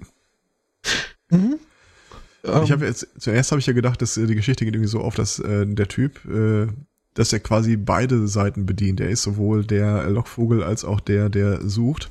Mhm. 1.29 1.59
Ich 2.43 2.71
habe 2.71 2.85
jetzt, 2.85 3.07
zuerst 3.19 3.51
habe 3.51 3.59
ich 3.59 3.67
ja 3.67 3.73
gedacht, 3.73 4.01
dass 4.01 4.17
äh, 4.17 4.25
die 4.25 4.35
Geschichte 4.35 4.65
geht 4.65 4.73
irgendwie 4.73 4.89
so 4.89 5.01
auf, 5.01 5.13
dass 5.15 5.37
äh, 5.39 5.67
der 5.67 5.87
Typ, 5.87 6.25
äh, 6.25 6.67
dass 7.13 7.31
er 7.33 7.39
quasi 7.39 7.77
beide 7.77 8.27
Seiten 8.27 8.65
bedient. 8.65 8.99
Er 8.99 9.09
ist 9.09 9.21
sowohl 9.21 9.63
der 9.63 10.09
Lockvogel 10.09 10.63
als 10.63 10.83
auch 10.83 10.99
der, 10.99 11.29
der 11.29 11.67
sucht. 11.67 12.09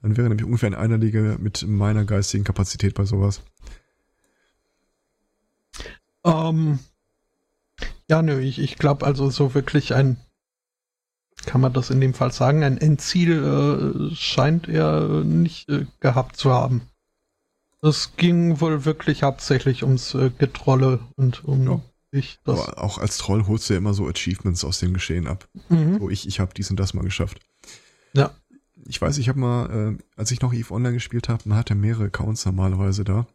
Dann 0.00 0.16
wäre 0.16 0.28
nämlich 0.28 0.44
ungefähr 0.44 0.68
in 0.68 0.74
einer 0.74 0.98
Liga 0.98 1.36
mit 1.38 1.66
meiner 1.66 2.04
geistigen 2.04 2.44
Kapazität 2.44 2.94
bei 2.94 3.04
sowas. 3.04 3.42
Ähm, 6.24 6.78
ja, 8.08 8.22
nö, 8.22 8.38
ich, 8.40 8.58
ich 8.60 8.76
glaube 8.76 9.06
also 9.06 9.30
so 9.30 9.54
wirklich 9.54 9.94
ein, 9.94 10.18
kann 11.46 11.60
man 11.60 11.72
das 11.72 11.90
in 11.90 12.00
dem 12.00 12.14
Fall 12.14 12.32
sagen, 12.32 12.62
ein 12.62 12.78
Endziel 12.78 14.10
äh, 14.10 14.14
scheint 14.14 14.68
er 14.68 15.24
nicht 15.24 15.68
äh, 15.68 15.86
gehabt 16.00 16.36
zu 16.36 16.50
haben. 16.50 16.82
Es 17.82 18.16
ging 18.16 18.60
wohl 18.60 18.84
wirklich 18.84 19.24
hauptsächlich 19.24 19.82
ums 19.82 20.14
äh, 20.14 20.30
Getrolle 20.38 21.00
und 21.16 21.44
um 21.44 21.64
ja. 21.64 21.80
ich. 22.12 22.38
Das 22.44 22.60
Aber 22.60 22.82
auch 22.82 22.98
als 22.98 23.18
Troll 23.18 23.46
holst 23.48 23.68
du 23.68 23.74
ja 23.74 23.78
immer 23.78 23.92
so 23.92 24.06
Achievements 24.06 24.64
aus 24.64 24.78
dem 24.78 24.94
Geschehen 24.94 25.26
ab. 25.26 25.48
Mhm. 25.68 25.98
So, 25.98 26.08
ich, 26.08 26.28
ich 26.28 26.38
habe 26.38 26.54
dies 26.54 26.70
und 26.70 26.78
das 26.78 26.94
mal 26.94 27.02
geschafft. 27.02 27.40
Ja. 28.12 28.30
Ich 28.86 29.00
weiß, 29.00 29.18
ich 29.18 29.28
habe 29.28 29.38
mal, 29.38 29.96
äh, 29.98 30.02
als 30.16 30.30
ich 30.30 30.40
noch 30.40 30.52
EVE 30.52 30.72
Online 30.72 30.94
gespielt 30.94 31.28
habe, 31.28 31.42
man 31.48 31.58
hatte 31.58 31.74
mehrere 31.74 32.04
Accounts 32.04 32.44
normalerweise 32.46 33.04
da 33.04 33.26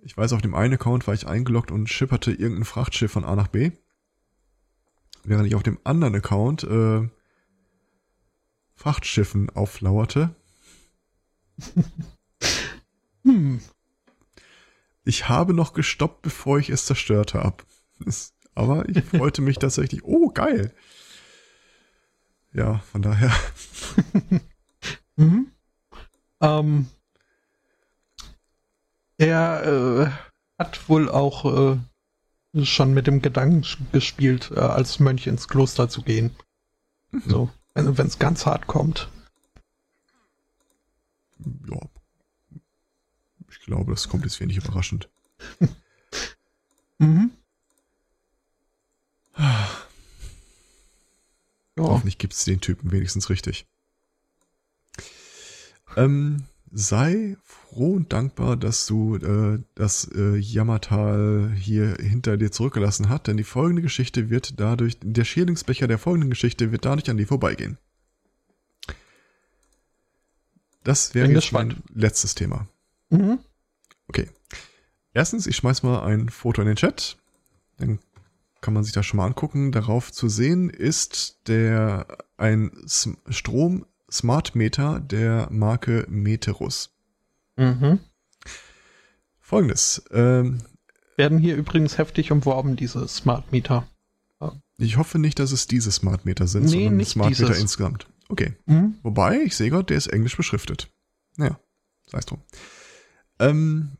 Ich 0.00 0.16
weiß, 0.16 0.32
auf 0.32 0.42
dem 0.42 0.54
einen 0.54 0.74
Account 0.74 1.06
war 1.06 1.14
ich 1.14 1.26
eingeloggt 1.28 1.70
und 1.70 1.88
schipperte 1.88 2.32
irgendein 2.32 2.64
Frachtschiff 2.64 3.12
von 3.12 3.24
A 3.24 3.36
nach 3.36 3.48
B. 3.48 3.70
Während 5.22 5.46
ich 5.46 5.54
auf 5.54 5.62
dem 5.62 5.78
anderen 5.84 6.14
Account 6.16 6.64
äh, 6.64 7.08
Frachtschiffen 8.80 9.50
auflauerte. 9.50 10.34
hm. 13.24 13.60
Ich 15.04 15.28
habe 15.28 15.52
noch 15.52 15.74
gestoppt, 15.74 16.22
bevor 16.22 16.58
ich 16.58 16.70
es 16.70 16.86
zerstört 16.86 17.34
habe. 17.34 17.62
Aber 18.54 18.88
ich 18.88 19.04
freute 19.16 19.42
mich 19.42 19.58
tatsächlich. 19.58 20.02
Oh, 20.04 20.30
geil. 20.30 20.72
Ja, 22.54 22.78
von 22.78 23.02
daher. 23.02 23.30
mhm. 25.16 25.52
ähm, 26.40 26.86
er 29.18 29.62
äh, 29.66 30.10
hat 30.58 30.88
wohl 30.88 31.10
auch 31.10 31.74
äh, 32.54 32.64
schon 32.64 32.94
mit 32.94 33.06
dem 33.06 33.20
Gedanken 33.20 33.66
gespielt, 33.92 34.50
äh, 34.56 34.60
als 34.60 35.00
Mönch 35.00 35.26
ins 35.26 35.48
Kloster 35.48 35.90
zu 35.90 36.00
gehen. 36.00 36.34
Mhm. 37.10 37.22
So, 37.26 37.50
wenn 37.74 38.06
es 38.06 38.18
ganz 38.18 38.46
hart 38.46 38.66
kommt. 38.66 39.08
Ja. 41.68 41.80
Ich 43.50 43.60
glaube, 43.60 43.92
das 43.92 44.08
kommt 44.08 44.24
jetzt 44.24 44.40
wenig 44.40 44.56
überraschend. 44.56 45.08
mhm. 46.98 47.30
Ja. 51.76 51.84
Hoffentlich 51.84 52.18
gibt 52.18 52.34
es 52.34 52.44
den 52.44 52.60
Typen 52.60 52.92
wenigstens 52.92 53.30
richtig. 53.30 53.66
Ähm, 55.96 56.44
sei 56.72 57.36
froh 57.44 57.94
und 57.94 58.12
dankbar, 58.12 58.56
dass 58.56 58.86
du 58.86 59.16
äh, 59.16 59.62
das 59.74 60.08
äh, 60.14 60.36
Jammertal 60.36 61.52
hier 61.56 61.96
hinter 62.00 62.36
dir 62.36 62.52
zurückgelassen 62.52 63.08
hast, 63.08 63.26
denn 63.26 63.36
die 63.36 63.44
folgende 63.44 63.82
Geschichte 63.82 64.30
wird 64.30 64.60
dadurch, 64.60 64.96
der 65.02 65.24
Schädlingsbecher 65.24 65.88
der 65.88 65.98
folgenden 65.98 66.30
Geschichte 66.30 66.72
wird 66.72 66.84
dadurch 66.84 67.10
an 67.10 67.16
dir 67.16 67.26
vorbeigehen. 67.26 67.78
Das 70.84 71.14
wäre 71.14 71.30
jetzt 71.30 71.52
mein 71.52 71.82
letztes 71.92 72.34
Thema. 72.34 72.66
Mhm. 73.10 73.40
Okay. 74.08 74.30
Erstens, 75.12 75.46
ich 75.46 75.56
schmeiß 75.56 75.82
mal 75.82 76.04
ein 76.04 76.28
Foto 76.28 76.62
in 76.62 76.68
den 76.68 76.76
Chat. 76.76 77.18
Dann 77.78 77.98
kann 78.60 78.74
man 78.74 78.84
sich 78.84 78.92
das 78.92 79.06
schon 79.06 79.18
mal 79.18 79.26
angucken. 79.26 79.72
Darauf 79.72 80.12
zu 80.12 80.28
sehen 80.28 80.70
ist 80.70 81.48
der 81.48 82.06
ein 82.36 82.70
Strom 83.28 83.86
Smart 84.10 84.54
Meter 84.54 85.00
der 85.00 85.48
Marke 85.50 86.06
Meterus. 86.08 86.90
Mhm. 87.56 88.00
Folgendes. 89.38 90.02
Ähm, 90.10 90.58
Werden 91.16 91.38
hier 91.38 91.56
übrigens 91.56 91.98
heftig 91.98 92.32
umworben, 92.32 92.76
diese 92.76 93.06
Smart 93.08 93.52
Meter. 93.52 93.86
Ich 94.80 94.96
hoffe 94.96 95.18
nicht, 95.18 95.38
dass 95.38 95.52
es 95.52 95.66
diese 95.66 95.92
Smart 95.92 96.24
Meter 96.24 96.46
sind, 96.46 96.64
nee, 96.64 96.70
sondern 96.70 96.96
nicht 96.96 97.10
Smart 97.10 97.30
dieses. 97.30 97.48
Meter 97.48 97.60
insgesamt. 97.60 98.06
Okay. 98.30 98.54
Mhm. 98.64 98.94
Wobei, 99.02 99.42
ich 99.42 99.54
sehe 99.54 99.68
gerade, 99.68 99.84
der 99.84 99.98
ist 99.98 100.06
englisch 100.06 100.36
beschriftet. 100.36 100.90
Naja, 101.36 101.60
sei 102.06 102.18
es 102.18 102.26
drum. 102.26 102.40
Ähm, 103.38 103.90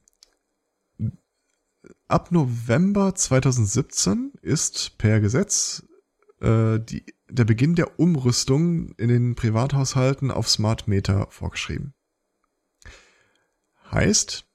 ab 2.09 2.32
November 2.32 3.15
2017 3.15 4.32
ist 4.41 4.97
per 4.97 5.20
Gesetz 5.20 5.85
äh, 6.41 6.78
die, 6.78 7.05
der 7.31 7.44
Beginn 7.44 7.74
der 7.74 7.98
Umrüstung 7.98 8.93
in 8.97 9.09
den 9.09 9.35
Privathaushalten 9.35 10.31
auf 10.31 10.48
Smart 10.48 10.89
Meter 10.89 11.28
vorgeschrieben. 11.31 11.94
Heißt, 13.90 14.47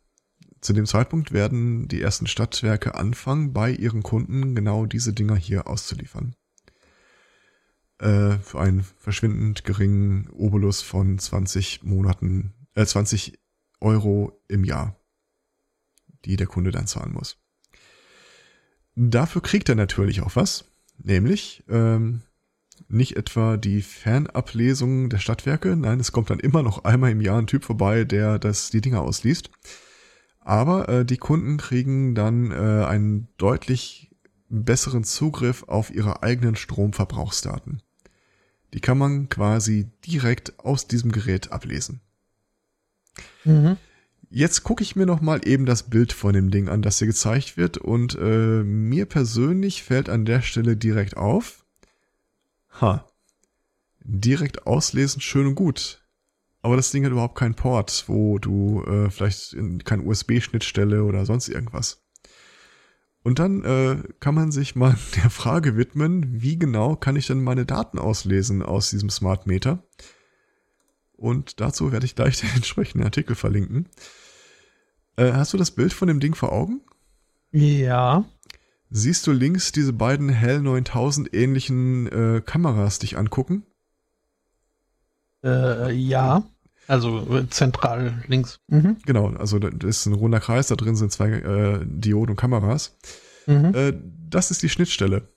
zu 0.61 0.73
dem 0.73 0.85
Zeitpunkt 0.85 1.31
werden 1.31 1.87
die 1.87 2.01
ersten 2.01 2.27
Stadtwerke 2.27 2.95
anfangen, 2.95 3.53
bei 3.53 3.71
ihren 3.71 4.03
Kunden 4.03 4.55
genau 4.55 4.85
diese 4.85 5.13
Dinger 5.13 5.35
hier 5.35 5.67
auszuliefern. 5.67 6.35
Äh, 7.99 8.37
für 8.39 8.59
einen 8.59 8.83
verschwindend 8.97 9.63
geringen 9.63 10.29
Obolus 10.31 10.81
von 10.81 11.17
20 11.19 11.83
Monaten, 11.83 12.53
äh, 12.73 12.85
20 12.85 13.39
Euro 13.79 14.41
im 14.47 14.63
Jahr, 14.63 14.99
die 16.25 16.35
der 16.35 16.47
Kunde 16.47 16.71
dann 16.71 16.87
zahlen 16.87 17.13
muss. 17.13 17.37
Dafür 18.95 19.41
kriegt 19.41 19.69
er 19.69 19.75
natürlich 19.75 20.21
auch 20.21 20.35
was, 20.35 20.65
nämlich 20.97 21.63
ähm, 21.67 22.21
nicht 22.87 23.17
etwa 23.17 23.57
die 23.57 23.81
Fernablesung 23.81 25.09
der 25.09 25.19
Stadtwerke, 25.19 25.75
nein, 25.75 25.99
es 25.99 26.11
kommt 26.11 26.29
dann 26.29 26.39
immer 26.39 26.63
noch 26.63 26.83
einmal 26.83 27.11
im 27.11 27.21
Jahr 27.21 27.39
ein 27.39 27.47
Typ 27.47 27.63
vorbei, 27.63 28.03
der 28.03 28.39
das 28.39 28.69
die 28.69 28.81
Dinger 28.81 29.01
ausliest. 29.01 29.49
Aber 30.39 30.87
äh, 30.89 31.05
die 31.05 31.17
Kunden 31.17 31.57
kriegen 31.57 32.13
dann 32.13 32.51
äh, 32.51 32.85
einen 32.85 33.27
deutlich 33.37 34.11
besseren 34.49 35.03
Zugriff 35.03 35.63
auf 35.63 35.89
ihre 35.89 36.23
eigenen 36.23 36.55
Stromverbrauchsdaten. 36.55 37.81
Die 38.73 38.79
kann 38.79 38.97
man 38.97 39.29
quasi 39.29 39.89
direkt 40.05 40.59
aus 40.59 40.87
diesem 40.87 41.11
Gerät 41.11 41.51
ablesen. 41.51 42.01
Mhm. 43.43 43.77
Jetzt 44.29 44.63
gucke 44.63 44.83
ich 44.83 44.95
mir 44.95 45.05
noch 45.05 45.21
mal 45.21 45.47
eben 45.47 45.65
das 45.65 45.83
Bild 45.83 46.11
von 46.11 46.33
dem 46.33 46.51
Ding 46.51 46.67
an, 46.67 46.81
das 46.81 46.99
hier 46.99 47.07
gezeigt 47.07 47.57
wird 47.57 47.77
und 47.77 48.17
äh, 48.19 48.63
mir 48.63 49.05
persönlich 49.05 49.83
fällt 49.83 50.09
an 50.09 50.25
der 50.25 50.41
Stelle 50.41 50.75
direkt 50.75 51.15
auf, 51.15 51.64
Ha. 52.81 53.07
Direkt 53.99 54.67
auslesen, 54.67 55.21
schön 55.21 55.47
und 55.47 55.55
gut. 55.55 56.03
Aber 56.61 56.75
das 56.75 56.91
Ding 56.91 57.05
hat 57.05 57.11
überhaupt 57.11 57.37
keinen 57.37 57.55
Port, 57.55 58.05
wo 58.07 58.39
du 58.39 58.83
äh, 58.83 59.09
vielleicht 59.09 59.53
in, 59.53 59.83
keine 59.83 60.03
USB-Schnittstelle 60.03 61.03
oder 61.03 61.25
sonst 61.25 61.47
irgendwas. 61.47 62.03
Und 63.23 63.39
dann 63.39 63.63
äh, 63.63 64.03
kann 64.19 64.35
man 64.35 64.51
sich 64.51 64.75
mal 64.75 64.95
der 65.15 65.29
Frage 65.29 65.77
widmen, 65.77 66.41
wie 66.41 66.57
genau 66.57 66.95
kann 66.95 67.15
ich 67.15 67.27
denn 67.27 67.43
meine 67.43 67.65
Daten 67.65 67.99
auslesen 67.99 68.61
aus 68.61 68.89
diesem 68.89 69.09
Smart 69.09 69.47
Meter? 69.47 69.83
Und 71.17 71.59
dazu 71.61 71.91
werde 71.91 72.05
ich 72.05 72.15
gleich 72.15 72.39
den 72.41 72.49
entsprechenden 72.55 73.03
Artikel 73.03 73.35
verlinken. 73.35 73.89
Äh, 75.15 75.33
hast 75.33 75.53
du 75.53 75.57
das 75.57 75.71
Bild 75.71 75.93
von 75.93 76.07
dem 76.07 76.19
Ding 76.19 76.35
vor 76.35 76.51
Augen? 76.51 76.81
Ja. 77.51 78.25
Siehst 78.89 79.25
du 79.27 79.31
links 79.31 79.71
diese 79.71 79.93
beiden 79.93 80.29
Hell 80.29 80.61
9000 80.61 81.33
ähnlichen 81.33 82.07
äh, 82.07 82.41
Kameras 82.45 82.99
dich 82.99 83.17
angucken? 83.17 83.63
Äh, 85.43 85.91
ja. 85.93 86.43
Also 86.87 87.35
äh, 87.35 87.49
zentral 87.49 88.23
links. 88.27 88.59
Mhm. 88.67 88.97
Genau, 89.05 89.29
also 89.29 89.57
das 89.57 89.97
ist 89.97 90.05
ein 90.05 90.13
runder 90.13 90.39
Kreis, 90.39 90.67
da 90.67 90.75
drin 90.75 90.95
sind 90.95 91.11
zwei 91.11 91.29
äh, 91.29 91.79
Dioden 91.83 92.31
und 92.31 92.37
Kameras. 92.37 92.95
Mhm. 93.47 93.73
Äh, 93.73 93.93
das 94.29 94.51
ist 94.51 94.61
die 94.61 94.69
Schnittstelle. 94.69 95.27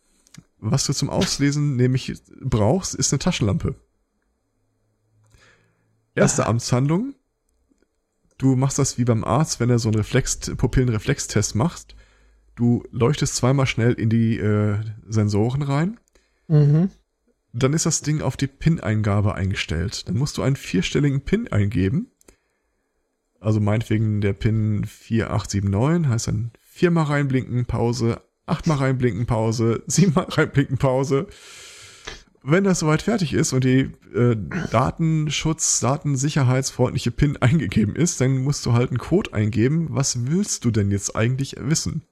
Was 0.59 0.87
du 0.87 0.93
zum 0.93 1.09
Auslesen 1.09 1.77
nämlich 1.77 2.15
brauchst, 2.41 2.95
ist 2.95 3.13
eine 3.13 3.19
Taschenlampe. 3.19 3.75
Erste 6.15 6.43
Aha. 6.43 6.51
Amtshandlung. 6.51 7.15
Du 8.37 8.55
machst 8.55 8.79
das 8.79 8.99
wie 8.99 9.05
beim 9.05 9.25
Arzt, 9.25 9.59
wenn 9.59 9.71
er 9.71 9.79
so 9.79 9.89
einen 9.89 9.97
Reflex, 9.97 10.39
Pupillenreflextest 10.39 11.55
macht. 11.55 11.97
Du 12.59 12.83
leuchtest 12.91 13.37
zweimal 13.37 13.67
schnell 13.67 13.93
in 13.93 14.11
die 14.11 14.37
äh, 14.37 14.81
Sensoren 15.07 15.63
rein. 15.63 16.01
Mhm. 16.49 16.91
Dann 17.53 17.73
ist 17.73 17.87
das 17.87 18.03
Ding 18.03 18.21
auf 18.21 18.37
die 18.37 18.49
PIN-Eingabe 18.49 19.37
eingestellt. 19.37 20.09
Dann 20.09 20.17
musst 20.17 20.39
du 20.39 20.43
einen 20.43 20.57
vierstelligen 20.57 21.21
PIN 21.21 21.47
eingeben. 21.53 22.11
Also 23.39 23.61
meinetwegen 23.61 24.21
der 24.21 24.33
PIN 24.33 24.85
4879 24.85 26.11
heißt 26.11 26.27
dann 26.27 26.51
viermal 26.61 27.05
reinblinken, 27.05 27.65
Pause, 27.67 28.23
achtmal 28.45 28.79
reinblinken, 28.79 29.27
Pause, 29.27 29.85
siebenmal 29.87 30.27
reinblinken, 30.29 30.79
Pause. 30.79 31.29
Wenn 32.43 32.65
das 32.65 32.81
soweit 32.81 33.03
fertig 33.03 33.35
ist 33.35 33.53
und 33.53 33.63
die 33.63 33.93
äh, 34.13 34.37
Datenschutz, 34.73 35.79
datensicherheitsfreundliche 35.79 37.13
PIN 37.13 37.37
eingegeben 37.41 37.95
ist, 37.95 38.21
dann 38.21 38.39
musst 38.39 38.67
du 38.67 38.73
halt 38.73 38.91
einen 38.91 38.99
Code 38.99 39.33
eingeben. 39.33 39.87
Was 39.91 40.27
willst 40.27 40.65
du 40.65 40.73
denn 40.73 40.91
jetzt 40.91 41.15
eigentlich 41.15 41.55
wissen? 41.61 42.03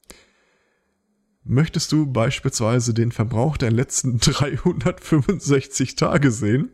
Möchtest 1.48 1.93
du 1.93 2.06
beispielsweise 2.06 2.93
den 2.93 3.12
Verbrauch 3.12 3.56
der 3.56 3.70
letzten 3.70 4.18
365 4.20 5.94
Tage 5.94 6.32
sehen? 6.32 6.73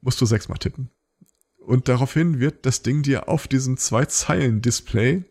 Musst 0.00 0.20
du 0.20 0.26
sechsmal 0.26 0.58
tippen. 0.58 0.90
Und 1.58 1.88
daraufhin 1.88 2.40
wird 2.40 2.66
das 2.66 2.82
Ding 2.82 3.02
dir 3.02 3.28
auf 3.28 3.46
diesem 3.46 3.76
Zwei-Zeilen-Display 3.76 5.24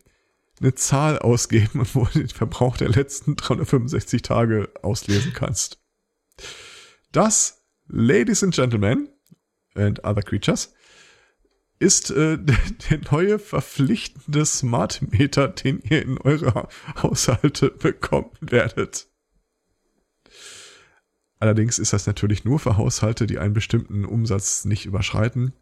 eine 0.62 0.74
Zahl 0.76 1.20
ausgeben, 1.20 1.86
wo 1.94 2.06
du 2.06 2.20
den 2.20 2.30
Verbrauch 2.30 2.78
der 2.78 2.90
letzten 2.90 3.36
365 3.36 4.22
Tage 4.22 4.72
auslesen 4.82 5.34
kannst. 5.34 5.84
Das, 7.12 7.66
Ladies 7.88 8.42
and 8.42 8.56
Gentlemen 8.56 9.10
and 9.76 10.04
other 10.06 10.24
creatures, 10.24 10.74
ist 11.84 12.12
äh, 12.12 12.38
der 12.90 13.00
neue 13.12 13.38
verpflichtende 13.38 14.46
Smart 14.46 15.02
Meter, 15.12 15.50
den 15.50 15.80
ihr 15.80 16.02
in 16.02 16.18
eure 16.18 16.68
Haushalte 17.02 17.70
bekommen 17.70 18.32
werdet. 18.42 19.08
Allerdings 21.40 21.78
ist 21.78 21.92
das 21.92 22.08
natürlich 22.08 22.46
nur 22.46 22.58
für 22.58 22.78
Haushalte, 22.78 23.28
die 23.28 23.38
einen 23.38 23.54
bestimmten 23.54 24.06
Umsatz 24.06 24.64
nicht 24.64 24.86
überschreiten. 24.86 25.54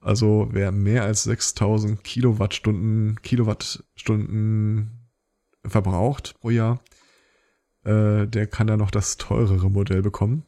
Also 0.00 0.48
wer 0.52 0.70
mehr 0.70 1.04
als 1.04 1.22
6000 1.22 2.04
Kilowattstunden, 2.04 3.22
Kilowattstunden 3.22 5.08
verbraucht 5.64 6.34
pro 6.40 6.50
Jahr, 6.50 6.82
äh, 7.84 8.26
der 8.26 8.46
kann 8.48 8.66
da 8.66 8.76
noch 8.76 8.90
das 8.90 9.16
teurere 9.16 9.70
Modell 9.70 10.02
bekommen. 10.02 10.44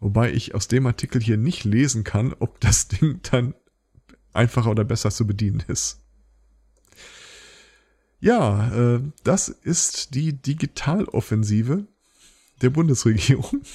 Wobei 0.00 0.32
ich 0.32 0.54
aus 0.54 0.66
dem 0.66 0.86
Artikel 0.86 1.22
hier 1.22 1.36
nicht 1.36 1.64
lesen 1.64 2.04
kann, 2.04 2.34
ob 2.38 2.58
das 2.60 2.88
Ding 2.88 3.20
dann 3.30 3.54
einfacher 4.32 4.70
oder 4.70 4.84
besser 4.84 5.10
zu 5.10 5.26
bedienen 5.26 5.62
ist. 5.68 6.00
Ja, 8.20 8.70
äh, 8.72 9.00
das 9.24 9.48
ist 9.48 10.14
die 10.14 10.34
Digitaloffensive 10.34 11.86
der 12.60 12.70
Bundesregierung. 12.70 13.62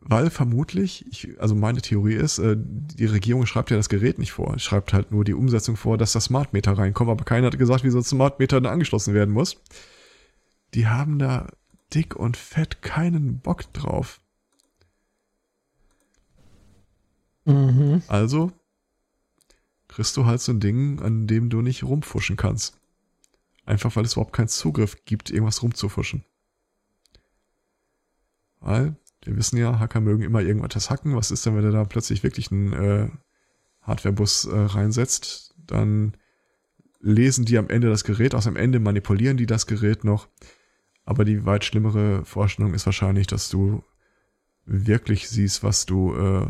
Weil 0.00 0.30
vermutlich, 0.30 1.04
ich, 1.10 1.38
also 1.38 1.54
meine 1.54 1.82
Theorie 1.82 2.14
ist, 2.14 2.38
äh, 2.38 2.56
die 2.56 3.04
Regierung 3.04 3.44
schreibt 3.44 3.70
ja 3.70 3.76
das 3.76 3.90
Gerät 3.90 4.18
nicht 4.18 4.32
vor, 4.32 4.58
schreibt 4.58 4.94
halt 4.94 5.10
nur 5.10 5.24
die 5.24 5.34
Umsetzung 5.34 5.76
vor, 5.76 5.98
dass 5.98 6.12
das 6.12 6.24
Smart 6.24 6.54
Meter 6.54 6.78
reinkommt, 6.78 7.10
aber 7.10 7.24
keiner 7.24 7.48
hat 7.48 7.58
gesagt, 7.58 7.84
wie 7.84 7.90
so 7.90 7.98
ein 7.98 8.04
Smart 8.04 8.38
Meter 8.38 8.60
da 8.60 8.70
angeschlossen 8.70 9.12
werden 9.12 9.34
muss. 9.34 9.60
Die 10.74 10.86
haben 10.86 11.18
da 11.18 11.48
dick 11.92 12.16
und 12.16 12.36
fett 12.36 12.80
keinen 12.80 13.40
Bock 13.40 13.70
drauf. 13.72 14.20
Mhm. 17.48 18.02
Also 18.08 18.52
kriegst 19.88 20.16
du 20.16 20.26
halt 20.26 20.40
so 20.40 20.52
ein 20.52 20.60
Ding, 20.60 21.00
an 21.00 21.26
dem 21.26 21.48
du 21.48 21.62
nicht 21.62 21.82
rumfuschen 21.82 22.36
kannst. 22.36 22.78
Einfach 23.64 23.96
weil 23.96 24.04
es 24.04 24.12
überhaupt 24.12 24.34
keinen 24.34 24.48
Zugriff 24.48 25.04
gibt, 25.04 25.30
irgendwas 25.30 25.62
rumzufuschen. 25.62 26.24
Weil, 28.60 28.96
wir 29.24 29.36
wissen 29.36 29.56
ja, 29.56 29.78
Hacker 29.78 30.00
mögen 30.00 30.22
immer 30.22 30.40
irgendwas 30.40 30.90
hacken. 30.90 31.16
Was 31.16 31.30
ist 31.30 31.44
denn, 31.46 31.56
wenn 31.56 31.64
er 31.64 31.72
da 31.72 31.84
plötzlich 31.84 32.22
wirklich 32.22 32.52
einen 32.52 32.72
äh, 32.72 33.08
Hardwarebus 33.82 34.44
äh, 34.44 34.56
reinsetzt? 34.56 35.54
Dann 35.66 36.16
lesen 37.00 37.44
die 37.44 37.58
am 37.58 37.68
Ende 37.68 37.88
das 37.88 38.04
Gerät 38.04 38.34
aus, 38.34 38.46
am 38.46 38.56
Ende 38.56 38.80
manipulieren 38.80 39.36
die 39.36 39.46
das 39.46 39.66
Gerät 39.66 40.04
noch. 40.04 40.28
Aber 41.04 41.24
die 41.24 41.46
weit 41.46 41.64
schlimmere 41.64 42.24
Vorstellung 42.24 42.74
ist 42.74 42.86
wahrscheinlich, 42.86 43.26
dass 43.26 43.48
du 43.48 43.82
wirklich 44.66 45.28
siehst, 45.28 45.62
was 45.62 45.86
du, 45.86 46.14
äh, 46.14 46.46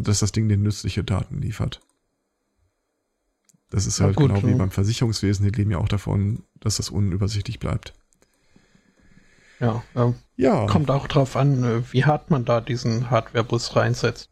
dass 0.00 0.20
das 0.20 0.32
Ding 0.32 0.48
dir 0.48 0.56
nützliche 0.56 1.04
Daten 1.04 1.40
liefert. 1.40 1.80
Das 3.70 3.86
ist 3.86 3.98
ja, 3.98 4.06
halt 4.06 4.16
gut, 4.16 4.28
genau 4.28 4.40
ja. 4.40 4.48
wie 4.48 4.58
beim 4.58 4.70
Versicherungswesen, 4.70 5.44
die 5.44 5.56
leben 5.56 5.70
ja 5.70 5.78
auch 5.78 5.88
davon, 5.88 6.44
dass 6.60 6.76
das 6.76 6.90
unübersichtlich 6.90 7.58
bleibt. 7.58 7.94
Ja, 9.58 9.82
äh, 9.94 10.12
ja. 10.36 10.66
Kommt 10.66 10.90
auch 10.90 11.08
drauf 11.08 11.36
an, 11.36 11.64
äh, 11.64 11.92
wie 11.92 12.04
hart 12.04 12.30
man 12.30 12.44
da 12.44 12.60
diesen 12.60 13.10
Hardware-Bus 13.10 13.74
reinsetzt. 13.74 14.30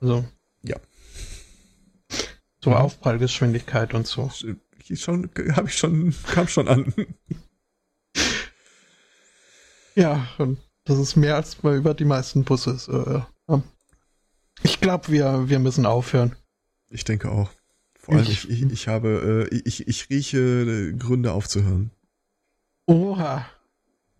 Also. 0.00 0.24
Ja. 0.62 0.76
So 2.62 2.70
ja. 2.70 2.78
Aufprallgeschwindigkeit 2.78 3.94
und 3.94 4.06
so. 4.06 4.30
Ich 4.88 5.00
schon, 5.00 5.30
habe 5.52 5.68
ich 5.68 5.76
schon, 5.76 6.14
kam 6.26 6.48
schon 6.48 6.68
an. 6.68 6.92
ja, 9.94 10.26
und 10.38 10.58
das 10.84 10.98
ist 10.98 11.16
mehr 11.16 11.36
als 11.36 11.62
mal 11.62 11.76
über 11.76 11.94
die 11.94 12.04
meisten 12.04 12.44
Busse. 12.44 13.24
Äh, 13.48 13.54
ich 14.62 14.80
glaube, 14.80 15.08
wir, 15.08 15.48
wir 15.48 15.58
müssen 15.58 15.86
aufhören. 15.86 16.36
Ich 16.90 17.04
denke 17.04 17.30
auch. 17.30 17.50
Vor 17.98 18.16
allem, 18.16 18.26
ich, 18.26 18.48
ich, 18.50 18.62
ich 18.62 18.88
habe, 18.88 19.48
äh, 19.50 19.56
ich, 19.64 19.88
ich 19.88 20.10
rieche 20.10 20.38
äh, 20.38 20.92
Gründe 20.92 21.32
aufzuhören. 21.32 21.90
Oha. 22.86 23.46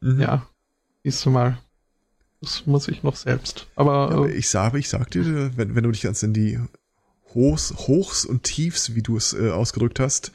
Mhm. 0.01 0.21
Ja, 0.21 0.47
siehst 1.03 1.25
du 1.25 1.31
mal. 1.31 1.59
Das 2.41 2.67
muss 2.67 2.89
ich 2.89 3.03
noch 3.03 3.17
selbst. 3.17 3.67
Aber, 3.75 4.11
ja, 4.11 4.17
aber 4.17 4.29
äh, 4.29 4.35
ich 4.35 4.49
sage, 4.49 4.79
ich 4.79 4.89
sag 4.89 5.11
dir, 5.11 5.57
wenn, 5.57 5.75
wenn 5.75 5.85
du 5.85 5.91
dich 5.91 6.03
ganz 6.03 6.23
in 6.23 6.35
die 6.35 6.59
Hochs, 7.35 7.73
Hochs 7.87 8.25
und 8.25 8.43
Tiefs, 8.43 8.95
wie 8.95 9.03
du 9.03 9.17
es 9.17 9.33
äh, 9.33 9.51
ausgedrückt 9.51 10.01
hast, 10.01 10.33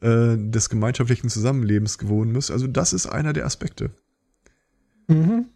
äh, 0.00 0.36
des 0.36 0.68
gemeinschaftlichen 0.68 1.28
Zusammenlebens 1.28 1.98
gewohnt 1.98 2.32
bist, 2.32 2.50
also 2.50 2.66
das 2.66 2.92
ist 2.92 3.06
einer 3.06 3.32
der 3.32 3.46
Aspekte. 3.46 3.90
Mhm. 5.08 5.46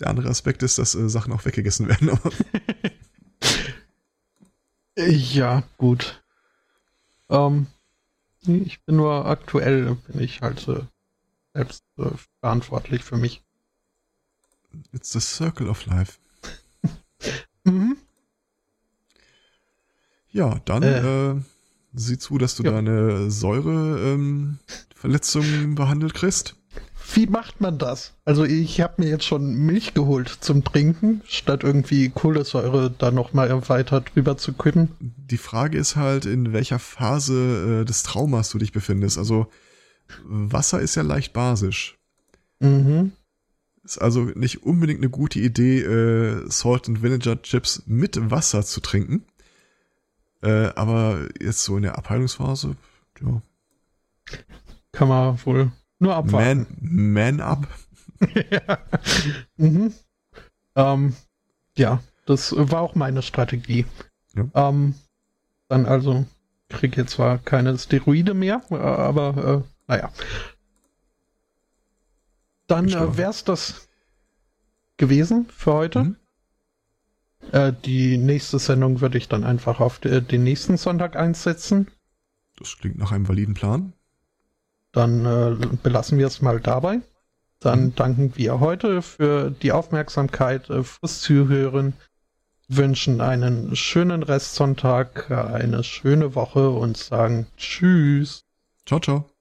Der 0.00 0.08
andere 0.08 0.28
Aspekt 0.28 0.62
ist, 0.62 0.78
dass 0.78 0.94
äh, 0.94 1.08
Sachen 1.08 1.32
auch 1.32 1.44
weggegessen 1.44 1.88
werden. 1.88 2.18
Ja, 4.96 5.64
gut. 5.76 6.22
Ähm, 7.28 7.66
ich 8.46 8.84
bin 8.84 8.96
nur 8.96 9.26
aktuell, 9.26 9.96
bin 10.06 10.20
ich 10.20 10.40
halt 10.40 10.68
äh, 10.68 10.82
selbst 11.52 11.82
äh, 11.98 12.10
verantwortlich 12.40 13.02
für 13.02 13.16
mich. 13.16 13.42
It's 14.92 15.12
the 15.12 15.20
circle 15.20 15.68
of 15.68 15.84
life. 15.86 16.18
mhm. 17.64 17.96
Ja, 20.30 20.60
dann 20.64 20.82
äh, 20.82 21.30
äh, 21.30 21.40
sieh 21.92 22.18
zu, 22.18 22.38
dass 22.38 22.56
du 22.56 22.64
ja. 22.64 22.72
deine 22.72 23.30
Säureverletzung 23.30 25.44
ähm, 25.44 25.74
behandelt 25.74 26.14
kriegst. 26.14 26.56
Wie 27.12 27.26
macht 27.26 27.60
man 27.60 27.78
das? 27.78 28.14
Also 28.24 28.44
ich 28.44 28.80
habe 28.80 29.02
mir 29.02 29.08
jetzt 29.08 29.24
schon 29.24 29.54
Milch 29.54 29.94
geholt 29.94 30.28
zum 30.28 30.64
Trinken, 30.64 31.20
statt 31.26 31.62
irgendwie 31.62 32.08
Kohlensäure 32.08 32.90
da 32.90 33.10
nochmal 33.10 33.50
weiter 33.68 34.00
drüber 34.00 34.36
zu 34.36 34.52
kippen. 34.52 34.90
Die 35.00 35.36
Frage 35.36 35.76
ist 35.76 35.96
halt, 35.96 36.24
in 36.24 36.52
welcher 36.52 36.78
Phase 36.78 37.82
äh, 37.82 37.84
des 37.84 38.04
Traumas 38.04 38.50
du 38.50 38.58
dich 38.58 38.72
befindest. 38.72 39.18
Also 39.18 39.48
Wasser 40.24 40.80
ist 40.80 40.94
ja 40.94 41.02
leicht 41.02 41.32
basisch. 41.32 41.98
Mhm. 42.60 43.12
Ist 43.82 44.00
also 44.00 44.22
nicht 44.22 44.62
unbedingt 44.62 45.00
eine 45.00 45.10
gute 45.10 45.40
Idee, 45.40 45.80
äh, 45.80 46.50
Salt 46.50 46.88
and 46.88 47.02
Vinegar 47.02 47.42
Chips 47.42 47.82
mit 47.86 48.30
Wasser 48.30 48.64
zu 48.64 48.80
trinken. 48.80 49.26
Äh, 50.42 50.70
aber 50.74 51.28
jetzt 51.40 51.64
so 51.64 51.76
in 51.76 51.82
der 51.82 51.98
Abheilungsphase, 51.98 52.76
ja. 53.20 53.42
Kann 54.92 55.08
man 55.08 55.38
wohl 55.44 55.70
nur 55.98 56.14
abwarten. 56.14 56.66
Man, 56.80 57.12
man 57.12 57.40
up. 57.40 57.68
ja. 58.50 58.78
Mhm. 59.56 59.92
Ähm, 60.76 61.16
ja, 61.76 62.02
das 62.26 62.54
war 62.56 62.80
auch 62.80 62.94
meine 62.94 63.22
Strategie. 63.22 63.86
Ja. 64.34 64.68
Ähm, 64.68 64.94
dann 65.68 65.86
also 65.86 66.26
kriege 66.68 67.02
jetzt 67.02 67.12
zwar 67.12 67.38
keine 67.38 67.76
Steroide 67.78 68.34
mehr, 68.34 68.62
aber 68.70 69.64
äh, 69.64 69.68
naja. 69.86 70.10
Dann 72.66 72.88
äh, 72.88 73.16
wäre 73.16 73.30
es 73.30 73.44
das 73.44 73.88
gewesen 74.96 75.46
für 75.54 75.72
heute. 75.72 76.04
Mhm. 76.04 76.16
Äh, 77.52 77.72
die 77.84 78.16
nächste 78.16 78.58
Sendung 78.58 79.00
würde 79.00 79.18
ich 79.18 79.28
dann 79.28 79.44
einfach 79.44 79.80
auf 79.80 79.98
den 79.98 80.44
nächsten 80.44 80.76
Sonntag 80.76 81.16
einsetzen. 81.16 81.88
Das 82.56 82.78
klingt 82.78 82.98
nach 82.98 83.12
einem 83.12 83.28
validen 83.28 83.54
Plan. 83.54 83.92
Dann 84.94 85.26
äh, 85.26 85.66
belassen 85.82 86.18
wir 86.18 86.26
es 86.26 86.40
mal 86.40 86.60
dabei. 86.60 87.00
Dann 87.60 87.86
mhm. 87.86 87.94
danken 87.94 88.32
wir 88.36 88.60
heute 88.60 89.02
für 89.02 89.50
die 89.50 89.72
Aufmerksamkeit, 89.72 90.70
äh, 90.70 90.82
fürs 90.84 91.20
Zuhören, 91.20 91.94
wünschen 92.68 93.20
einen 93.20 93.76
schönen 93.76 94.22
Restsonntag, 94.22 95.30
eine 95.30 95.84
schöne 95.84 96.34
Woche 96.34 96.70
und 96.70 96.96
sagen 96.96 97.46
Tschüss. 97.58 98.44
Ciao, 98.86 99.00
ciao. 99.00 99.33